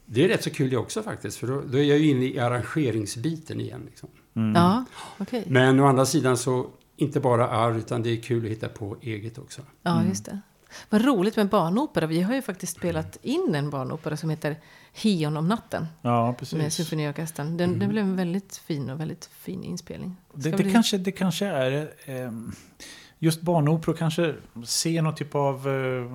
det 0.06 0.24
är 0.24 0.28
rätt 0.28 0.44
så 0.44 0.50
kul 0.50 0.70
det 0.70 0.78
också 0.78 1.04
faktiskt, 1.04 1.38
för 1.38 1.48
då, 1.48 1.62
då 1.72 1.78
är 1.78 1.84
jag 1.84 1.98
ju 2.00 2.10
inne 2.10 2.26
i 2.26 2.40
arrangeringsbiten 2.40 3.60
igen. 3.62 3.82
Liksom. 3.86 4.10
Mm. 4.34 4.56
Ja, 4.56 4.86
okej. 5.18 5.44
Men 5.48 5.80
å 5.80 5.86
andra 5.86 6.06
sidan 6.06 6.38
så, 6.38 6.68
inte 6.98 7.20
bara 7.20 7.48
arr, 7.50 7.78
utan 7.78 8.04
det 8.04 8.10
är 8.10 8.22
kul 8.22 8.46
att 8.46 8.52
hitta 8.52 8.68
på 8.70 8.98
eget 9.02 9.38
också. 9.38 9.62
Ja, 9.84 10.04
just 10.04 10.26
det. 10.26 10.40
Vad 10.90 11.06
roligt 11.06 11.36
med 11.38 11.48
barnopera. 11.50 12.06
Vi 12.08 12.22
har 12.22 12.34
ju 12.34 12.42
faktiskt 12.42 12.78
spelat 12.78 13.18
in 13.22 13.56
en 13.56 13.70
barnopera 13.70 14.18
som 14.18 14.30
heter 14.30 14.56
Hion 14.94 15.38
om 15.38 15.48
natten 15.48 15.86
Ja, 16.02 16.28
med 16.28 16.38
precis. 16.38 16.74
symfoniorkestern. 16.76 17.58
Den, 17.58 17.80
den 17.80 17.90
blev 17.90 18.04
en 18.04 18.16
väldigt 18.16 18.58
fin 18.58 18.90
och 18.90 19.00
väldigt 19.00 19.26
fin 19.26 19.64
inspelning. 19.64 20.16
Det, 20.34 20.42
Ska 20.42 20.52
det, 20.58 20.64
bli- 20.64 20.72
kanske, 20.72 20.98
det 20.98 21.12
kanske 21.12 21.46
är... 21.48 21.90
ehm, 22.06 22.52
just 23.20 23.42
barnoperor 23.42 23.96
kanske 23.96 24.36
ser 24.66 25.02
någon 25.02 25.16
typ 25.16 25.36
av... 25.36 25.68
Uh, 25.68 26.12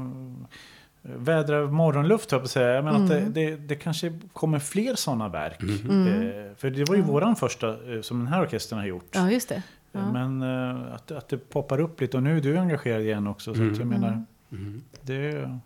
vädra 1.03 1.67
morgonluft, 1.67 2.31
höll 2.31 2.37
jag 2.39 2.43
på 2.43 2.47
att 2.47 2.51
säga. 2.51 2.83
Men 2.83 2.97
att 3.03 3.09
det, 3.09 3.19
Mm. 3.21 3.33
det, 3.33 3.57
det 3.57 3.75
kanske 3.75 4.19
kommer 4.33 4.59
fler 4.59 4.95
sådana 4.95 5.29
verk. 5.29 5.63
Mm. 5.63 6.07
Eh, 6.09 6.55
för 6.57 6.71
det 6.71 6.89
var 6.89 6.97
ju 6.97 7.03
våran 7.03 7.37
första 7.37 7.95
eh, 7.95 8.01
som 8.01 8.19
den 8.19 8.27
här 8.29 8.43
orkestern 8.43 8.79
har 8.79 8.87
gjort. 8.87 9.09
Ja, 9.13 9.31
just 9.31 9.49
det. 9.49 9.63
Ja. 9.93 10.13
Men 10.13 10.43
eh, 10.43 10.95
att, 10.95 11.11
att 11.11 11.29
det 11.29 11.39
poppar 11.39 11.81
upp 11.81 12.01
lite 12.01 12.17
och 12.17 12.23
nu 12.23 12.37
är 12.37 12.41
du 12.41 12.59
engagerad 12.59 13.03
igen 13.03 13.27
också. 13.27 13.55
Så 13.55 13.61
att 13.63 13.67
jag 13.67 13.77
Mm. 13.77 13.89
menar, 13.89 14.25
Mm. 14.53 14.83
det, 15.03 15.59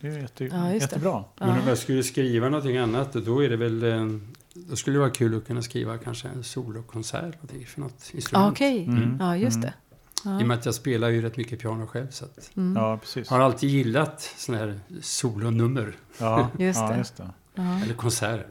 det 0.00 0.08
är 0.08 0.18
jätte, 0.18 0.44
Ja, 0.44 0.56
det. 0.56 0.74
jättebra. 0.74 1.10
Ja. 1.38 1.46
Men 1.46 1.60
om 1.62 1.68
jag 1.68 1.78
skulle 1.78 2.02
skriva 2.02 2.48
någonting 2.48 2.76
annat, 2.76 3.12
då 3.12 3.44
är 3.44 3.48
det 3.48 3.56
väl... 3.56 3.82
eh, 3.82 4.06
Då 4.54 4.76
skulle 4.76 4.96
det 4.96 5.00
vara 5.00 5.10
kul 5.10 5.36
att 5.36 5.46
kunna 5.46 5.62
skriva 5.62 5.98
kanske 5.98 6.28
en 6.28 6.44
solokonsert 6.44 7.34
för 7.66 7.80
något 7.80 8.10
Ja, 8.12 8.16
instrument. 8.16 8.52
okej. 8.52 8.84
Mm. 8.84 9.16
Ja, 9.20 9.36
just 9.36 9.56
Mm. 9.56 9.60
det. 9.60 9.74
Ja. 10.24 10.40
I 10.40 10.42
och 10.42 10.46
med 10.48 10.58
att 10.58 10.66
jag 10.66 10.74
spelar 10.74 11.08
ju 11.08 11.22
rätt 11.22 11.36
mycket 11.36 11.60
piano 11.60 11.86
själv. 11.86 12.10
Så 12.10 12.24
att 12.24 12.50
Mm. 12.56 12.76
Ja, 12.82 12.98
precis. 12.98 13.30
jag 13.30 13.36
har 13.38 13.44
alltid 13.44 13.70
gillat 13.70 14.20
sådana 14.36 14.64
här 14.64 14.80
solonummer. 15.00 15.96
Ja, 16.18 16.48
Just 16.58 16.80
ja, 16.80 16.88
det. 16.88 16.98
just 16.98 17.16
det. 17.16 17.30
Ja. 17.54 17.80
Eller 17.84 17.94
konserter. 17.94 18.46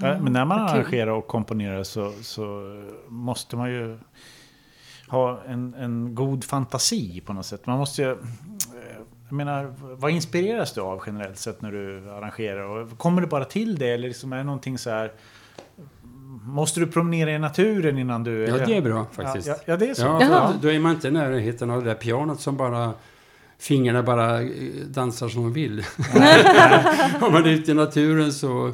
Ja, 0.00 0.18
Men 0.20 0.32
när 0.32 0.44
man 0.44 0.68
kul. 0.68 0.76
arrangerar 0.76 1.10
och 1.10 1.26
komponerar 1.26 1.82
så, 1.84 2.12
så 2.22 2.62
måste 3.08 3.56
man 3.56 3.70
ju 3.70 3.98
ha 5.08 5.42
en, 5.46 5.74
en 5.74 6.14
god 6.14 6.44
fantasi 6.44 7.20
på 7.20 7.32
något 7.32 7.46
sätt. 7.46 7.66
Man 7.66 7.78
måste 7.78 8.02
ju... 8.02 8.16
Jag 9.30 9.36
menar, 9.36 9.74
vad 9.80 10.10
inspireras 10.10 10.72
du 10.72 10.80
av 10.80 11.02
generellt 11.06 11.38
sett 11.38 11.62
när 11.62 11.72
du 11.72 12.10
arrangerar? 12.10 12.62
Och 12.62 12.98
kommer 12.98 13.20
det 13.20 13.26
bara 13.26 13.44
till 13.44 13.78
det 13.78 13.88
eller 13.88 14.08
liksom 14.08 14.32
är 14.32 14.36
det 14.36 14.44
någonting 14.44 14.78
så 14.78 14.90
här... 14.90 15.12
Måste 16.44 16.80
du 16.80 16.86
promenera 16.86 17.30
i 17.30 17.38
naturen 17.38 17.98
innan 17.98 18.24
du... 18.24 18.44
Ja, 18.44 18.66
det 18.66 18.76
är 18.76 18.82
bra 18.82 19.06
faktiskt. 19.12 19.48
Ja, 19.48 19.54
ja, 19.56 19.62
ja, 19.66 19.76
det 19.76 19.90
är 19.90 19.94
så. 19.94 20.02
Ja, 20.02 20.40
att 20.40 20.62
då 20.62 20.70
är 20.70 20.78
man 20.78 20.94
inte 20.94 21.08
i 21.08 21.10
närheten 21.10 21.70
av 21.70 21.84
det 21.84 21.90
där 21.90 21.94
pianot 21.94 22.40
som 22.40 22.56
bara 22.56 22.92
fingrarna 23.58 24.02
bara 24.02 24.42
eh, 24.42 24.48
dansar 24.86 25.28
som 25.28 25.42
de 25.42 25.52
vill. 25.52 25.84
Om 27.20 27.32
man 27.32 27.44
är 27.44 27.50
ute 27.50 27.70
i 27.70 27.74
naturen 27.74 28.32
så, 28.32 28.72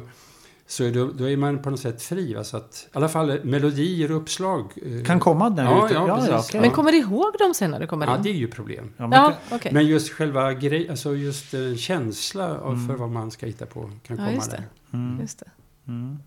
så 0.69 0.83
är 0.83 0.91
då, 0.91 1.05
då 1.07 1.29
är 1.29 1.37
man 1.37 1.61
på 1.61 1.69
något 1.69 1.79
sätt 1.79 2.01
fri. 2.01 2.33
Va? 2.33 2.43
Så 2.43 2.57
att, 2.57 2.87
I 2.93 2.97
alla 2.97 3.09
fall 3.09 3.39
melodier 3.43 4.11
och 4.11 4.17
uppslag. 4.17 4.71
eh, 4.85 5.03
Kan 5.05 5.19
komma 5.19 5.49
när 5.49 5.63
du 5.63 5.69
Ja, 5.69 5.85
ute? 5.85 5.93
ja, 5.93 6.15
precis. 6.17 6.49
okej. 6.49 6.61
Men 6.61 6.71
kommer 6.71 6.91
du 6.91 6.97
ihåg 6.97 7.33
dem 7.39 7.53
sen 7.53 7.71
när 7.71 7.79
du 7.79 7.87
kommer 7.87 8.07
Ja, 8.07 8.15
in? 8.17 8.23
det 8.23 8.29
är 8.29 8.33
ju 8.33 8.47
problem. 8.47 8.89
Ja, 8.97 9.07
man 9.07 9.19
Ja, 9.19 9.33
okej. 9.51 9.71
Men 9.73 9.85
just 9.87 10.09
själva 10.13 10.53
grejen, 10.53 10.89
alltså 10.91 11.15
just 11.15 11.53
eh, 11.53 11.75
känsla 11.75 12.57
av 12.59 12.73
Mm. 12.73 12.87
för 12.87 12.93
vad 12.95 13.09
man 13.09 13.31
ska 13.31 13.45
hitta 13.45 13.65
på 13.65 13.79
kan 13.81 13.91
Ja, 14.07 14.15
komma 14.15 14.31
just 14.31 14.51
där. 14.51 14.57
det. 14.91 14.97
Mm, 14.97 15.19
Just 15.21 15.39
det. 15.39 15.45
mm. 15.87 16.17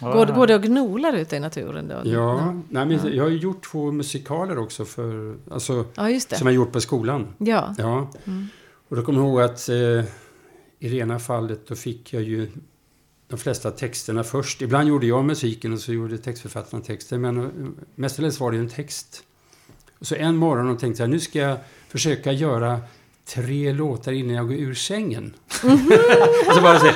Ja, 0.00 0.12
Går, 0.12 0.26
går 0.26 0.46
det 0.46 0.54
och 0.54 0.62
gnolar 0.62 1.12
ute 1.12 1.36
i 1.36 1.40
naturen 1.40 1.88
då? 1.88 2.00
Ja, 2.10 2.52
nej, 2.52 2.86
men 2.86 2.90
Ja. 2.90 3.08
jag 3.08 3.22
har 3.24 3.30
ju 3.30 3.38
gjort 3.38 3.64
två 3.72 3.92
musikaler 3.92 4.58
också 4.58 4.84
för, 4.84 5.36
alltså, 5.50 5.84
Ja, 5.94 6.10
just 6.10 6.36
som 6.36 6.46
jag 6.46 6.54
gjort 6.54 6.72
på 6.72 6.80
skolan. 6.80 7.26
Ja. 7.38 7.74
Ja, 7.78 8.08
Mm. 8.24 8.48
och 8.88 8.96
då 8.96 9.02
kommer 9.02 9.18
jag 9.20 9.28
ihåg 9.28 9.40
att 9.40 9.68
eh, 9.68 9.76
i 10.78 10.88
det 10.88 10.96
ena 10.96 11.18
fallet 11.18 11.66
då 11.68 11.74
fick 11.74 12.12
jag 12.12 12.22
ju 12.22 12.50
de 13.28 13.38
flesta 13.38 13.70
texterna 13.70 14.24
först. 14.24 14.62
Ibland 14.62 14.88
gjorde 14.88 15.06
jag 15.06 15.24
musiken 15.24 15.72
och 15.72 15.80
så 15.80 15.92
gjorde 15.92 16.18
textförfattarna 16.18 16.82
texten. 16.82 17.20
Men 17.20 17.38
eh, 17.38 17.48
mestadels 17.94 18.40
var 18.40 18.52
det 18.52 18.58
en 18.58 18.68
text. 18.68 19.24
Så 20.00 20.14
en 20.14 20.36
morgon 20.36 20.70
och 20.70 20.78
tänkte 20.78 21.02
jag 21.02 21.10
nu 21.10 21.20
ska 21.20 21.38
jag 21.38 21.58
försöka 21.88 22.32
göra 22.32 22.80
tre 23.24 23.72
låtar 23.72 24.12
innan 24.12 24.34
jag 24.34 24.48
går 24.48 24.56
ur 24.56 24.74
sängen. 24.74 25.34
och 26.48 26.54
så 26.54 26.60
bara 26.60 26.80
så, 26.80 26.90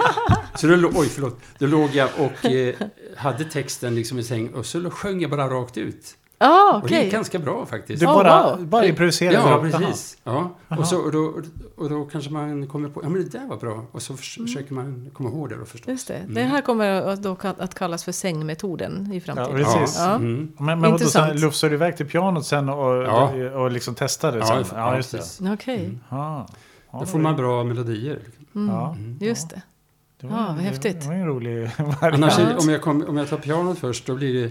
så 0.59 0.67
då, 0.67 0.91
oj, 0.95 1.09
förlåt. 1.09 1.41
Då 1.59 1.67
låg 1.67 1.91
jag 1.95 2.09
och 2.19 2.45
eh, 2.45 2.75
hade 3.17 3.45
texten 3.45 3.95
liksom 3.95 4.19
i 4.19 4.25
sängen 4.25 4.55
och 4.55 4.67
så 4.67 4.91
sjöng 4.91 5.21
jag 5.21 5.31
bara 5.31 5.49
rakt 5.49 5.77
ut. 5.77 6.17
Ja, 6.41 6.81
Och 6.83 6.89
det 6.89 7.03
gick 7.03 7.13
ganska 7.13 7.39
bra 7.39 7.67
faktiskt. 7.67 8.01
Du 8.01 8.07
Oh, 8.07 8.15
bara, 8.15 8.57
wow. 8.57 8.67
bara 8.67 8.85
improviserar? 8.87 9.33
Ja, 9.33 9.61
precis. 9.63 10.17
Ja. 10.25 10.51
Och, 10.69 10.87
så, 10.87 10.99
och, 10.99 11.13
då, 11.13 11.35
och 11.77 11.89
då 11.91 12.05
kanske 12.05 12.31
man 12.31 12.67
kommer 12.67 12.89
på, 12.89 13.03
ja 13.05 13.09
men 13.09 13.23
det 13.25 13.29
där 13.39 13.47
var 13.49 13.57
bra. 13.57 13.85
Och 13.93 14.03
så 14.03 14.13
Mm. 14.13 14.19
förs- 14.19 14.39
försöker 14.43 14.75
man 14.75 15.11
komma 15.13 15.29
ihåg 15.29 15.49
det 15.49 15.57
då 15.57 15.65
förstås. 15.65 15.89
Just 15.89 16.09
det. 16.09 16.15
Mm. 16.15 16.35
Det 16.35 16.43
här 16.43 16.61
kommer 16.61 17.03
att 17.03 17.23
då 17.23 17.37
att 17.59 17.75
kallas 17.75 18.05
för 18.05 18.13
sängmetoden 18.13 19.13
i 19.13 19.21
framtiden. 19.21 19.61
Ja, 19.61 19.65
precis. 19.75 19.97
Ja. 19.99 20.15
Mm. 20.15 20.53
Men, 20.57 20.67
men 20.67 20.81
vadå, 20.81 20.93
Intressant. 20.93 21.29
sen 21.33 21.41
lufsar 21.41 21.69
du 21.69 21.75
iväg 21.75 21.97
till 21.97 22.07
pianot 22.07 22.47
sen 22.47 22.69
och, 22.69 22.95
Ja. 23.05 23.31
och, 23.55 23.63
och 23.63 23.71
liksom 23.71 23.95
testar 23.99 24.33
det 24.33 24.39
Ja, 24.39 24.47
sen? 24.47 24.57
Ja, 24.73 24.79
ja, 24.91 24.97
just 24.97 25.39
det. 25.39 25.53
Okej. 25.53 25.85
Mm. 25.85 26.01
Ja. 26.11 26.47
Ja, 26.93 26.99
Då 27.01 27.07
får 27.07 27.19
man 27.19 27.37
bra 27.37 27.65
melodier. 27.65 28.19
Mm. 28.55 28.75
Ja. 28.75 28.97
Just 29.21 29.51
det. 29.51 29.63
Ja, 30.21 30.29
vad 30.31 30.57
det- 30.57 30.63
häftigt. 30.63 31.01
Det 31.01 31.07
var 31.07 31.15
en 31.15 31.27
rolig 31.27 31.71
variant. 32.01 32.03
Annars, 32.15 32.39
om, 32.65 32.69
jag 32.69 32.83
kom, 32.83 33.05
om 33.09 33.17
jag 33.17 33.29
tar 33.29 33.37
pianot 33.37 33.79
först, 33.79 34.07
då 34.07 34.15
blir 34.15 34.43
det, 34.43 34.51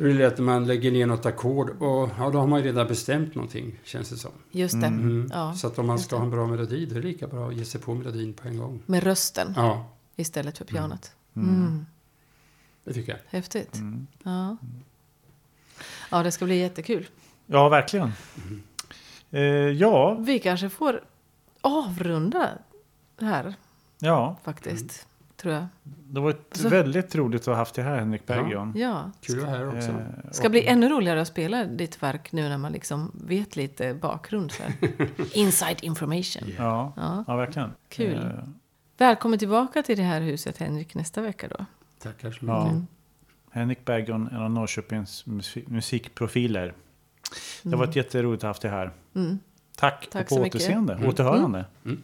då 0.00 0.06
är 0.06 0.08
det 0.08 0.18
lätt 0.18 0.32
att 0.32 0.38
man 0.38 0.66
lägger 0.66 0.90
ner 0.92 1.06
något 1.06 1.26
ackord 1.26 1.70
och 1.70 2.10
ja, 2.18 2.30
då 2.30 2.38
har 2.38 2.46
man 2.46 2.60
ju 2.60 2.66
redan 2.66 2.86
bestämt 2.86 3.34
någonting, 3.34 3.78
känns 3.84 4.10
det 4.10 4.16
som. 4.16 4.30
Just 4.50 4.80
det. 4.80 4.86
Mm. 4.86 5.00
Mm. 5.00 5.30
Ja, 5.32 5.54
Så 5.54 5.66
att 5.66 5.78
om 5.78 5.86
man 5.86 5.98
ska 5.98 6.16
det. 6.16 6.20
ha 6.20 6.24
en 6.24 6.30
bra 6.30 6.46
melodi, 6.46 6.86
då 6.86 6.96
är 6.96 7.00
det 7.00 7.08
lika 7.08 7.26
bra 7.26 7.48
att 7.48 7.56
ge 7.56 7.64
sig 7.64 7.80
på 7.80 7.94
melodin 7.94 8.32
på 8.34 8.48
en 8.48 8.58
gång. 8.58 8.82
Med 8.86 9.02
rösten 9.02 9.52
Ja, 9.56 9.90
istället 10.16 10.58
för 10.58 10.64
pianot. 10.64 11.12
Mm. 11.36 11.48
Mm. 11.48 11.86
det 12.84 12.92
tycker 12.92 13.12
jag. 13.12 13.18
Häftigt. 13.38 13.74
Mm. 13.74 14.06
Ja. 14.22 14.56
ja, 16.10 16.22
det 16.22 16.32
ska 16.32 16.44
bli 16.44 16.58
jättekul. 16.58 17.08
Ja, 17.46 17.68
verkligen. 17.68 18.12
Mm. 18.46 18.62
Eh, 19.30 19.40
ja, 19.80 20.14
Vi 20.14 20.38
kanske 20.38 20.68
får 20.68 21.04
avrunda 21.60 22.48
här 23.20 23.54
ja, 23.98 24.36
faktiskt. 24.44 25.06
Tror 25.40 25.54
jag. 25.54 25.66
det 25.82 26.20
var 26.20 26.30
ett 26.30 26.46
Så- 26.52 26.68
väldigt 26.68 27.14
roligt 27.14 27.40
att 27.40 27.46
ha 27.46 27.54
haft 27.54 27.74
dig 27.74 27.84
här, 27.84 27.98
Henrik 27.98 28.26
Berggren. 28.26 28.72
Ja. 28.76 29.10
Kul 29.20 29.38
att 29.40 29.46
vara 29.46 29.56
här 29.58 29.68
också. 29.76 29.88
Eh, 29.90 30.30
ska 30.30 30.48
bli 30.48 30.66
ännu 30.66 30.88
roligare 30.88 31.20
att 31.20 31.28
spela 31.28 31.64
ditt 31.64 32.02
verk 32.02 32.32
nu 32.32 32.48
när 32.48 32.58
man 32.58 32.72
liksom 32.72 33.12
vet 33.24 33.56
lite 33.56 33.94
bakgrund. 33.94 34.52
Så. 34.52 34.62
Inside 35.32 35.78
information. 35.82 36.42
Ja, 36.58 36.92
Ja. 36.96 37.24
ja, 37.26 37.36
verkligen. 37.36 37.70
Kul. 37.88 38.14
Eh, 38.16 38.48
Välkommen 38.98 39.38
tillbaka 39.38 39.82
till 39.82 39.96
det 39.96 40.02
här 40.02 40.20
huset 40.20 40.58
Henrik 40.58 40.94
nästa 40.94 41.20
vecka 41.22 41.48
då. 41.48 41.64
Tackar 41.98 42.30
så 42.30 42.44
mycket. 42.44 42.48
Ja. 42.48 42.68
Mm. 42.68 42.86
Henrik 43.50 43.84
Berggren, 43.84 44.28
en 44.32 44.36
av 44.42 44.50
Norrköpings 44.50 45.26
musik- 45.26 45.68
musikprofiler. 45.68 46.74
Det 47.62 47.68
Mm. 47.68 47.78
var 47.78 47.86
ett 47.86 47.96
jätteroligt 47.96 48.38
att 48.40 48.42
ha 48.42 48.48
haft 48.50 48.62
dig 48.62 48.70
här. 48.70 48.90
Mm. 49.14 49.38
Tack, 49.76 50.08
Tack 50.12 50.22
och 50.22 50.28
på 50.28 50.34
så 50.34 50.40
mycket. 50.42 50.54
återseende, 50.54 50.94
Mm. 50.94 51.08
återhörande. 51.08 51.64
Mm. 51.84 52.02